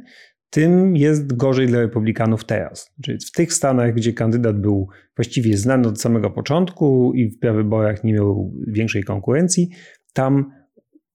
tym 0.49 0.95
jest 0.95 1.33
gorzej 1.33 1.67
dla 1.67 1.79
republikanów 1.79 2.45
teraz. 2.45 2.93
Czyli 3.03 3.17
w 3.27 3.31
tych 3.31 3.53
stanach, 3.53 3.93
gdzie 3.93 4.13
kandydat 4.13 4.61
był 4.61 4.87
właściwie 5.15 5.57
znany 5.57 5.87
od 5.87 6.01
samego 6.01 6.29
początku 6.29 7.13
i 7.13 7.29
w 7.29 7.39
prawyborach 7.39 8.03
nie 8.03 8.13
miał 8.13 8.53
większej 8.67 9.03
konkurencji, 9.03 9.69
tam 10.13 10.51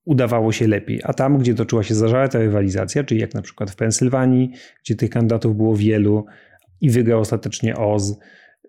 udawało 0.04 0.52
się 0.52 0.68
lepiej. 0.68 1.00
A 1.04 1.12
tam, 1.12 1.38
gdzie 1.38 1.54
toczyła 1.54 1.82
się 1.82 1.94
zażarta 1.94 2.38
rywalizacja, 2.38 3.04
czyli 3.04 3.20
jak 3.20 3.34
na 3.34 3.42
przykład 3.42 3.70
w 3.70 3.76
Pensylwanii, 3.76 4.52
gdzie 4.84 4.94
tych 4.94 5.10
kandydatów 5.10 5.56
było 5.56 5.76
wielu 5.76 6.26
i 6.80 6.90
wygrał 6.90 7.20
ostatecznie 7.20 7.76
Oz, 7.76 8.18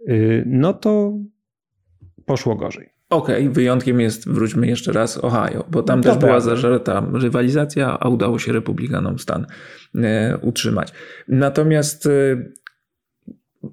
y, 0.09 0.43
no 0.45 0.73
to 0.73 1.17
poszło 2.25 2.55
gorzej. 2.55 2.93
Okej, 3.09 3.41
okay, 3.41 3.53
wyjątkiem 3.53 3.99
jest, 3.99 4.29
wróćmy 4.29 4.67
jeszcze 4.67 4.91
raz, 4.91 5.23
Ohio, 5.23 5.65
bo 5.71 5.83
tam 5.83 6.01
też 6.01 6.17
była 6.17 6.39
zażarta 6.39 7.07
rywalizacja, 7.13 7.97
a 7.99 8.09
udało 8.09 8.39
się 8.39 8.53
republikanom 8.53 9.19
stan 9.19 9.45
e, 9.95 10.37
utrzymać. 10.41 10.93
Natomiast 11.27 12.05
e, 12.05 12.09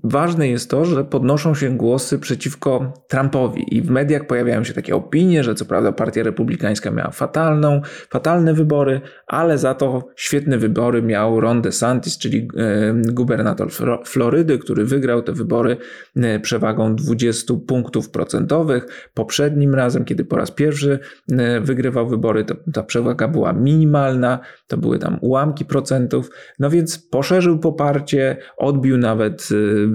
Ważne 0.04 0.48
jest 0.48 0.70
to, 0.70 0.84
że 0.84 1.04
podnoszą 1.04 1.54
się 1.54 1.76
głosy 1.76 2.18
przeciwko 2.18 2.92
Trumpowi 3.08 3.76
i 3.76 3.82
w 3.82 3.90
mediach 3.90 4.26
pojawiają 4.26 4.64
się 4.64 4.74
takie 4.74 4.96
opinie, 4.96 5.44
że 5.44 5.54
co 5.54 5.64
prawda 5.64 5.92
partia 5.92 6.22
republikańska 6.22 6.90
miała 6.90 7.10
fatalną, 7.10 7.80
fatalne 8.10 8.54
wybory, 8.54 9.00
ale 9.26 9.58
za 9.58 9.74
to 9.74 10.08
świetne 10.16 10.58
wybory 10.58 11.02
miał 11.02 11.40
Ron 11.40 11.62
DeSantis, 11.62 12.18
czyli 12.18 12.48
e, 12.56 12.94
gubernator 13.12 13.68
Florydy, 14.04 14.58
który 14.58 14.84
wygrał 14.84 15.22
te 15.22 15.32
wybory 15.32 15.76
e, 16.16 16.40
przewagą 16.40 16.96
20 16.96 17.54
punktów 17.66 18.10
procentowych. 18.10 19.10
Poprzednim 19.14 19.74
razem, 19.74 20.04
kiedy 20.04 20.24
po 20.24 20.36
raz 20.36 20.50
pierwszy 20.50 20.98
e, 21.32 21.60
wygrywał 21.60 22.08
wybory, 22.08 22.44
to 22.44 22.54
ta 22.72 22.82
przewaga 22.82 23.28
była 23.28 23.52
minimalna, 23.52 24.38
to 24.66 24.76
były 24.76 24.98
tam 24.98 25.18
ułamki 25.20 25.64
procentów, 25.64 26.30
no 26.58 26.70
więc 26.70 26.98
poszerzył 26.98 27.58
poparcie, 27.58 28.36
odbił 28.56 28.98
nawet 28.98 29.48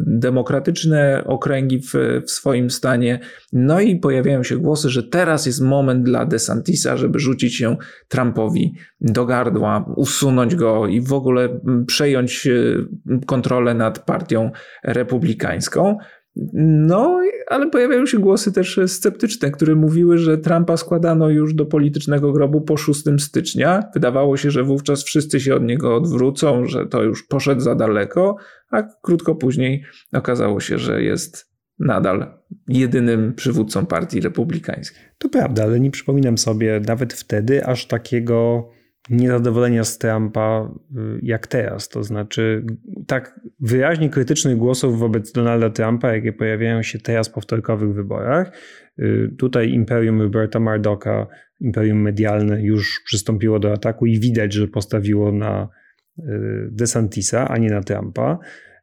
demokratyczne 0.07 1.23
okręgi 1.25 1.79
w, 1.79 1.93
w 2.25 2.31
swoim 2.31 2.69
stanie. 2.69 3.19
No 3.53 3.79
i 3.79 3.99
pojawiają 3.99 4.43
się 4.43 4.57
głosy, 4.57 4.89
że 4.89 5.03
teraz 5.03 5.45
jest 5.45 5.61
moment 5.61 6.03
dla 6.03 6.25
DeSantisa, 6.25 6.97
żeby 6.97 7.19
rzucić 7.19 7.55
się 7.55 7.77
Trumpowi 8.07 8.73
do 9.01 9.25
gardła, 9.25 9.93
usunąć 9.95 10.55
go 10.55 10.87
i 10.87 11.01
w 11.01 11.13
ogóle 11.13 11.59
przejąć 11.87 12.47
kontrolę 13.25 13.73
nad 13.73 14.05
partią 14.05 14.51
republikańską. 14.83 15.97
No, 16.53 17.21
ale 17.47 17.69
pojawiają 17.69 18.05
się 18.05 18.19
głosy 18.19 18.51
też 18.51 18.79
sceptyczne, 18.87 19.51
które 19.51 19.75
mówiły, 19.75 20.17
że 20.17 20.37
Trumpa 20.37 20.77
składano 20.77 21.29
już 21.29 21.53
do 21.53 21.65
politycznego 21.65 22.31
grobu 22.31 22.61
po 22.61 22.77
6 22.77 23.03
stycznia. 23.17 23.83
Wydawało 23.93 24.37
się, 24.37 24.51
że 24.51 24.63
wówczas 24.63 25.03
wszyscy 25.03 25.39
się 25.39 25.55
od 25.55 25.63
niego 25.63 25.95
odwrócą, 25.95 26.65
że 26.65 26.85
to 26.85 27.03
już 27.03 27.23
poszedł 27.23 27.61
za 27.61 27.75
daleko, 27.75 28.35
a 28.71 28.83
krótko 29.01 29.35
później 29.35 29.83
okazało 30.13 30.59
się, 30.59 30.77
że 30.77 31.03
jest 31.03 31.55
nadal 31.79 32.33
jedynym 32.67 33.33
przywódcą 33.33 33.85
partii 33.85 34.21
republikańskiej. 34.21 35.01
To 35.17 35.29
prawda, 35.29 35.63
ale 35.63 35.79
nie 35.79 35.91
przypominam 35.91 36.37
sobie 36.37 36.81
nawet 36.87 37.13
wtedy 37.13 37.65
aż 37.65 37.87
takiego 37.87 38.69
niezadowolenia 39.09 39.83
z 39.83 39.97
Trumpa 39.97 40.69
y, 40.97 41.19
jak 41.23 41.47
teraz. 41.47 41.89
To 41.89 42.03
znaczy, 42.03 42.65
tak 43.07 43.39
wyraźnie 43.59 44.09
krytycznych 44.09 44.57
głosów 44.57 44.99
wobec 44.99 45.31
Donalda 45.31 45.69
Trumpa, 45.69 46.13
jakie 46.13 46.33
pojawiają 46.33 46.83
się 46.83 46.99
teraz 46.99 47.29
po 47.29 47.41
wtorkowych 47.41 47.93
wyborach. 47.93 48.51
Y, 48.99 49.35
tutaj 49.37 49.69
imperium 49.69 50.21
Roberta 50.21 50.59
Murdocha, 50.59 51.27
imperium 51.59 52.01
medialne 52.01 52.61
już 52.61 53.01
przystąpiło 53.05 53.59
do 53.59 53.73
ataku 53.73 54.05
i 54.05 54.19
widać, 54.19 54.53
że 54.53 54.67
postawiło 54.67 55.31
na 55.31 55.69
y, 56.19 56.23
DeSantisa, 56.71 57.47
a 57.47 57.57
nie 57.57 57.69
na 57.69 57.83
Trumpa. 57.83 58.39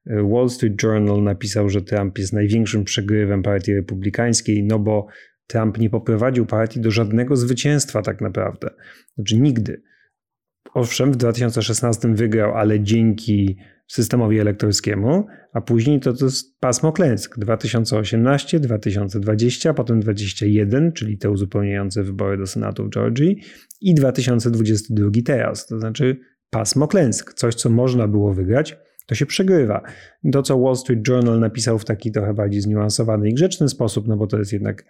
Wall 0.07 0.51
Street 0.51 0.83
Journal 0.83 1.23
napisał, 1.23 1.69
że 1.69 1.83
Trump 1.83 2.19
jest 2.19 2.33
największym 2.33 2.85
przegrywem 2.85 3.43
partii 3.43 3.75
republikańskiej, 3.75 4.65
no 4.65 4.79
bo 4.79 5.07
Trump 5.47 5.79
nie 5.79 5.91
poprowadził 5.91 6.47
partii 6.47 6.81
do 6.81 6.91
żadnego 6.91 7.37
zwycięstwa 7.37 8.03
tak 8.03 8.21
naprawdę. 8.21 8.71
Znaczy 9.15 9.37
nigdy. 9.37 9.83
Owszem, 10.75 11.13
w 11.13 11.17
2016 11.17 12.15
wygrał, 12.15 12.55
ale 12.55 12.81
dzięki 12.81 13.57
systemowi 13.87 14.39
elektorskiemu, 14.39 15.27
a 15.53 15.61
później 15.61 16.01
to, 16.01 16.13
to 16.13 16.25
jest 16.25 16.61
pasmo 16.61 16.93
klęsk. 16.93 17.39
2018, 17.39 18.61
2020, 18.61 19.75
potem 19.75 20.01
2021, 20.01 20.93
czyli 20.93 21.19
te 21.19 21.31
uzupełniające 21.31 22.03
wybory 22.03 22.39
do 22.39 22.47
Senatu 22.47 22.85
w 22.85 22.91
Georgii 22.91 23.43
i 23.81 23.95
2022 23.95 25.11
teraz, 25.25 25.67
to 25.67 25.79
znaczy 25.79 26.21
pasmo 26.51 26.89
klęsk, 26.89 27.35
coś 27.35 27.55
co 27.55 27.71
można 27.71 28.09
było 28.09 28.35
wygrać, 28.35 28.77
to 29.07 29.15
się 29.15 29.27
przegrywa. 29.27 29.83
To, 30.33 30.43
co 30.43 30.59
Wall 30.59 30.77
Street 30.77 31.09
Journal 31.09 31.41
napisał 31.41 31.79
w 31.79 31.85
taki 31.85 32.13
trochę 32.13 32.35
bardziej 32.35 32.61
zniuansowany 32.61 33.29
i 33.29 33.35
grzeczny 33.35 33.69
sposób, 33.69 34.09
no 34.09 34.17
bo 34.17 34.27
to 34.27 34.39
jest 34.39 34.53
jednak 34.53 34.85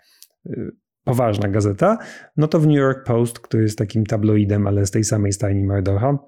y, 0.47 0.71
poważna 1.05 1.49
gazeta, 1.49 1.99
no 2.37 2.49
to 2.49 2.61
w 2.61 2.67
New 2.67 2.77
York 2.77 3.05
Post, 3.05 3.39
który 3.39 3.63
jest 3.63 3.79
takim 3.79 4.07
tabloidem, 4.07 4.67
ale 4.67 4.87
z 4.87 4.91
tej 4.91 5.05
samej 5.05 5.33
stajni 5.33 5.65
Murdocha, 5.65 6.19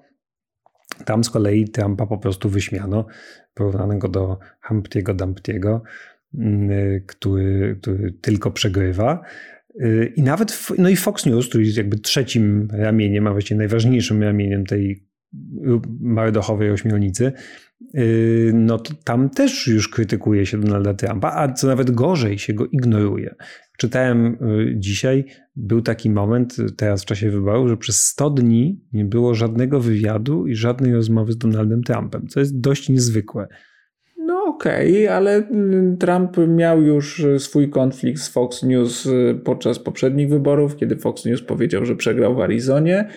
tam 1.05 1.23
z 1.23 1.29
kolei 1.29 1.69
Trumpa 1.69 2.05
po 2.05 2.17
prostu 2.17 2.49
wyśmiano, 2.49 3.05
porównano 3.53 3.97
go 3.97 4.07
do 4.07 4.37
Humptiego 4.61 5.13
Dumptiego, 5.13 5.83
mm, 6.33 6.69
który, 7.07 7.77
który 7.81 8.13
tylko 8.21 8.51
przegrywa. 8.51 9.21
I 10.15 10.23
nawet, 10.23 10.67
no 10.77 10.89
i 10.89 10.95
Fox 10.95 11.25
News, 11.25 11.49
który 11.49 11.63
jest 11.63 11.77
jakby 11.77 11.97
trzecim 11.97 12.67
ramieniem, 12.71 13.27
a 13.27 13.31
właściwie 13.31 13.57
najważniejszym 13.57 14.23
ramieniem 14.23 14.65
tej 14.65 15.07
Mardochowej 15.99 16.71
ośmiornicy, 16.71 17.31
no 18.53 18.77
to 18.77 18.93
tam 19.03 19.29
też 19.29 19.67
już 19.67 19.89
krytykuje 19.89 20.45
się 20.45 20.57
Donalda 20.57 20.93
Trumpa, 20.93 21.31
a 21.31 21.53
co 21.53 21.67
nawet 21.67 21.91
gorzej 21.91 22.39
się 22.39 22.53
go 22.53 22.65
ignoruje. 22.65 23.35
Czytałem 23.77 24.25
y, 24.25 24.73
dzisiaj, 24.77 25.25
był 25.55 25.81
taki 25.81 26.09
moment 26.09 26.59
y, 26.59 26.71
teraz 26.71 27.03
w 27.03 27.05
czasie 27.05 27.31
wyborów, 27.31 27.69
że 27.69 27.77
przez 27.77 28.01
100 28.01 28.29
dni 28.29 28.81
nie 28.93 29.05
było 29.05 29.35
żadnego 29.35 29.79
wywiadu 29.79 30.47
i 30.47 30.55
żadnej 30.55 30.93
rozmowy 30.93 31.31
z 31.31 31.37
Donaldem 31.37 31.83
Trumpem, 31.83 32.27
co 32.27 32.39
jest 32.39 32.59
dość 32.59 32.89
niezwykłe. 32.89 33.47
No 34.17 34.45
okej, 34.45 35.05
okay, 35.05 35.15
ale 35.15 35.39
y, 35.39 35.97
Trump 35.99 36.37
miał 36.47 36.81
już 36.81 37.25
swój 37.37 37.69
konflikt 37.69 38.21
z 38.21 38.29
Fox 38.29 38.63
News 38.63 39.07
podczas 39.43 39.79
poprzednich 39.79 40.29
wyborów, 40.29 40.75
kiedy 40.75 40.97
Fox 40.97 41.25
News 41.25 41.41
powiedział, 41.41 41.85
że 41.85 41.95
przegrał 41.95 42.35
w 42.35 42.39
Arizonie 42.39 43.09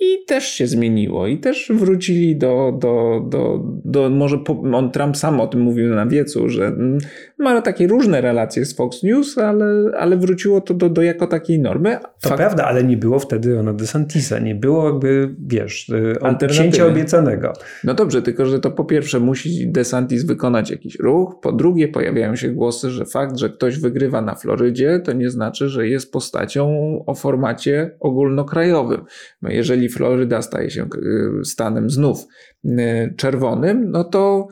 i 0.00 0.24
też 0.26 0.44
się 0.44 0.66
zmieniło, 0.66 1.26
i 1.26 1.38
też 1.38 1.72
wrócili 1.74 2.36
do, 2.36 2.78
do, 2.80 3.26
do, 3.28 3.64
do 3.84 4.10
może 4.10 4.38
po, 4.38 4.62
on 4.72 4.90
Trump 4.90 5.16
sam 5.16 5.40
o 5.40 5.46
tym 5.46 5.60
mówił 5.60 5.94
na 5.94 6.06
wiecu, 6.06 6.48
że 6.48 6.66
mm, 6.66 6.98
ma 7.40 7.62
takie 7.62 7.86
różne 7.86 8.20
relacje 8.20 8.64
z 8.64 8.76
Fox 8.76 9.02
News, 9.02 9.38
ale, 9.38 9.90
ale 9.98 10.16
wróciło 10.16 10.60
to 10.60 10.74
do, 10.74 10.88
do 10.88 11.02
jako 11.02 11.26
takiej 11.26 11.60
normy. 11.60 11.98
To 12.20 12.28
Fakt... 12.28 12.36
prawda, 12.36 12.64
ale 12.64 12.84
nie 12.84 12.96
było 12.96 13.18
wtedy 13.18 13.58
ona 13.58 13.72
DeSantisa, 13.72 14.38
nie 14.38 14.54
było 14.54 14.86
jakby, 14.86 15.34
wiesz, 15.46 15.88
y, 15.88 16.46
księcia 16.48 16.86
obiecanego. 16.86 17.52
No 17.84 17.94
dobrze, 17.94 18.22
tylko 18.22 18.46
że 18.46 18.58
to 18.58 18.70
po 18.70 18.84
pierwsze 18.84 19.20
musi 19.20 19.68
DeSantis 19.68 20.24
wykonać 20.24 20.70
jakiś 20.70 20.98
ruch, 20.98 21.40
po 21.42 21.52
drugie 21.52 21.88
pojawiają 21.88 22.36
się 22.36 22.48
głosy, 22.48 22.90
że 22.90 23.04
fakt, 23.04 23.38
że 23.38 23.50
ktoś 23.50 23.78
wygrywa 23.78 24.22
na 24.22 24.34
Florydzie, 24.34 25.00
to 25.04 25.12
nie 25.12 25.30
znaczy, 25.30 25.68
że 25.68 25.88
jest 25.88 26.12
postacią 26.12 26.68
o 27.06 27.14
formacie 27.14 27.96
ogólnokrajowym. 28.00 29.04
No 29.42 29.50
jeżeli 29.50 29.88
Floryda 29.88 30.42
staje 30.42 30.70
się 30.70 30.82
y, 30.82 31.44
stanem 31.44 31.90
znów 31.90 32.26
y, 32.64 33.14
czerwonym, 33.16 33.90
no 33.90 34.04
to 34.04 34.48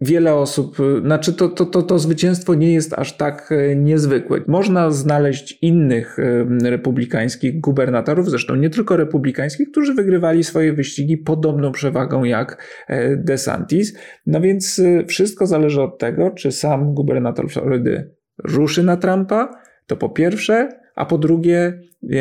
wiele 0.00 0.34
osób, 0.34 0.80
y, 0.80 1.00
znaczy 1.00 1.32
to, 1.32 1.48
to, 1.48 1.66
to, 1.66 1.82
to 1.82 1.98
zwycięstwo 1.98 2.54
nie 2.54 2.72
jest 2.72 2.94
aż 2.94 3.16
tak 3.16 3.54
niezwykłe. 3.76 4.40
Można 4.46 4.90
znaleźć 4.90 5.58
innych 5.62 6.16
republikańskich 6.62 7.60
gubernatorów, 7.60 8.30
zresztą 8.30 8.54
nie 8.54 8.70
tylko 8.70 8.96
republikańskich, 8.96 9.70
którzy 9.70 9.94
wygrywali 9.94 10.44
swoje 10.44 10.72
wyścigi 10.72 11.16
podobną 11.16 11.72
przewagą 11.72 12.24
jak 12.24 12.64
e, 12.88 13.16
DeSantis. 13.16 13.98
No 14.26 14.40
więc 14.40 14.82
wszystko 15.08 15.46
zależy 15.46 15.82
od 15.82 15.98
tego, 15.98 16.30
czy 16.30 16.52
sam 16.52 16.94
gubernator 16.94 17.50
Florydy 17.50 18.10
ruszy 18.44 18.82
na 18.82 18.96
Trumpa, 18.96 19.60
to 19.86 19.96
po 19.96 20.08
pierwsze, 20.08 20.68
a 20.96 21.06
po 21.06 21.18
drugie, 21.18 21.58
e, 21.62 22.18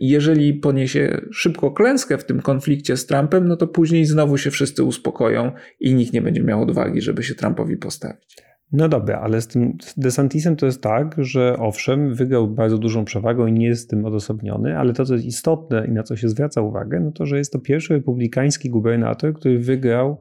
jeżeli 0.00 0.54
poniesie 0.54 1.20
szybko 1.32 1.70
klęskę 1.70 2.18
w 2.18 2.24
tym 2.24 2.40
konflikcie 2.40 2.96
z 2.96 3.06
Trumpem, 3.06 3.48
no 3.48 3.56
to 3.56 3.66
później 3.66 4.04
znowu 4.04 4.38
się 4.38 4.50
wszyscy 4.50 4.84
uspokoją 4.84 5.52
i 5.80 5.94
nikt 5.94 6.12
nie 6.12 6.22
będzie 6.22 6.42
miał 6.42 6.62
odwagi, 6.62 7.00
żeby 7.00 7.22
się 7.22 7.34
Trumpowi 7.34 7.76
postawić. 7.76 8.36
No 8.72 8.88
dobra, 8.88 9.20
ale 9.20 9.40
z 9.40 9.46
tym 9.46 9.76
DeSantisem 9.96 10.56
to 10.56 10.66
jest 10.66 10.82
tak, 10.82 11.14
że 11.18 11.56
owszem, 11.58 12.14
wygrał 12.14 12.48
bardzo 12.48 12.78
dużą 12.78 13.04
przewagą 13.04 13.46
i 13.46 13.52
nie 13.52 13.66
jest 13.66 13.90
tym 13.90 14.04
odosobniony, 14.04 14.78
ale 14.78 14.92
to, 14.92 15.04
co 15.04 15.14
jest 15.14 15.26
istotne 15.26 15.86
i 15.86 15.92
na 15.92 16.02
co 16.02 16.16
się 16.16 16.28
zwraca 16.28 16.60
uwagę, 16.60 17.00
no 17.00 17.12
to, 17.12 17.26
że 17.26 17.38
jest 17.38 17.52
to 17.52 17.58
pierwszy 17.58 17.94
republikański 17.94 18.70
gubernator, 18.70 19.34
który 19.34 19.58
wygrał 19.58 20.20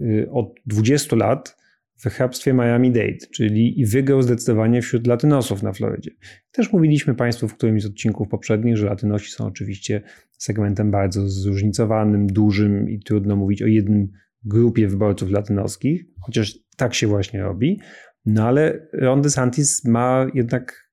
y, 0.00 0.28
od 0.32 0.54
20 0.66 1.16
lat 1.16 1.56
w 1.96 2.06
hrabstwie 2.06 2.52
Miami-Dade, 2.52 3.26
czyli 3.34 3.80
i 3.80 3.86
wygrał 3.86 4.22
zdecydowanie 4.22 4.82
wśród 4.82 5.06
latynosów 5.06 5.62
na 5.62 5.72
Florydzie. 5.72 6.10
Też 6.52 6.72
mówiliśmy 6.72 7.14
Państwu 7.14 7.48
w 7.48 7.54
którymś 7.54 7.82
z 7.82 7.86
odcinków 7.86 8.28
poprzednich, 8.28 8.76
że 8.76 8.86
latynosi 8.86 9.30
są 9.30 9.46
oczywiście 9.46 10.02
segmentem 10.38 10.90
bardzo 10.90 11.28
zróżnicowanym, 11.28 12.26
dużym 12.26 12.90
i 12.90 13.00
trudno 13.00 13.36
mówić 13.36 13.62
o 13.62 13.66
jednym 13.66 14.08
grupie 14.44 14.88
wyborców 14.88 15.30
latynoskich, 15.30 16.04
chociaż 16.20 16.58
tak 16.76 16.94
się 16.94 17.06
właśnie 17.06 17.42
robi. 17.42 17.80
No 18.26 18.46
ale 18.46 18.88
Ron 18.92 19.22
DeSantis 19.22 19.84
ma 19.84 20.26
jednak 20.34 20.86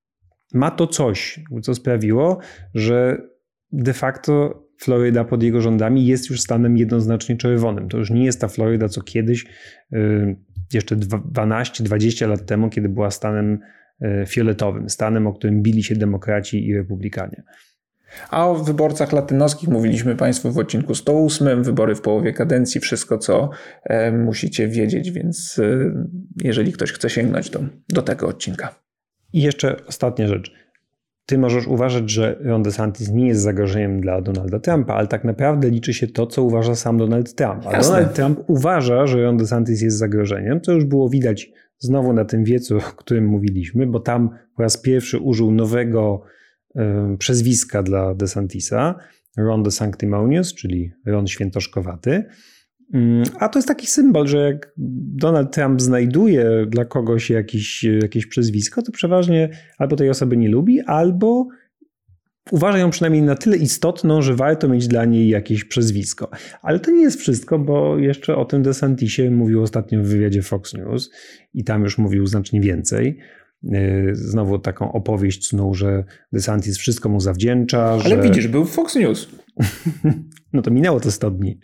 ma 0.53 0.71
to 0.71 0.87
coś, 0.87 1.39
co 1.61 1.75
sprawiło, 1.75 2.39
że 2.73 3.21
de 3.71 3.93
facto 3.93 4.63
Floryda 4.77 5.23
pod 5.23 5.43
jego 5.43 5.61
rządami 5.61 6.05
jest 6.05 6.29
już 6.29 6.41
stanem 6.41 6.77
jednoznacznie 6.77 7.37
czerwonym. 7.37 7.89
To 7.89 7.97
już 7.97 8.09
nie 8.09 8.25
jest 8.25 8.41
ta 8.41 8.47
Floryda, 8.47 8.89
co 8.89 9.01
kiedyś 9.01 9.45
yy, 9.91 10.35
jeszcze 10.73 10.95
12-20 10.95 12.27
lat 12.27 12.45
temu, 12.45 12.69
kiedy 12.69 12.89
była 12.89 13.11
stanem 13.11 13.59
e, 14.01 14.25
fioletowym, 14.25 14.89
stanem, 14.89 15.27
o 15.27 15.33
którym 15.33 15.61
bili 15.61 15.83
się 15.83 15.95
demokraci 15.95 16.67
i 16.67 16.75
republikanie. 16.75 17.43
A 18.29 18.47
o 18.47 18.55
wyborcach 18.55 19.13
latynoskich 19.13 19.69
mówiliśmy 19.69 20.15
Państwu 20.15 20.51
w 20.51 20.57
odcinku 20.57 20.95
108, 20.95 21.63
wybory 21.63 21.95
w 21.95 22.01
połowie 22.01 22.33
kadencji, 22.33 22.81
wszystko 22.81 23.17
co 23.17 23.49
e, 23.83 24.11
musicie 24.11 24.67
wiedzieć, 24.67 25.11
więc 25.11 25.59
e, 25.59 25.91
jeżeli 26.43 26.71
ktoś 26.71 26.91
chce 26.91 27.09
sięgnąć 27.09 27.49
do, 27.49 27.59
do 27.89 28.01
tego 28.01 28.27
odcinka. 28.27 28.75
I 29.33 29.41
jeszcze 29.41 29.85
ostatnia 29.85 30.27
rzecz 30.27 30.51
ty 31.25 31.37
możesz 31.37 31.67
uważać, 31.67 32.09
że 32.09 32.39
Ron 32.41 32.63
DeSantis 32.63 33.09
nie 33.09 33.27
jest 33.27 33.41
zagrożeniem 33.41 34.01
dla 34.01 34.21
Donalda 34.21 34.59
Trumpa, 34.59 34.93
ale 34.93 35.07
tak 35.07 35.23
naprawdę 35.23 35.69
liczy 35.69 35.93
się 35.93 36.07
to, 36.07 36.27
co 36.27 36.43
uważa 36.43 36.75
sam 36.75 36.97
Donald 36.97 37.35
Trump. 37.35 37.67
A 37.67 37.71
Jasne. 37.71 37.95
Donald 37.95 38.15
Trump 38.15 38.39
uważa, 38.47 39.07
że 39.07 39.23
Ron 39.23 39.37
DeSantis 39.37 39.81
jest 39.81 39.97
zagrożeniem, 39.97 40.61
co 40.61 40.71
już 40.71 40.85
było 40.85 41.09
widać 41.09 41.51
znowu 41.79 42.13
na 42.13 42.25
tym 42.25 42.43
wiecu, 42.43 42.77
o 42.93 42.95
którym 42.97 43.25
mówiliśmy, 43.25 43.87
bo 43.87 43.99
tam 43.99 44.29
po 44.55 44.63
raz 44.63 44.77
pierwszy 44.77 45.19
użył 45.19 45.51
nowego 45.51 46.21
um, 46.75 47.17
przezwiska 47.17 47.83
dla 47.83 48.15
DeSantisa, 48.15 48.95
Ron 49.37 49.63
the 49.63 49.71
Sanctimonious, 49.71 50.53
czyli 50.53 50.91
Ron 51.05 51.27
Świętoszkowaty. 51.27 52.23
Mm, 52.93 53.23
a 53.39 53.49
to 53.49 53.59
jest 53.59 53.67
taki 53.67 53.87
symbol, 53.87 54.27
że 54.27 54.37
jak 54.37 54.73
Donald 55.17 55.53
Trump 55.53 55.81
znajduje 55.81 56.65
dla 56.69 56.85
kogoś 56.85 57.29
jakiś, 57.29 57.83
jakieś 57.83 58.25
przezwisko, 58.25 58.81
to 58.81 58.91
przeważnie 58.91 59.49
albo 59.77 59.95
tej 59.95 60.09
osoby 60.09 60.37
nie 60.37 60.49
lubi, 60.49 60.81
albo 60.81 61.47
uważa 62.51 62.77
ją 62.77 62.89
przynajmniej 62.89 63.21
na 63.21 63.35
tyle 63.35 63.57
istotną, 63.57 64.21
że 64.21 64.35
warto 64.35 64.67
mieć 64.67 64.87
dla 64.87 65.05
niej 65.05 65.29
jakieś 65.29 65.63
przezwisko. 65.63 66.29
Ale 66.61 66.79
to 66.79 66.91
nie 66.91 67.01
jest 67.01 67.19
wszystko, 67.19 67.59
bo 67.59 67.97
jeszcze 67.97 68.35
o 68.35 68.45
tym 68.45 68.63
DeSantisie 68.63 69.31
mówił 69.31 69.63
ostatnio 69.63 69.99
w 70.03 70.07
wywiadzie 70.07 70.41
Fox 70.41 70.73
News 70.73 71.11
i 71.53 71.63
tam 71.63 71.83
już 71.83 71.97
mówił 71.97 72.27
znacznie 72.27 72.61
więcej. 72.61 73.19
E, 73.71 74.15
znowu 74.15 74.59
taką 74.59 74.91
opowieść 74.91 75.47
snuł, 75.47 75.73
że 75.73 76.03
DeSantis 76.33 76.77
wszystko 76.77 77.09
mu 77.09 77.19
zawdzięcza. 77.19 77.83
Ale 77.83 78.15
że... 78.15 78.21
widzisz, 78.21 78.47
był 78.47 78.65
Fox 78.65 78.95
News. 78.95 79.27
No 80.53 80.61
to 80.61 80.71
minęło 80.71 80.99
to 80.99 81.11
100 81.11 81.31
dni. 81.31 81.59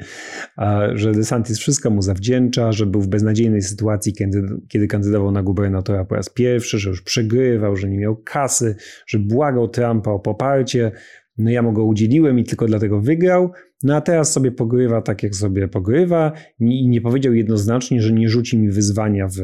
Że 0.94 1.12
DeSantis 1.12 1.60
wszystko 1.60 1.90
mu 1.90 2.02
zawdzięcza, 2.02 2.72
że 2.72 2.86
był 2.86 3.02
w 3.02 3.08
beznadziejnej 3.08 3.62
sytuacji, 3.62 4.14
kiedy, 4.14 4.44
kiedy 4.68 4.88
kandydował 4.88 5.32
na 5.32 5.44
gubernatora 5.44 6.06
po 6.06 6.16
raz 6.16 6.30
pierwszy, 6.30 6.80
że 6.80 6.90
już 6.90 7.02
przegrywał, 7.02 7.76
że 7.76 7.90
nie 7.90 7.98
miał 7.98 8.16
kasy, 8.16 8.76
że 9.08 9.20
błagał 9.20 9.68
Trumpa 9.68 10.12
o 10.12 10.20
poparcie. 10.20 10.92
No 11.38 11.50
ja 11.50 11.62
mu 11.62 11.74
go 11.74 11.86
udzieliłem 11.86 12.40
i 12.40 12.44
tylko 12.44 12.66
dlatego 12.66 13.02
wygrał. 13.02 13.52
No 13.84 13.96
a 13.96 14.02
teraz 14.02 14.32
sobie 14.32 14.52
pogrywa 14.52 15.02
tak, 15.02 15.24
jak 15.24 15.36
sobie 15.36 15.68
pogrywa 15.68 16.32
i 16.60 16.88
nie 16.88 17.02
powiedział 17.02 17.34
jednoznacznie, 17.34 18.02
że 18.02 18.14
nie 18.14 18.30
rzuci 18.30 18.58
mi 18.58 18.70
wyzwania 18.70 19.28
w, 19.28 19.38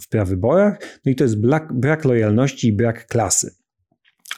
w 0.00 0.08
prawyborach. 0.08 0.78
No 1.06 1.12
i 1.12 1.14
to 1.14 1.24
jest 1.24 1.40
brak, 1.40 1.72
brak 1.72 2.04
lojalności 2.04 2.68
i 2.68 2.72
brak 2.72 3.06
klasy. 3.06 3.61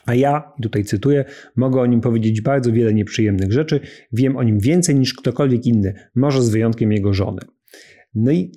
A 0.07 0.15
ja, 0.15 0.53
tutaj 0.63 0.85
cytuję, 0.85 1.25
mogę 1.57 1.81
o 1.81 1.87
nim 1.87 2.01
powiedzieć 2.01 2.41
bardzo 2.41 2.73
wiele 2.73 2.95
nieprzyjemnych 2.95 3.53
rzeczy, 3.53 3.81
wiem 4.13 4.37
o 4.37 4.43
nim 4.43 4.59
więcej 4.59 4.95
niż 4.95 5.15
ktokolwiek 5.15 5.67
inny, 5.67 5.95
może 6.15 6.43
z 6.43 6.49
wyjątkiem 6.49 6.93
jego 6.93 7.15
żony. 7.15 7.41
No 8.15 8.33
i 8.33 8.53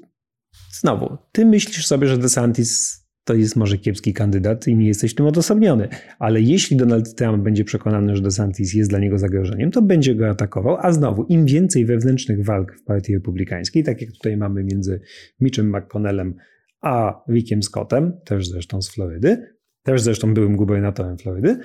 znowu, 0.71 1.17
ty 1.31 1.45
myślisz 1.45 1.87
sobie, 1.87 2.07
że 2.07 2.17
DeSantis 2.17 3.03
to 3.23 3.33
jest 3.33 3.55
może 3.55 3.77
kiepski 3.77 4.13
kandydat 4.13 4.67
i 4.67 4.75
nie 4.75 4.87
jesteś 4.87 5.15
tym 5.15 5.25
odosobniony. 5.25 5.87
Ale 6.19 6.41
jeśli 6.41 6.77
Donald 6.77 7.15
Trump 7.15 7.43
będzie 7.43 7.63
przekonany, 7.63 8.15
że 8.15 8.21
DeSantis 8.21 8.73
jest 8.73 8.89
dla 8.89 8.99
niego 8.99 9.17
zagrożeniem, 9.17 9.71
to 9.71 9.81
będzie 9.81 10.15
go 10.15 10.29
atakował. 10.29 10.77
A 10.81 10.91
znowu, 10.91 11.23
im 11.23 11.45
więcej 11.45 11.85
wewnętrznych 11.85 12.45
walk 12.45 12.75
w 12.75 12.83
Partii 12.83 13.13
Republikańskiej, 13.13 13.83
tak 13.83 14.01
jak 14.01 14.11
tutaj 14.11 14.37
mamy 14.37 14.63
między 14.63 15.01
Mitchem 15.39 15.75
McConnellem 15.77 16.35
a 16.81 17.23
Rickiem 17.29 17.63
Scottem, 17.63 18.13
też 18.25 18.49
zresztą 18.49 18.81
z 18.81 18.89
Florydy, 18.89 19.56
też 19.87 20.01
zresztą 20.01 20.33
byłym 20.33 20.55
gubernatorem 20.55 21.17
Florydy, 21.17 21.59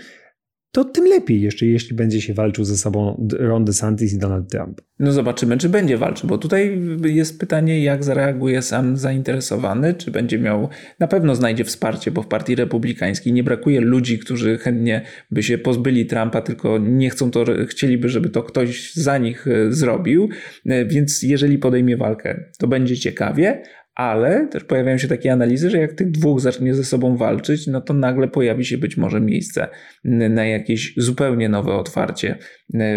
to 0.73 0.85
tym 0.85 1.05
lepiej 1.05 1.41
jeszcze, 1.41 1.67
jeśli 1.67 1.97
będzie 1.97 2.21
się 2.21 2.35
walczył 2.35 2.65
ze 2.65 2.77
sobą 2.77 3.29
Ron 3.39 3.65
DeSantis 3.65 4.15
i 4.15 4.19
Donald 4.19 4.51
Trump. 4.51 4.81
No 4.99 5.13
zobaczymy, 5.13 5.59
czy 5.59 5.69
będzie 5.69 5.99
walczył, 5.99 6.29
bo 6.29 6.39
tutaj 6.39 6.81
jest 7.05 7.41
pytanie, 7.41 7.83
jak 7.83 8.05
zareaguje 8.05 8.63
sam 8.63 8.97
zainteresowany, 8.97 9.95
czy 9.95 10.11
będzie 10.11 10.39
miał, 10.39 10.69
na 10.99 11.07
pewno 11.07 11.35
znajdzie 11.35 11.65
wsparcie, 11.65 12.11
bo 12.11 12.23
w 12.23 12.27
partii 12.27 12.55
republikańskiej 12.55 13.33
nie 13.33 13.45
brakuje 13.45 13.81
ludzi, 13.81 14.19
którzy 14.19 14.59
chętnie 14.59 15.03
by 15.31 15.43
się 15.43 15.59
pozbyli 15.59 16.07
Trumpa, 16.07 16.43
tylko 16.43 16.79
nie 16.79 17.11
chcą 17.11 17.31
to, 17.31 17.45
chcieliby, 17.67 18.09
żeby 18.09 18.29
to 18.29 18.43
ktoś 18.43 18.95
za 18.95 19.19
nich 19.19 19.47
e, 19.47 19.73
zrobił, 19.73 20.29
e, 20.67 20.85
więc 20.85 21.23
jeżeli 21.23 21.59
podejmie 21.59 21.97
walkę, 21.97 22.45
to 22.59 22.67
będzie 22.67 22.97
ciekawie, 22.97 23.63
ale 23.95 24.47
też 24.47 24.65
pojawiają 24.65 24.99
się 24.99 25.09
takie 25.09 25.33
analizy, 25.33 25.71
że 25.71 25.79
jak 25.79 25.93
tych 25.93 26.11
dwóch 26.11 26.41
zacznie 26.41 26.75
ze 26.75 26.85
sobą 26.85 27.17
walczyć, 27.17 27.67
no 27.67 27.81
to 27.81 27.95
nagle 27.95 28.29
pojawi 28.29 28.65
się 28.65 28.79
być 28.79 28.97
może 28.97 29.21
miejsce 29.21 29.69
na 30.05 30.45
jakieś 30.45 30.95
zupełnie 30.97 31.49
nowe 31.49 31.73
otwarcie 31.73 32.39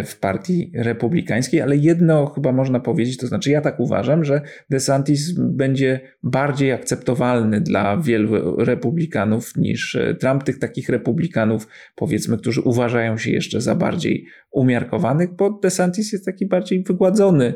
w 0.06 0.20
partii 0.20 0.72
republikańskiej, 0.76 1.62
ale 1.62 1.78
jedno 1.78 2.26
chyba 2.26 2.52
można 2.52 2.80
powiedzieć, 2.80 3.18
to 3.18 3.28
znaczy 3.28 3.52
ja 3.52 3.62
tak 3.62 3.80
uważam, 3.80 4.24
że 4.24 4.42
DeSantis 4.70 5.32
będzie 5.40 6.00
bardziej 6.24 6.72
akceptowalny 6.72 7.62
dla 7.62 7.98
wielu 7.98 8.58
republikanów 8.58 9.56
niż 9.56 9.98
Trump, 10.20 10.44
tych 10.44 10.60
takich 10.60 10.90
republikanów 10.90 11.68
powiedzmy, 11.96 12.38
którzy 12.38 12.62
uważają 12.62 13.18
się 13.18 13.32
jeszcze 13.32 13.62
za 13.62 13.76
bardziej 13.76 14.26
umiarkowanych, 14.52 15.36
bo 15.36 15.60
DeSantis 15.64 16.14
jest 16.14 16.26
taki 16.26 16.46
bardziej 16.48 16.84
wygładzony 16.84 17.54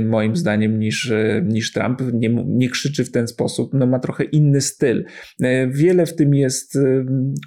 moim 0.00 0.36
zdaniem 0.36 0.78
niż, 0.78 1.12
niż 1.44 1.72
Trump, 1.72 2.02
nie, 2.12 2.28
nie 2.46 2.68
krzyczy 2.68 3.04
w 3.04 3.10
ten 3.10 3.28
sposób, 3.28 3.74
no 3.74 3.86
ma 3.86 3.98
trochę 3.98 4.24
inny 4.24 4.60
styl. 4.60 5.04
E, 5.42 5.66
wiele 5.66 6.06
w 6.06 6.16
tym 6.16 6.34
jest 6.34 6.78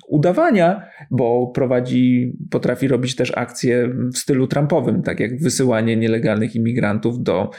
udawania, 0.07 0.89
bo 1.11 1.51
prowadzi, 1.55 2.34
potrafi 2.49 2.88
robić 2.88 3.15
też 3.15 3.32
akcje 3.36 3.59
w 4.14 4.18
stylu 4.18 4.47
Trumpowym, 4.47 5.03
tak 5.03 5.20
jak 5.20 5.39
wysyłanie 5.39 5.97
nielegalnych 5.97 6.55
imigrantów 6.55 7.24
do 7.24 7.49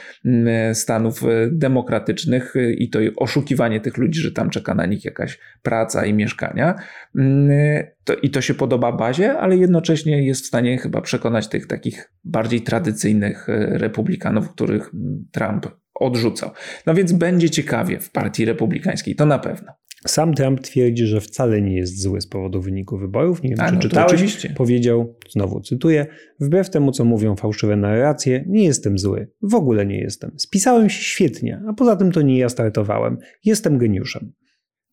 Stanów 0.73 1.23
e, 1.23 1.27
demokratycznych 1.51 2.53
i 2.77 2.89
to 2.89 2.99
oszukiwanie 3.15 3.79
tych 3.79 3.97
ludzi, 3.97 4.21
że 4.21 4.31
tam 4.31 4.49
czeka 4.49 4.75
na 4.75 4.85
nich 4.85 5.05
jakaś 5.05 5.39
praca 5.61 6.05
i 6.05 6.13
mieszkania. 6.13 6.75
To, 8.03 8.15
I 8.15 8.29
to 8.29 8.41
się 8.41 8.53
podoba 8.53 8.91
bazie, 8.91 9.37
ale 9.37 9.57
jednocześnie 9.57 10.25
jest 10.25 10.43
w 10.43 10.47
stanie 10.47 10.77
chyba 10.77 11.01
przekonać 11.01 11.47
tych 11.47 11.67
takich 11.67 12.11
bardziej 12.23 12.61
tradycyjnych 12.61 13.49
e, 13.49 13.77
republikanów, 13.77 14.49
których 14.49 14.91
Trump 15.31 15.67
odrzucał. 15.93 16.51
No 16.85 16.93
więc 16.93 17.11
będzie 17.11 17.49
ciekawie 17.49 17.99
w 17.99 18.11
partii 18.11 18.45
republikańskiej, 18.45 19.15
to 19.15 19.25
na 19.25 19.39
pewno. 19.39 19.71
Sam 20.07 20.33
Trump 20.33 20.59
twierdzi, 20.59 21.05
że 21.05 21.21
wcale 21.21 21.61
nie 21.61 21.75
jest 21.75 22.01
zły 22.01 22.21
z 22.21 22.27
powodu 22.27 22.61
wyniku 22.61 22.97
wyborów. 22.97 23.43
Nie 23.43 23.49
wiem, 23.49 23.59
A, 23.59 23.67
czy 23.67 23.75
no, 23.75 23.81
czytałeś. 23.81 24.13
Oczywiście. 24.13 24.49
Powiedział, 24.49 25.15
znowu 25.29 25.61
cytuję, 25.61 26.05
wbrew 26.39 26.69
temu, 26.69 26.91
co 26.91 27.05
mówią 27.05 27.35
fałszywe 27.35 27.75
narracje, 27.75 28.43
nie 28.47 28.63
jestem 28.63 28.97
zły. 28.97 29.27
W 29.41 29.55
ogóle 29.55 29.85
nie 29.85 29.99
jestem. 29.99 30.31
Spisałem 30.37 30.89
się 30.89 31.03
świetnie, 31.03 31.61
a 31.67 31.73
poza 31.73 31.95
tym 31.95 32.11
to 32.11 32.21
nie 32.21 32.37
ja 32.37 32.49
startowałem. 32.49 33.17
Jestem 33.45 33.77
geniuszem. 33.77 34.31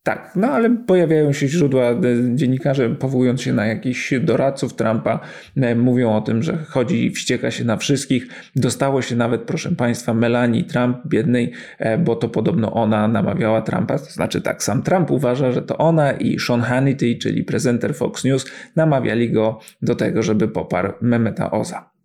Tak, 0.08 0.32
no 0.36 0.48
ale 0.48 0.70
pojawiają 0.70 1.32
się 1.32 1.48
źródła, 1.48 1.90
e, 1.90 1.96
dziennikarze 2.34 2.90
powołując 2.90 3.42
się 3.42 3.52
na 3.52 3.66
jakichś 3.66 4.14
doradców 4.20 4.74
Trumpa, 4.74 5.20
e, 5.56 5.74
mówią 5.74 6.16
o 6.16 6.20
tym, 6.20 6.42
że 6.42 6.56
chodzi 6.68 7.06
i 7.06 7.10
wścieka 7.10 7.50
się 7.50 7.64
na 7.64 7.76
wszystkich. 7.76 8.28
Dostało 8.56 9.02
się 9.02 9.16
nawet, 9.16 9.42
proszę 9.42 9.70
Państwa, 9.70 10.14
Melanie 10.14 10.64
Trump, 10.64 10.96
biednej, 11.06 11.52
e, 11.78 11.98
bo 11.98 12.16
to 12.16 12.28
podobno 12.28 12.72
ona 12.72 13.08
namawiała 13.08 13.62
Trumpa. 13.62 13.98
To 13.98 14.04
znaczy 14.04 14.40
tak, 14.40 14.62
sam 14.62 14.82
Trump 14.82 15.10
uważa, 15.10 15.52
że 15.52 15.62
to 15.62 15.78
ona 15.78 16.12
i 16.12 16.38
Sean 16.38 16.60
Hannity, 16.60 17.16
czyli 17.16 17.44
prezenter 17.44 17.94
Fox 17.94 18.24
News, 18.24 18.46
namawiali 18.76 19.32
go 19.32 19.60
do 19.82 19.94
tego, 19.94 20.22
żeby 20.22 20.48
poparł 20.48 20.92
Memeta 21.00 21.50
Oza. 21.50 21.97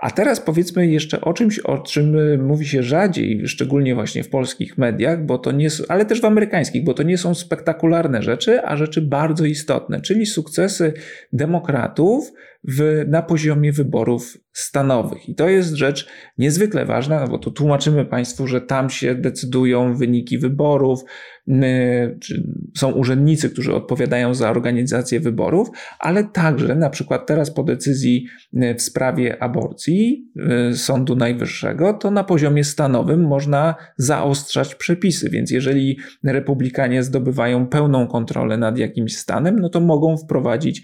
A 0.00 0.10
teraz 0.10 0.40
powiedzmy 0.40 0.86
jeszcze 0.86 1.20
o 1.20 1.32
czymś, 1.32 1.58
o 1.58 1.78
czym 1.78 2.18
y, 2.18 2.38
mówi 2.38 2.66
się 2.66 2.82
rzadziej, 2.82 3.48
szczególnie 3.48 3.94
właśnie 3.94 4.24
w 4.24 4.28
polskich 4.28 4.78
mediach, 4.78 5.26
bo 5.26 5.38
to 5.38 5.52
nie, 5.52 5.68
ale 5.88 6.04
też 6.04 6.20
w 6.20 6.24
amerykańskich, 6.24 6.84
bo 6.84 6.94
to 6.94 7.02
nie 7.02 7.18
są 7.18 7.34
spektakularne 7.34 8.22
rzeczy, 8.22 8.64
a 8.64 8.76
rzeczy 8.76 9.02
bardzo 9.02 9.44
istotne, 9.44 10.00
czyli 10.00 10.26
sukcesy 10.26 10.92
demokratów 11.32 12.32
w, 12.68 13.04
na 13.08 13.22
poziomie 13.22 13.72
wyborów 13.72 14.36
stanowych. 14.52 15.28
I 15.28 15.34
to 15.34 15.48
jest 15.48 15.74
rzecz 15.74 16.08
niezwykle 16.38 16.84
ważna, 16.84 17.20
no 17.20 17.28
bo 17.28 17.38
tu 17.38 17.50
tłumaczymy 17.50 18.04
Państwu, 18.04 18.46
że 18.46 18.60
tam 18.60 18.90
się 18.90 19.14
decydują 19.14 19.96
wyniki 19.96 20.38
wyborów, 20.38 21.04
są 22.76 22.92
urzędnicy, 22.92 23.50
którzy 23.50 23.74
odpowiadają 23.74 24.34
za 24.34 24.50
organizację 24.50 25.20
wyborów, 25.20 25.68
ale 25.98 26.24
także 26.24 26.74
na 26.74 26.90
przykład 26.90 27.26
teraz 27.26 27.50
po 27.50 27.62
decyzji 27.62 28.26
w 28.78 28.82
sprawie 28.82 29.42
aborcji 29.42 30.28
Sądu 30.74 31.16
Najwyższego, 31.16 31.92
to 31.92 32.10
na 32.10 32.24
poziomie 32.24 32.64
stanowym 32.64 33.20
można 33.22 33.74
zaostrzać 33.96 34.74
przepisy. 34.74 35.30
Więc 35.30 35.50
jeżeli 35.50 35.98
republikanie 36.24 37.02
zdobywają 37.02 37.66
pełną 37.66 38.06
kontrolę 38.06 38.56
nad 38.56 38.78
jakimś 38.78 39.16
stanem, 39.16 39.58
no 39.60 39.68
to 39.68 39.80
mogą 39.80 40.16
wprowadzić 40.16 40.82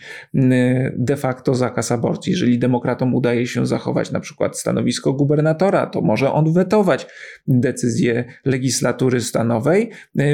de 0.97 1.17
facto 1.17 1.55
zakaz 1.67 1.93
aborcji. 1.93 2.33
Jeżeli 2.33 2.59
demokratom 2.59 3.15
udaje 3.15 3.47
się 3.47 3.67
zachować 3.67 4.13
na 4.13 4.21
przykład 4.21 4.59
stanowisko 4.59 5.13
gubernatora, 5.13 5.87
to 5.87 6.01
może 6.01 6.33
on 6.33 6.53
wetować 6.53 7.07
decyzję 7.49 8.25
legislatury 8.45 9.21
stanowej, 9.21 9.91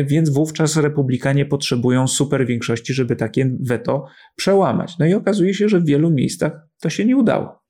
więc 0.06 0.30
wówczas 0.30 0.76
republikanie 0.76 1.46
potrzebują 1.46 2.08
super 2.08 2.46
większości, 2.46 2.94
żeby 2.94 3.16
takie 3.16 3.50
weto 3.60 4.06
przełamać. 4.36 4.98
No 4.98 5.06
i 5.06 5.14
okazuje 5.14 5.54
się, 5.54 5.68
że 5.68 5.80
w 5.80 5.86
wielu 5.86 6.10
miejscach 6.10 6.52
to 6.80 6.90
się 6.90 7.04
nie 7.04 7.16
udało. 7.16 7.62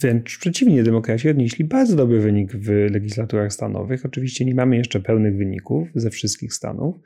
Wręcz 0.00 0.38
przeciwnie, 0.38 0.82
demokraci 0.82 1.28
odnieśli 1.28 1.64
bardzo 1.64 1.96
dobry 1.96 2.20
wynik 2.20 2.52
w 2.52 2.68
legislaturach 2.90 3.52
stanowych. 3.52 4.04
Oczywiście 4.04 4.44
nie 4.44 4.54
mamy 4.54 4.76
jeszcze 4.76 5.00
pełnych 5.00 5.36
wyników 5.36 5.88
ze 5.94 6.10
wszystkich 6.10 6.54
stanów, 6.54 6.96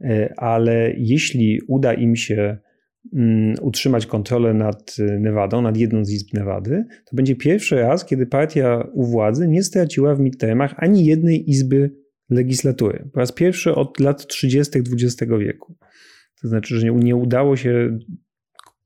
e, 0.00 0.34
ale 0.36 0.92
jeśli 0.96 1.60
uda 1.68 1.94
im 1.94 2.16
się 2.16 2.58
utrzymać 3.62 4.06
kontrolę 4.06 4.54
nad 4.54 4.96
Nevadą, 5.20 5.62
nad 5.62 5.76
jedną 5.76 6.04
z 6.04 6.10
izb 6.10 6.34
Nevady, 6.34 6.84
to 7.04 7.16
będzie 7.16 7.36
pierwszy 7.36 7.76
raz, 7.76 8.04
kiedy 8.04 8.26
partia 8.26 8.86
u 8.92 9.04
władzy 9.04 9.48
nie 9.48 9.62
straciła 9.62 10.14
w 10.14 10.20
midtermach 10.20 10.74
ani 10.76 11.04
jednej 11.04 11.50
izby 11.50 11.90
legislatury. 12.30 13.10
Po 13.12 13.20
raz 13.20 13.32
pierwszy 13.32 13.74
od 13.74 14.00
lat 14.00 14.26
30. 14.26 14.78
XX 14.78 15.32
wieku. 15.38 15.76
To 16.42 16.48
znaczy, 16.48 16.78
że 16.78 16.86
nie 16.86 17.16
udało 17.16 17.56
się 17.56 17.98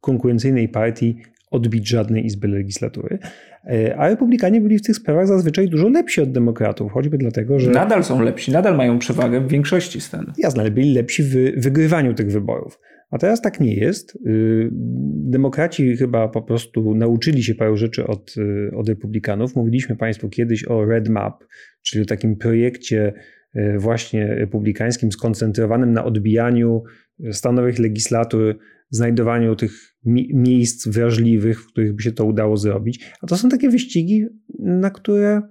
konkurencyjnej 0.00 0.68
partii 0.68 1.16
odbić 1.50 1.88
żadnej 1.88 2.26
izby 2.26 2.48
legislatury. 2.48 3.18
E, 3.64 3.96
a 3.96 4.08
republikanie 4.08 4.60
byli 4.60 4.78
w 4.78 4.82
tych 4.82 4.96
sprawach 4.96 5.26
zazwyczaj 5.26 5.68
dużo 5.68 5.88
lepsi 5.88 6.20
od 6.20 6.32
demokratów, 6.32 6.92
choćby 6.92 7.18
dlatego, 7.18 7.58
że. 7.58 7.70
Nadal 7.70 8.04
są 8.04 8.22
lepsi, 8.22 8.52
nadal 8.52 8.76
mają 8.76 8.98
przewagę 8.98 9.40
w 9.40 9.48
większości 9.48 10.00
stanów. 10.00 10.34
Jasne, 10.38 10.60
ale 10.60 10.70
byli 10.70 10.94
lepsi 10.94 11.22
w 11.22 11.30
wygrywaniu 11.56 12.14
tych 12.14 12.32
wyborów. 12.32 12.78
A 13.10 13.18
teraz 13.18 13.40
tak 13.40 13.60
nie 13.60 13.74
jest. 13.74 14.16
Y, 14.26 14.68
demokraci 15.30 15.96
chyba 15.96 16.28
po 16.28 16.42
prostu 16.42 16.94
nauczyli 16.94 17.42
się 17.42 17.54
paru 17.54 17.76
rzeczy 17.76 18.06
od, 18.06 18.34
y, 18.36 18.76
od 18.76 18.88
republikanów. 18.88 19.56
Mówiliśmy 19.56 19.96
Państwu 19.96 20.28
kiedyś 20.28 20.68
o 20.68 20.84
Red 20.84 21.08
Map, 21.08 21.44
czyli 21.82 22.02
o 22.02 22.06
takim 22.06 22.36
projekcie 22.36 23.12
y, 23.56 23.78
właśnie 23.78 24.26
republikańskim 24.26 25.12
skoncentrowanym 25.12 25.92
na 25.92 26.04
odbijaniu 26.04 26.82
stanowych 27.32 27.78
legislatur, 27.78 28.58
znajdowaniu 28.90 29.56
tych 29.56 29.72
miejsc 30.34 30.88
wrażliwych, 30.88 31.62
w 31.62 31.66
których 31.66 31.94
by 31.94 32.02
się 32.02 32.12
to 32.12 32.24
udało 32.24 32.56
zrobić. 32.56 33.12
A 33.22 33.26
to 33.26 33.36
są 33.36 33.48
takie 33.48 33.70
wyścigi, 33.70 34.26
na 34.58 34.90
które 34.90 35.42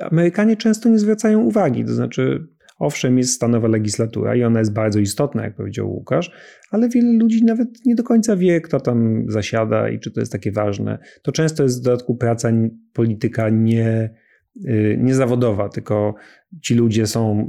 Amerykanie 0.00 0.56
często 0.56 0.88
nie 0.88 0.98
zwracają 0.98 1.40
uwagi. 1.40 1.84
To 1.84 1.94
znaczy, 1.94 2.46
Owszem, 2.84 3.18
jest 3.18 3.32
stanowa 3.32 3.68
legislatura 3.68 4.36
i 4.36 4.44
ona 4.44 4.58
jest 4.58 4.72
bardzo 4.72 5.00
istotna, 5.00 5.44
jak 5.44 5.54
powiedział 5.56 5.90
Łukasz, 5.90 6.30
ale 6.70 6.88
wiele 6.88 7.12
ludzi 7.12 7.44
nawet 7.44 7.68
nie 7.86 7.94
do 7.94 8.02
końca 8.02 8.36
wie, 8.36 8.60
kto 8.60 8.80
tam 8.80 9.24
zasiada 9.28 9.88
i 9.88 9.98
czy 10.00 10.10
to 10.10 10.20
jest 10.20 10.32
takie 10.32 10.52
ważne. 10.52 10.98
To 11.22 11.32
często 11.32 11.62
jest 11.62 11.80
w 11.80 11.84
dodatku 11.84 12.16
praca 12.16 12.50
polityka 12.92 13.48
nie, 13.48 14.14
y, 14.56 14.98
niezawodowa, 15.00 15.68
tylko 15.68 16.14
ci 16.62 16.74
ludzie 16.74 17.06
są, 17.06 17.48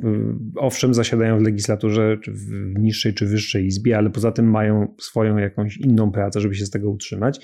y, 0.55 0.59
owszem, 0.59 0.93
zasiadają 0.93 1.39
w 1.39 1.43
legislaturze, 1.43 2.17
czy 2.23 2.31
w 2.31 2.79
niższej 2.79 3.13
czy 3.13 3.25
wyższej 3.25 3.65
izbie, 3.65 3.97
ale 3.97 4.09
poza 4.09 4.31
tym 4.31 4.51
mają 4.51 4.95
swoją 4.99 5.37
jakąś 5.37 5.77
inną 5.77 6.11
pracę, 6.11 6.39
żeby 6.41 6.55
się 6.55 6.65
z 6.65 6.69
tego 6.69 6.91
utrzymać. 6.91 7.39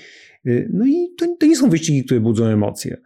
Y, 0.46 0.70
no 0.72 0.86
i 0.86 1.14
to, 1.18 1.36
to 1.40 1.46
nie 1.46 1.56
są 1.56 1.70
wyścigi, 1.70 2.04
które 2.04 2.20
budzą 2.20 2.44
emocje. 2.44 2.96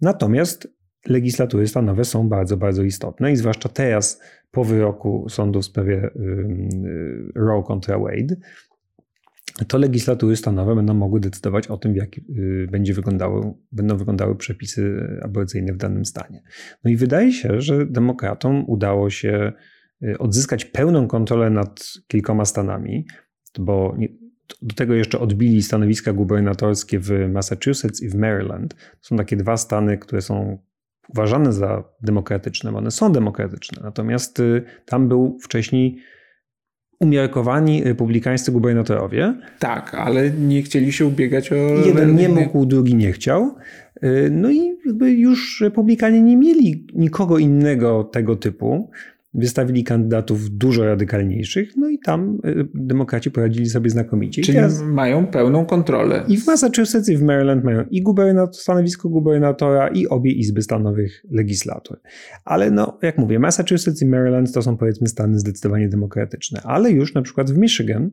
Natomiast 0.00 0.75
legislatury 1.08 1.68
stanowe 1.68 2.04
są 2.04 2.28
bardzo, 2.28 2.56
bardzo 2.56 2.82
istotne 2.82 3.32
i 3.32 3.36
zwłaszcza 3.36 3.68
teraz 3.68 4.20
po 4.50 4.64
wyroku 4.64 5.26
sądu 5.28 5.62
w 5.62 5.64
sprawie 5.64 6.10
Roe 7.34 7.62
kontra 7.62 7.98
Wade, 7.98 8.36
to 9.68 9.78
legislatury 9.78 10.36
stanowe 10.36 10.74
będą 10.74 10.94
mogły 10.94 11.20
decydować 11.20 11.66
o 11.66 11.76
tym, 11.76 11.96
jak 11.96 12.18
y, 12.18 12.68
będzie 12.70 12.94
wyglądały, 12.94 13.54
będą 13.72 13.96
wyglądały 13.96 14.36
przepisy 14.36 15.06
aborcyjne 15.22 15.72
w 15.72 15.76
danym 15.76 16.04
stanie. 16.04 16.42
No 16.84 16.90
i 16.90 16.96
wydaje 16.96 17.32
się, 17.32 17.60
że 17.60 17.86
demokratom 17.86 18.64
udało 18.66 19.10
się 19.10 19.52
y, 20.02 20.18
odzyskać 20.18 20.64
pełną 20.64 21.08
kontrolę 21.08 21.50
nad 21.50 21.84
kilkoma 22.06 22.44
stanami, 22.44 23.06
bo 23.58 23.96
do 24.62 24.74
tego 24.74 24.94
jeszcze 24.94 25.18
odbili 25.18 25.62
stanowiska 25.62 26.12
gubernatorskie 26.12 26.98
w 26.98 27.10
Massachusetts 27.28 28.02
i 28.02 28.08
w 28.08 28.14
Maryland. 28.14 28.74
To 28.74 29.08
są 29.08 29.16
takie 29.16 29.36
dwa 29.36 29.56
stany, 29.56 29.98
które 29.98 30.22
są 30.22 30.58
uważane 31.08 31.52
za 31.52 31.84
demokratyczne, 32.02 32.72
bo 32.72 32.78
one 32.78 32.90
są 32.90 33.12
demokratyczne. 33.12 33.82
Natomiast 33.84 34.40
y, 34.40 34.62
tam 34.86 35.08
był 35.08 35.38
wcześniej 35.42 35.98
umiarkowani 37.00 37.84
republikańscy 37.84 38.52
gubernatorowie. 38.52 39.34
Tak, 39.58 39.94
ale 39.94 40.30
nie 40.30 40.62
chcieli 40.62 40.92
się 40.92 41.06
ubiegać 41.06 41.52
o. 41.52 41.56
Jeden 41.86 42.14
nie 42.14 42.28
mógł, 42.28 42.66
drugi 42.66 42.94
nie 42.94 43.12
chciał. 43.12 43.54
Y, 44.04 44.28
no 44.30 44.50
i 44.50 44.76
jakby 44.86 45.10
już 45.10 45.60
republikanie 45.60 46.22
nie 46.22 46.36
mieli 46.36 46.86
nikogo 46.94 47.38
innego 47.38 48.04
tego 48.04 48.36
typu 48.36 48.90
wystawili 49.36 49.84
kandydatów 49.84 50.50
dużo 50.50 50.84
radykalniejszych, 50.84 51.76
no 51.76 51.88
i 51.88 51.98
tam 51.98 52.38
y, 52.46 52.68
demokraci 52.74 53.30
poradzili 53.30 53.66
sobie 53.66 53.90
znakomicie. 53.90 54.42
Czyli 54.42 54.58
teraz... 54.58 54.82
mają 54.82 55.26
pełną 55.26 55.66
kontrolę. 55.66 56.24
I 56.28 56.36
w 56.36 56.46
Massachusetts 56.46 57.08
i 57.08 57.16
w 57.16 57.22
Maryland 57.22 57.64
mają 57.64 57.84
i 57.90 58.02
gubernator, 58.02 58.54
stanowisko 58.54 59.08
gubernatora 59.08 59.88
i 59.88 60.06
obie 60.06 60.32
izby 60.32 60.62
stanowych 60.62 61.24
legislatur. 61.30 62.00
Ale 62.44 62.70
no, 62.70 62.98
jak 63.02 63.18
mówię, 63.18 63.38
Massachusetts 63.38 64.02
i 64.02 64.06
Maryland 64.06 64.52
to 64.52 64.62
są 64.62 64.76
powiedzmy 64.76 65.08
stany 65.08 65.38
zdecydowanie 65.38 65.88
demokratyczne, 65.88 66.60
ale 66.64 66.90
już 66.90 67.14
na 67.14 67.22
przykład 67.22 67.50
w 67.50 67.58
Michigan 67.58 68.10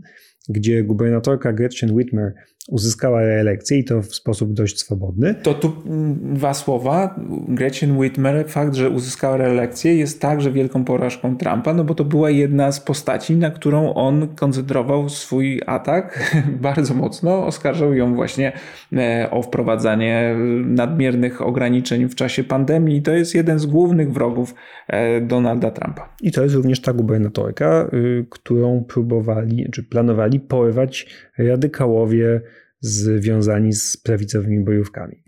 gdzie 0.50 0.84
gubernatorka 0.84 1.54
Gretchen 1.54 1.92
Whitmer 1.92 2.34
uzyskała 2.70 3.22
reelekcję 3.22 3.80
i 3.80 3.84
to 3.84 4.02
w 4.02 4.16
sposób 4.16 4.54
dość 4.54 4.80
swobodny. 4.80 5.36
To 5.36 5.54
tu 5.54 5.74
mm, 5.86 6.34
dwa 6.34 6.54
słowa. 6.54 7.16
Gretchen 7.48 7.98
Whitmer, 7.98 8.46
fakt, 8.48 8.76
że 8.76 8.90
uzyskała 8.90 9.38
reelekcję 9.38 9.96
jest 9.96 10.22
także 10.22 10.52
wielką 10.52 10.86
porażką 10.86 11.38
Trumpa, 11.38 11.74
no 11.74 11.84
bo 11.84 11.96
to 11.96 12.06
była 12.06 12.30
jedna 12.30 12.72
z 12.72 12.80
postaci, 12.80 13.36
na 13.36 13.52
którą 13.52 13.94
on 13.94 14.36
koncentrował 14.36 15.10
swój 15.10 15.62
atak 15.66 16.34
bardzo 16.62 16.94
mocno. 16.94 17.46
Oskarżał 17.46 17.94
ją 17.94 18.16
właśnie 18.16 18.52
e, 18.94 19.28
o 19.32 19.42
wprowadzanie 19.42 20.36
nadmiernych 20.66 21.42
ograniczeń 21.42 22.10
w 22.10 22.16
czasie 22.16 22.44
pandemii. 22.44 23.02
To 23.02 23.12
jest 23.12 23.36
jeden 23.36 23.60
z 23.60 23.66
głównych 23.66 24.14
wrogów 24.14 24.56
e, 24.88 25.22
Donalda 25.22 25.72
Trumpa. 25.72 26.16
I 26.22 26.32
to 26.32 26.44
jest 26.44 26.56
również 26.56 26.82
ta 26.82 26.94
gubernatorka, 26.94 27.90
y, 27.94 28.26
którą 28.30 28.84
próbowali, 28.84 29.68
czy 29.72 29.84
planowali 29.84 30.33
zaczynali 30.34 30.40
porywać 30.40 31.08
radykałowie 31.38 32.42
związani 32.80 33.74
z 33.74 33.98
prawicowymi 33.98 34.64
bojówkami. 34.64 35.24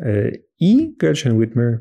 E, 0.00 0.32
I 0.60 0.96
Gretchen 0.98 1.36
Whitmer 1.36 1.78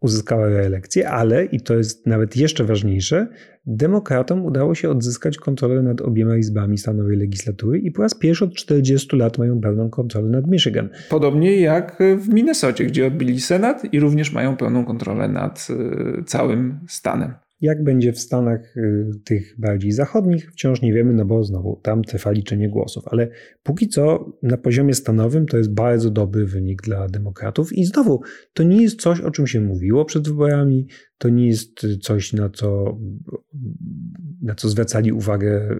uzyskała 0.00 0.48
reelekcję, 0.48 1.10
ale, 1.10 1.44
i 1.44 1.60
to 1.60 1.74
jest 1.74 2.06
nawet 2.06 2.36
jeszcze 2.36 2.64
ważniejsze, 2.64 3.28
demokratom 3.66 4.44
udało 4.44 4.74
się 4.74 4.90
odzyskać 4.90 5.36
kontrolę 5.36 5.82
nad 5.82 6.00
obiema 6.00 6.36
izbami 6.36 6.78
stanowej 6.78 7.16
legislatury 7.16 7.78
i 7.78 7.90
po 7.90 8.02
raz 8.02 8.14
pierwszy 8.14 8.44
od 8.44 8.54
40 8.54 9.16
lat 9.16 9.38
mają 9.38 9.60
pełną 9.60 9.90
kontrolę 9.90 10.28
nad 10.28 10.46
Michigan. 10.46 10.88
Podobnie 11.08 11.60
jak 11.60 12.02
w 12.18 12.28
Minnesocie, 12.28 12.84
gdzie 12.84 13.06
odbili 13.06 13.40
Senat 13.40 13.94
i 13.94 14.00
również 14.00 14.32
mają 14.32 14.56
pełną 14.56 14.84
kontrolę 14.84 15.28
nad 15.28 15.68
e, 15.70 16.24
całym 16.24 16.80
stanem. 16.88 17.34
Jak 17.62 17.84
będzie 17.84 18.12
w 18.12 18.18
Stanach 18.18 18.76
y, 18.76 19.10
tych 19.24 19.54
bardziej 19.58 19.92
zachodnich, 19.92 20.52
wciąż 20.52 20.82
nie 20.82 20.92
wiemy, 20.92 21.12
no 21.12 21.24
bo 21.24 21.44
znowu 21.44 21.80
tam 21.82 22.02
trwa 22.02 22.30
liczenie 22.30 22.68
głosów. 22.68 23.04
Ale 23.06 23.28
póki 23.62 23.88
co 23.88 24.32
na 24.42 24.56
poziomie 24.56 24.94
stanowym 24.94 25.46
to 25.46 25.56
jest 25.58 25.74
bardzo 25.74 26.10
dobry 26.10 26.46
wynik 26.46 26.82
dla 26.82 27.08
demokratów. 27.08 27.72
I 27.72 27.84
znowu, 27.84 28.20
to 28.52 28.62
nie 28.62 28.82
jest 28.82 29.00
coś, 29.00 29.20
o 29.20 29.30
czym 29.30 29.46
się 29.46 29.60
mówiło 29.60 30.04
przed 30.04 30.28
wyborami, 30.28 30.86
to 31.18 31.28
nie 31.28 31.46
jest 31.46 31.86
coś, 32.00 32.32
na 32.32 32.50
co, 32.50 32.98
na 34.42 34.54
co 34.54 34.68
zwracali 34.68 35.12
uwagę 35.12 35.78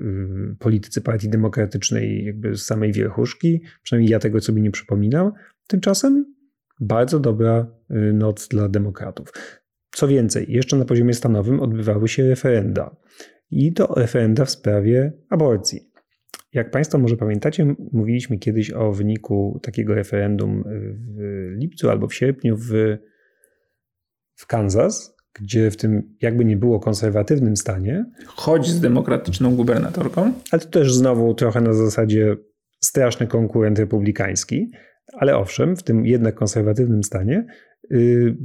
y, 0.52 0.56
politycy 0.58 1.00
Partii 1.00 1.28
Demokratycznej, 1.28 2.24
jakby 2.24 2.56
z 2.56 2.62
samej 2.62 2.92
wierchuszki. 2.92 3.62
Przynajmniej 3.82 4.10
ja 4.10 4.18
tego 4.18 4.40
sobie 4.40 4.62
nie 4.62 4.70
przypominam. 4.70 5.32
Tymczasem 5.66 6.34
bardzo 6.80 7.20
dobra 7.20 7.66
y, 7.90 8.12
noc 8.12 8.48
dla 8.48 8.68
demokratów. 8.68 9.32
Co 9.95 10.09
więcej, 10.09 10.47
jeszcze 10.49 10.76
na 10.76 10.84
poziomie 10.84 11.14
stanowym 11.14 11.61
odbywały 11.61 12.09
się 12.09 12.28
referenda. 12.28 12.97
I 13.51 13.72
to 13.72 13.95
referenda 13.97 14.45
w 14.45 14.51
sprawie 14.51 15.12
aborcji. 15.30 15.93
Jak 16.53 16.70
Państwo 16.70 16.99
może 16.99 17.16
pamiętacie, 17.16 17.74
mówiliśmy 17.93 18.38
kiedyś 18.38 18.70
o 18.70 18.93
wyniku 18.93 19.61
takiego 19.62 19.95
referendum 19.95 20.64
w 20.66 21.53
lipcu 21.57 21.90
albo 21.90 22.07
w 22.07 22.14
sierpniu 22.14 22.57
w, 22.57 22.70
w 24.34 24.47
Kansas, 24.47 25.16
gdzie 25.34 25.70
w 25.70 25.76
tym 25.76 26.16
jakby 26.22 26.45
nie 26.45 26.57
było 26.57 26.80
konserwatywnym 26.80 27.57
stanie. 27.57 28.05
Choć 28.26 28.68
z 28.68 28.80
demokratyczną 28.80 29.57
gubernatorką. 29.57 30.32
Ale 30.51 30.61
to 30.61 30.68
też 30.68 30.95
znowu 30.95 31.34
trochę 31.34 31.61
na 31.61 31.72
zasadzie 31.72 32.36
straszny 32.80 33.26
konkurent 33.26 33.78
republikański. 33.78 34.70
Ale 35.12 35.36
owszem, 35.36 35.76
w 35.76 35.82
tym 35.82 36.06
jednak 36.06 36.34
konserwatywnym 36.34 37.02
stanie 37.02 37.46
Y, 37.92 38.36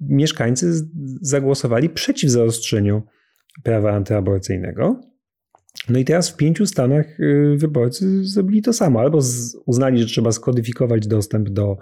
mieszkańcy 0.00 0.72
zagłosowali 1.20 1.88
przeciw 1.88 2.30
zaostrzeniu 2.30 3.02
prawa 3.62 3.92
antyaborcyjnego. 3.92 5.00
No 5.88 5.98
i 5.98 6.04
teraz 6.04 6.30
w 6.30 6.36
pięciu 6.36 6.66
stanach 6.66 7.20
y, 7.20 7.56
wyborcy 7.56 8.24
zrobili 8.24 8.62
to 8.62 8.72
samo. 8.72 9.00
Albo 9.00 9.18
uznali, 9.66 9.98
że 9.98 10.06
trzeba 10.06 10.32
skodyfikować 10.32 11.06
dostęp 11.06 11.48
do, 11.48 11.76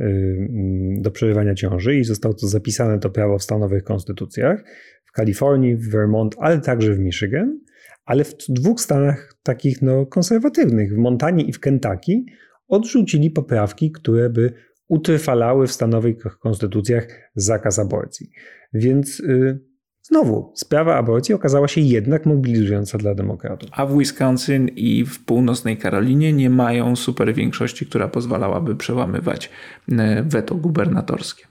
y, 0.00 0.04
mm, 0.04 1.02
do 1.02 1.10
przerywania 1.10 1.54
ciąży 1.54 1.96
i 1.96 2.04
zostało 2.04 2.34
to 2.34 2.46
zapisane 2.46 2.98
to 2.98 3.10
prawo 3.10 3.38
w 3.38 3.42
stanowych 3.42 3.84
konstytucjach. 3.84 4.64
W 5.04 5.12
Kalifornii, 5.12 5.76
w 5.76 5.90
Vermont, 5.90 6.36
ale 6.38 6.60
także 6.60 6.94
w 6.94 6.98
Michigan. 6.98 7.58
Ale 8.04 8.24
w 8.24 8.34
dwóch 8.48 8.80
stanach 8.80 9.34
takich 9.42 9.82
no, 9.82 10.06
konserwatywnych, 10.06 10.94
w 10.94 10.96
Montanie 10.96 11.44
i 11.44 11.52
w 11.52 11.60
Kentucky, 11.60 12.24
odrzucili 12.70 13.30
poprawki, 13.30 13.92
które 13.92 14.30
by 14.30 14.52
utrwalały 14.88 15.66
w 15.66 15.72
stanowych 15.72 16.16
konstytucjach 16.38 17.30
zakaz 17.34 17.78
aborcji. 17.78 18.30
Więc 18.72 19.18
yy, 19.18 19.60
znowu, 20.02 20.52
sprawa 20.54 20.96
aborcji 20.96 21.34
okazała 21.34 21.68
się 21.68 21.80
jednak 21.80 22.26
mobilizująca 22.26 22.98
dla 22.98 23.14
demokratów. 23.14 23.70
A 23.72 23.86
w 23.86 23.98
Wisconsin 23.98 24.68
i 24.68 25.04
w 25.04 25.24
północnej 25.24 25.76
Karolinie 25.76 26.32
nie 26.32 26.50
mają 26.50 26.96
super 26.96 27.34
większości, 27.34 27.86
która 27.86 28.08
pozwalałaby 28.08 28.76
przełamywać 28.76 29.50
y, 29.88 29.92
weto 30.26 30.54
gubernatorskie. 30.54 31.44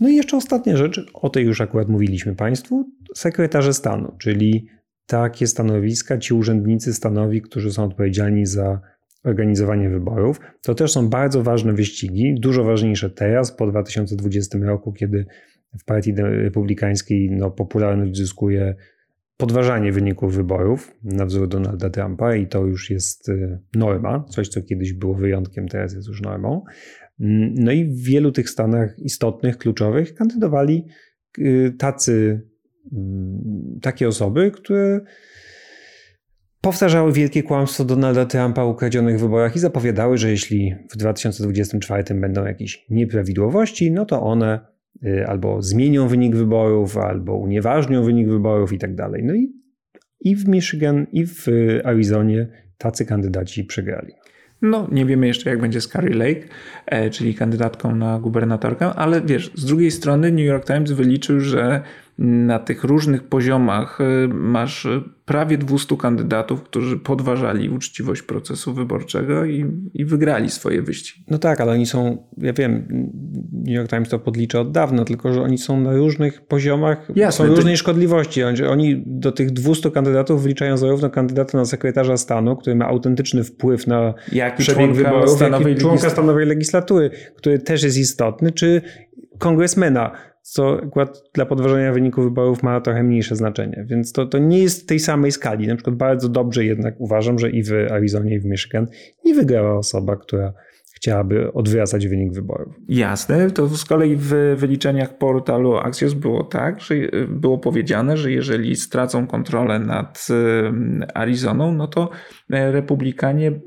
No 0.00 0.08
i 0.08 0.16
jeszcze 0.16 0.36
ostatnia 0.36 0.76
rzecz, 0.76 1.10
o 1.14 1.30
tej 1.30 1.44
już 1.44 1.60
akurat 1.60 1.88
mówiliśmy 1.88 2.34
Państwu, 2.34 2.84
sekretarze 3.14 3.74
stanu, 3.74 4.12
czyli 4.18 4.68
takie 5.06 5.46
stanowiska, 5.46 6.18
ci 6.18 6.34
urzędnicy 6.34 6.94
stanowi, 6.94 7.42
którzy 7.42 7.72
są 7.72 7.84
odpowiedzialni 7.84 8.46
za 8.46 8.80
organizowanie 9.26 9.90
wyborów. 9.90 10.40
To 10.62 10.74
też 10.74 10.92
są 10.92 11.08
bardzo 11.08 11.42
ważne 11.42 11.72
wyścigi, 11.72 12.34
dużo 12.40 12.64
ważniejsze 12.64 13.10
teraz, 13.10 13.56
po 13.56 13.66
2020 13.66 14.58
roku, 14.58 14.92
kiedy 14.92 15.26
w 15.80 15.84
Partii 15.84 16.14
Republikańskiej 16.16 17.30
no, 17.30 17.50
popularność 17.50 18.16
zyskuje 18.16 18.74
podważanie 19.36 19.92
wyników 19.92 20.34
wyborów 20.34 20.94
na 21.04 21.26
wzór 21.26 21.48
Donalda 21.48 21.90
Trumpa 21.90 22.36
i 22.36 22.46
to 22.46 22.66
już 22.66 22.90
jest 22.90 23.28
y, 23.28 23.58
norma, 23.74 24.24
coś 24.28 24.48
co 24.48 24.62
kiedyś 24.62 24.92
było 24.92 25.14
wyjątkiem, 25.14 25.68
teraz 25.68 25.94
jest 25.94 26.08
już 26.08 26.22
normą. 26.22 26.64
Mm, 27.20 27.54
no 27.54 27.72
i 27.72 27.84
w 27.84 28.02
wielu 28.02 28.32
tych 28.32 28.50
stanach 28.50 28.98
istotnych, 28.98 29.58
kluczowych 29.58 30.14
kandydowali 30.14 30.84
y, 31.38 31.74
tacy, 31.78 32.42
mm, 32.92 33.78
takie 33.82 34.08
osoby, 34.08 34.50
które 34.50 35.00
powtarzały 36.66 37.12
wielkie 37.12 37.42
kłamstwo 37.42 37.84
Donalda 37.84 38.26
Trumpa 38.26 38.62
o 38.62 38.68
ukradzionych 38.68 39.20
wyborach 39.20 39.56
i 39.56 39.58
zapowiadały, 39.58 40.18
że 40.18 40.30
jeśli 40.30 40.74
w 40.90 40.96
2024 40.96 42.14
będą 42.14 42.46
jakieś 42.46 42.86
nieprawidłowości, 42.90 43.90
no 43.90 44.04
to 44.04 44.22
one 44.22 44.60
y, 45.04 45.26
albo 45.26 45.62
zmienią 45.62 46.08
wynik 46.08 46.36
wyborów, 46.36 46.96
albo 46.98 47.34
unieważnią 47.34 48.04
wynik 48.04 48.28
wyborów 48.28 48.72
i 48.72 48.78
tak 48.78 48.94
dalej. 48.94 49.24
No 49.24 49.34
i, 49.34 49.52
i 50.20 50.36
w 50.36 50.48
Michigan, 50.48 51.06
i 51.12 51.26
w 51.26 51.46
Arizonie 51.84 52.48
tacy 52.78 53.06
kandydaci 53.06 53.64
przegrali. 53.64 54.12
No, 54.62 54.88
nie 54.92 55.06
wiemy 55.06 55.26
jeszcze, 55.26 55.50
jak 55.50 55.60
będzie 55.60 55.80
z 55.80 55.88
Carrie 55.88 56.14
Lake, 56.14 56.48
e, 56.86 57.10
czyli 57.10 57.34
kandydatką 57.34 57.96
na 57.96 58.18
gubernatorkę, 58.18 58.86
ale 58.86 59.20
wiesz, 59.20 59.52
z 59.54 59.64
drugiej 59.64 59.90
strony 59.90 60.32
New 60.32 60.46
York 60.46 60.66
Times 60.66 60.92
wyliczył, 60.92 61.40
że 61.40 61.82
na 62.18 62.58
tych 62.58 62.84
różnych 62.84 63.24
poziomach 63.24 64.00
y, 64.00 64.28
masz 64.28 64.88
prawie 65.24 65.58
200 65.58 65.96
kandydatów, 65.96 66.62
którzy 66.62 66.98
podważali 66.98 67.68
uczciwość 67.68 68.22
procesu 68.22 68.74
wyborczego 68.74 69.44
i, 69.44 69.66
i 69.94 70.04
wygrali 70.04 70.50
swoje 70.50 70.82
wyścigi. 70.82 71.24
No 71.30 71.38
tak, 71.38 71.60
ale 71.60 71.72
oni 71.72 71.86
są, 71.86 72.26
ja 72.38 72.52
wiem, 72.52 72.86
New 73.52 73.74
York 73.74 73.90
Times 73.90 74.08
to 74.08 74.18
podlicza 74.18 74.60
od 74.60 74.72
dawna, 74.72 75.04
tylko 75.04 75.32
że 75.32 75.42
oni 75.42 75.58
są 75.58 75.80
na 75.80 75.96
różnych 75.96 76.46
poziomach, 76.46 77.08
Jasne, 77.16 77.46
są 77.46 77.54
różnej 77.54 77.74
ty... 77.74 77.78
szkodliwości. 77.78 78.42
Oni 78.44 79.02
do 79.06 79.32
tych 79.32 79.50
200 79.50 79.90
kandydatów 79.90 80.42
wliczają 80.42 80.76
zarówno 80.76 81.10
kandydata 81.10 81.58
na 81.58 81.64
sekretarza 81.64 82.16
stanu, 82.16 82.56
który 82.56 82.76
ma 82.76 82.86
autentyczny 82.86 83.44
wpływ 83.44 83.86
na 83.86 84.14
jak 84.32 84.56
przebieg 84.56 84.92
wyborów, 84.92 85.40
jak 85.40 85.68
i 85.68 85.74
członka 85.74 86.10
stanowej 86.10 86.46
legislatury, 86.46 87.10
który 87.36 87.58
też 87.58 87.82
jest 87.82 87.98
istotny, 87.98 88.52
czy 88.52 88.82
kongresmena 89.38 90.12
co 90.46 90.82
akurat 90.82 91.22
dla 91.34 91.46
podważenia 91.46 91.92
wyników 91.92 92.24
wyborów 92.24 92.62
ma 92.62 92.80
trochę 92.80 93.02
mniejsze 93.02 93.36
znaczenie. 93.36 93.84
Więc 93.88 94.12
to, 94.12 94.26
to 94.26 94.38
nie 94.38 94.58
jest 94.58 94.88
tej 94.88 94.98
samej 94.98 95.32
skali. 95.32 95.66
Na 95.66 95.74
przykład 95.74 95.96
bardzo 95.96 96.28
dobrze 96.28 96.64
jednak 96.64 96.94
uważam, 96.98 97.38
że 97.38 97.50
i 97.50 97.62
w 97.62 97.72
Arizonie, 97.90 98.34
i 98.34 98.40
w 98.40 98.44
Michigan 98.44 98.86
nie 99.24 99.34
wygrała 99.34 99.78
osoba, 99.78 100.16
która 100.16 100.52
chciałaby 100.96 101.52
odwracać 101.52 102.08
wynik 102.08 102.32
wyborów. 102.32 102.74
Jasne, 102.88 103.50
to 103.50 103.68
z 103.68 103.84
kolei 103.84 104.16
w 104.16 104.54
wyliczeniach 104.56 105.18
portalu 105.18 105.76
Axios 105.76 106.14
było 106.14 106.44
tak, 106.44 106.80
że 106.80 106.94
było 107.28 107.58
powiedziane, 107.58 108.16
że 108.16 108.32
jeżeli 108.32 108.76
stracą 108.76 109.26
kontrolę 109.26 109.78
nad 109.78 110.26
Arizoną, 111.14 111.72
no 111.72 111.88
to 111.88 112.10
republikanie 112.48 113.60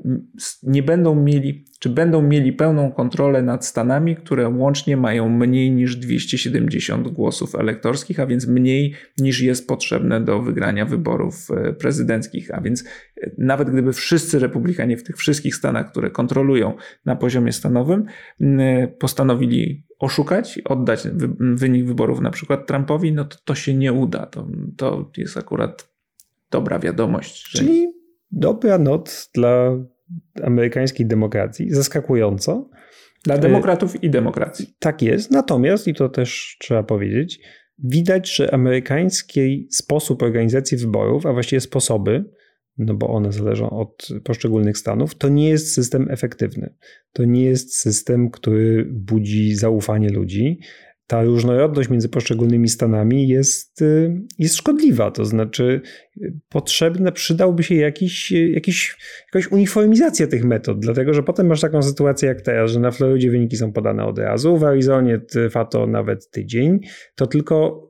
nie 0.62 0.82
będą 0.82 1.14
mieli 1.14 1.64
czy 1.80 1.88
będą 1.88 2.22
mieli 2.22 2.52
pełną 2.52 2.92
kontrolę 2.92 3.42
nad 3.42 3.66
stanami, 3.66 4.16
które 4.16 4.48
łącznie 4.48 4.96
mają 4.96 5.28
mniej 5.28 5.70
niż 5.70 5.96
270 5.96 7.08
głosów 7.08 7.54
elektorskich, 7.54 8.20
a 8.20 8.26
więc 8.26 8.46
mniej 8.46 8.94
niż 9.18 9.40
jest 9.40 9.68
potrzebne 9.68 10.20
do 10.20 10.42
wygrania 10.42 10.86
wyborów 10.86 11.48
e, 11.50 11.72
prezydenckich. 11.72 12.54
A 12.54 12.60
więc 12.60 12.84
e, 13.22 13.30
nawet 13.38 13.70
gdyby 13.70 13.92
wszyscy 13.92 14.38
republikanie 14.38 14.96
w 14.96 15.02
tych 15.02 15.16
wszystkich 15.16 15.56
stanach, 15.56 15.90
które 15.90 16.10
kontrolują 16.10 16.74
na 17.04 17.16
poziomie 17.16 17.52
stanowym, 17.52 18.06
e, 18.40 18.88
postanowili 18.88 19.86
oszukać, 19.98 20.58
oddać 20.64 21.02
wynik 21.38 21.86
wyborów 21.86 22.20
na 22.20 22.30
przykład 22.30 22.66
Trumpowi, 22.66 23.12
no 23.12 23.24
to 23.24 23.36
to 23.44 23.54
się 23.54 23.74
nie 23.74 23.92
uda. 23.92 24.26
To, 24.26 24.48
to 24.76 25.04
jest 25.16 25.36
akurat 25.36 25.92
dobra 26.50 26.78
wiadomość. 26.78 27.42
Czyli 27.42 27.99
dobra 28.32 28.78
noc 28.78 29.30
dla 29.34 29.76
amerykańskiej 30.42 31.06
demokracji, 31.06 31.70
zaskakująco. 31.70 32.70
Dla 33.24 33.38
demokratów 33.38 34.04
i 34.04 34.10
demokracji. 34.10 34.74
Tak 34.78 35.02
jest. 35.02 35.30
Natomiast, 35.30 35.88
i 35.88 35.94
to 35.94 36.08
też 36.08 36.56
trzeba 36.60 36.82
powiedzieć, 36.82 37.40
widać, 37.78 38.36
że 38.36 38.54
amerykański 38.54 39.68
sposób 39.70 40.22
organizacji 40.22 40.78
wyborów, 40.78 41.26
a 41.26 41.32
właściwie 41.32 41.60
sposoby, 41.60 42.24
no 42.78 42.94
bo 42.94 43.08
one 43.08 43.32
zależą 43.32 43.70
od 43.70 44.08
poszczególnych 44.24 44.78
stanów, 44.78 45.14
to 45.14 45.28
nie 45.28 45.48
jest 45.48 45.74
system 45.74 46.10
efektywny. 46.10 46.74
To 47.12 47.24
nie 47.24 47.44
jest 47.44 47.76
system, 47.76 48.30
który 48.30 48.88
budzi 48.90 49.54
zaufanie 49.54 50.08
ludzi 50.08 50.60
ta 51.10 51.22
różnorodność 51.22 51.88
między 51.88 52.08
poszczególnymi 52.08 52.68
stanami 52.68 53.28
jest, 53.28 53.82
y, 53.82 54.20
jest 54.38 54.56
szkodliwa. 54.56 55.10
To 55.10 55.24
znaczy, 55.24 55.80
potrzebne, 56.48 57.12
przydałby 57.12 57.62
się 57.62 57.74
jakiś, 57.74 58.32
jakiś, 58.32 58.96
jakaś 59.34 59.52
uniformizacja 59.52 60.26
tych 60.26 60.44
metod, 60.44 60.80
dlatego 60.80 61.14
że 61.14 61.22
potem 61.22 61.46
masz 61.46 61.60
taką 61.60 61.82
sytuację 61.82 62.28
jak 62.28 62.40
teraz, 62.40 62.70
że 62.70 62.80
na 62.80 62.90
Florydzie 62.90 63.30
wyniki 63.30 63.56
są 63.56 63.72
podane 63.72 64.04
od 64.04 64.18
razu, 64.18 64.56
w 64.56 64.64
Arizonie 64.64 65.18
trwa 65.18 65.64
to 65.64 65.86
nawet 65.86 66.30
tydzień. 66.30 66.80
To 67.14 67.26
tylko 67.26 67.88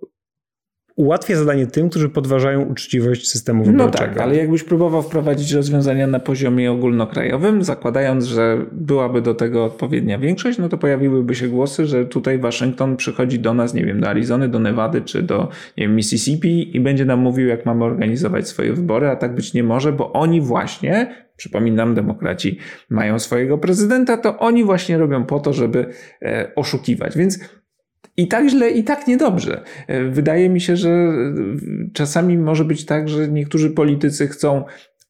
ułatwia 1.01 1.37
zadanie 1.37 1.67
tym, 1.67 1.91
którzy 1.91 2.09
podważają 2.09 2.63
uczciwość 2.63 3.29
systemu 3.29 3.65
wyborczego. 3.65 4.07
No 4.07 4.15
tak, 4.15 4.23
ale 4.23 4.37
jakbyś 4.37 4.65
próbował 4.65 5.03
wprowadzić 5.03 5.53
rozwiązania 5.53 6.07
na 6.07 6.21
poziomie 6.21 6.73
ogólnokrajowym, 6.73 7.65
zakładając, 7.65 8.25
że 8.25 8.67
byłaby 8.73 9.23
do 9.23 9.35
tego 9.35 9.65
odpowiednia 9.65 10.19
większość, 10.19 10.59
no 10.59 10.69
to 10.69 10.79
pojawiłyby 10.79 11.35
się 11.35 11.49
głosy, 11.49 11.87
że 11.87 12.07
tutaj 12.07 12.39
Waszyngton 12.39 12.97
przychodzi 12.97 13.39
do 13.39 13.55
nas, 13.55 13.75
nie 13.75 13.85
wiem, 13.85 14.01
do 14.01 14.09
Arizony, 14.09 14.49
do 14.49 14.59
Nevady 14.59 15.01
czy 15.01 15.23
do 15.23 15.49
nie 15.77 15.87
wiem, 15.87 15.97
Mississippi 15.97 16.77
i 16.77 16.81
będzie 16.81 17.05
nam 17.05 17.21
mówił, 17.21 17.49
jak 17.49 17.67
mamy 17.67 17.85
organizować 17.85 18.49
swoje 18.49 18.73
wybory, 18.73 19.09
a 19.09 19.17
tak 19.17 19.35
być 19.35 19.55
nie 19.55 19.63
może, 19.63 19.93
bo 19.93 20.13
oni 20.13 20.41
właśnie 20.41 21.15
przypominam, 21.37 21.95
demokraci 21.95 22.59
mają 22.91 23.19
swojego 23.19 23.59
prezydenta, 23.59 24.17
to 24.17 24.39
oni 24.39 24.65
właśnie 24.65 24.99
robią 24.99 25.25
po 25.25 25.41
to, 25.41 25.53
żeby 25.53 25.87
e, 26.23 26.51
oszukiwać. 26.57 27.17
Więc 27.17 27.39
i 28.17 28.29
tak 28.29 28.49
źle, 28.49 28.71
i 28.71 28.85
tak 28.85 29.07
niedobrze. 29.07 29.63
E, 29.87 30.05
wydaje 30.05 30.49
mi 30.49 30.61
się, 30.61 30.77
że 30.77 30.91
e, 30.91 31.13
czasami 31.93 32.39
może 32.39 32.65
być 32.65 32.85
tak, 32.85 33.09
że 33.09 33.29
niektórzy 33.29 33.71
politycy 33.71 34.29
chcą 34.29 34.65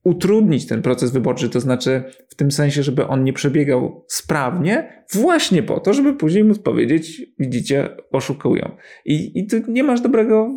utrudnić 0.05 0.67
ten 0.67 0.83
proces 0.83 1.11
wyborczy, 1.11 1.49
to 1.49 1.61
znaczy 1.61 2.03
w 2.29 2.35
tym 2.35 2.51
sensie, 2.51 2.83
żeby 2.83 3.07
on 3.07 3.25
nie 3.25 3.33
przebiegał 3.33 4.05
sprawnie, 4.09 5.05
właśnie 5.15 5.63
po 5.63 5.81
to, 5.81 5.95
żeby 5.95 6.15
później 6.15 6.45
móc 6.45 6.59
powiedzieć, 6.59 7.23
widzicie, 7.39 7.89
oszukują. 8.13 8.77
I, 9.05 9.39
i 9.39 9.49
nie 9.69 9.83
masz 9.83 10.01
dobrego, 10.01 10.51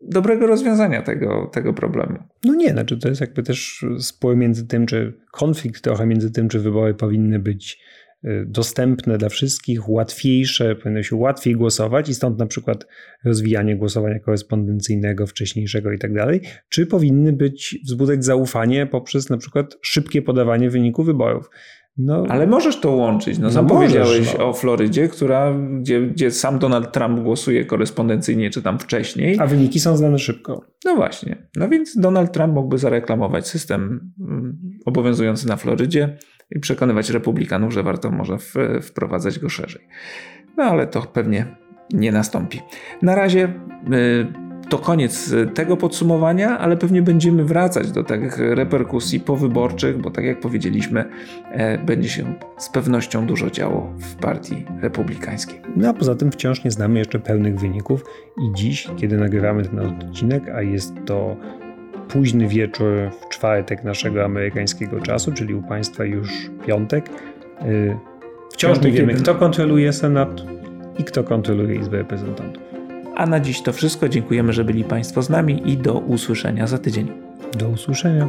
dobrego 0.00 0.46
rozwiązania 0.46 1.02
tego, 1.02 1.50
tego 1.52 1.74
problemu. 1.74 2.18
No 2.44 2.54
nie, 2.54 2.68
znaczy 2.68 2.98
to 2.98 3.08
jest 3.08 3.20
jakby 3.20 3.42
też 3.42 3.86
spór 3.98 4.36
między 4.36 4.66
tym, 4.66 4.86
czy 4.86 5.20
konflikt 5.30 5.82
trochę 5.82 6.06
między 6.06 6.30
tym, 6.30 6.48
czy 6.48 6.58
wybory 6.58 6.94
powinny 6.94 7.38
być 7.38 7.80
dostępne 8.46 9.18
dla 9.18 9.28
wszystkich, 9.28 9.88
łatwiejsze, 9.88 10.76
powinno 10.76 11.02
się 11.02 11.16
łatwiej 11.16 11.54
głosować 11.54 12.08
i 12.08 12.14
stąd 12.14 12.38
na 12.38 12.46
przykład 12.46 12.86
rozwijanie 13.24 13.76
głosowania 13.76 14.18
korespondencyjnego, 14.18 15.26
wcześniejszego 15.26 15.92
i 15.92 15.98
tak 15.98 16.14
dalej, 16.14 16.40
czy 16.68 16.86
powinny 16.86 17.32
być 17.32 17.78
wzbudzać 17.84 18.24
zaufanie 18.24 18.86
poprzez 18.86 19.30
na 19.30 19.36
przykład 19.36 19.76
szybkie 19.82 20.22
podawanie 20.22 20.70
wyniku 20.70 21.04
wyborów. 21.04 21.50
No, 21.96 22.24
Ale 22.28 22.46
możesz 22.46 22.80
to 22.80 22.90
łączyć. 22.90 23.38
No, 23.38 23.50
sam 23.50 23.66
no 23.66 23.74
powiedziałeś 23.74 24.34
no. 24.38 24.48
o 24.48 24.52
Florydzie, 24.52 25.08
która, 25.08 25.54
gdzie, 25.80 26.00
gdzie 26.00 26.30
sam 26.30 26.58
Donald 26.58 26.92
Trump 26.92 27.20
głosuje 27.20 27.64
korespondencyjnie, 27.64 28.50
czy 28.50 28.62
tam 28.62 28.78
wcześniej. 28.78 29.36
A 29.38 29.46
wyniki 29.46 29.80
są 29.80 29.96
znane 29.96 30.18
szybko. 30.18 30.64
No 30.84 30.96
właśnie. 30.96 31.48
No 31.56 31.68
więc 31.68 31.96
Donald 31.96 32.32
Trump 32.32 32.54
mógłby 32.54 32.78
zareklamować 32.78 33.48
system 33.48 34.12
mm, 34.20 34.58
obowiązujący 34.86 35.48
na 35.48 35.56
Florydzie 35.56 36.18
i 36.50 36.60
przekonywać 36.60 37.10
republikanów, 37.10 37.72
że 37.72 37.82
warto 37.82 38.10
może 38.10 38.38
w, 38.38 38.54
wprowadzać 38.82 39.38
go 39.38 39.48
szerzej. 39.48 39.82
No 40.56 40.64
ale 40.64 40.86
to 40.86 41.02
pewnie 41.02 41.56
nie 41.92 42.12
nastąpi. 42.12 42.60
Na 43.02 43.14
razie 43.14 43.52
y, 43.92 44.50
to 44.70 44.78
koniec 44.78 45.34
tego 45.54 45.76
podsumowania, 45.76 46.58
ale 46.58 46.76
pewnie 46.76 47.02
będziemy 47.02 47.44
wracać 47.44 47.90
do 47.90 48.04
tych 48.04 48.38
reperkusji 48.38 49.20
powyborczych, 49.20 49.98
bo 49.98 50.10
tak 50.10 50.24
jak 50.24 50.40
powiedzieliśmy, 50.40 51.04
e, 51.50 51.78
będzie 51.78 52.08
się 52.08 52.34
z 52.58 52.68
pewnością 52.68 53.26
dużo 53.26 53.50
działo 53.50 53.92
w 53.98 54.14
partii 54.14 54.64
republikańskiej. 54.80 55.60
No 55.76 55.88
a 55.88 55.94
poza 55.94 56.14
tym 56.14 56.32
wciąż 56.32 56.64
nie 56.64 56.70
znamy 56.70 56.98
jeszcze 56.98 57.18
pełnych 57.18 57.58
wyników 57.58 58.04
i 58.38 58.54
dziś, 58.54 58.88
kiedy 58.96 59.16
nagrywamy 59.16 59.64
ten 59.64 59.78
odcinek, 59.78 60.48
a 60.48 60.62
jest 60.62 60.94
to 61.06 61.36
późny 62.12 62.48
wieczór 62.48 62.92
w 63.20 63.28
czwartek 63.28 63.84
naszego 63.84 64.24
amerykańskiego 64.24 65.00
czasu, 65.00 65.32
czyli 65.32 65.54
u 65.54 65.62
Państwa 65.62 66.04
już 66.04 66.30
piątek. 66.66 67.10
Y, 67.66 67.96
wciąż 68.52 68.80
nie 68.80 68.92
wiemy, 68.92 69.14
kto 69.14 69.34
kontroluje 69.34 69.92
Senat 69.92 70.42
i 70.98 71.04
kto 71.04 71.24
kontroluje 71.24 71.74
Izbę 71.74 71.98
Reprezentantów. 71.98 72.62
A 73.16 73.26
na 73.26 73.40
dziś 73.40 73.62
to 73.62 73.72
wszystko. 73.72 74.08
Dziękujemy, 74.08 74.52
że 74.52 74.64
byli 74.64 74.84
Państwo 74.84 75.22
z 75.22 75.30
nami 75.30 75.70
i 75.70 75.76
do 75.76 75.94
usłyszenia 75.94 76.66
za 76.66 76.78
tydzień. 76.78 77.12
Do 77.58 77.68
usłyszenia. 77.68 78.28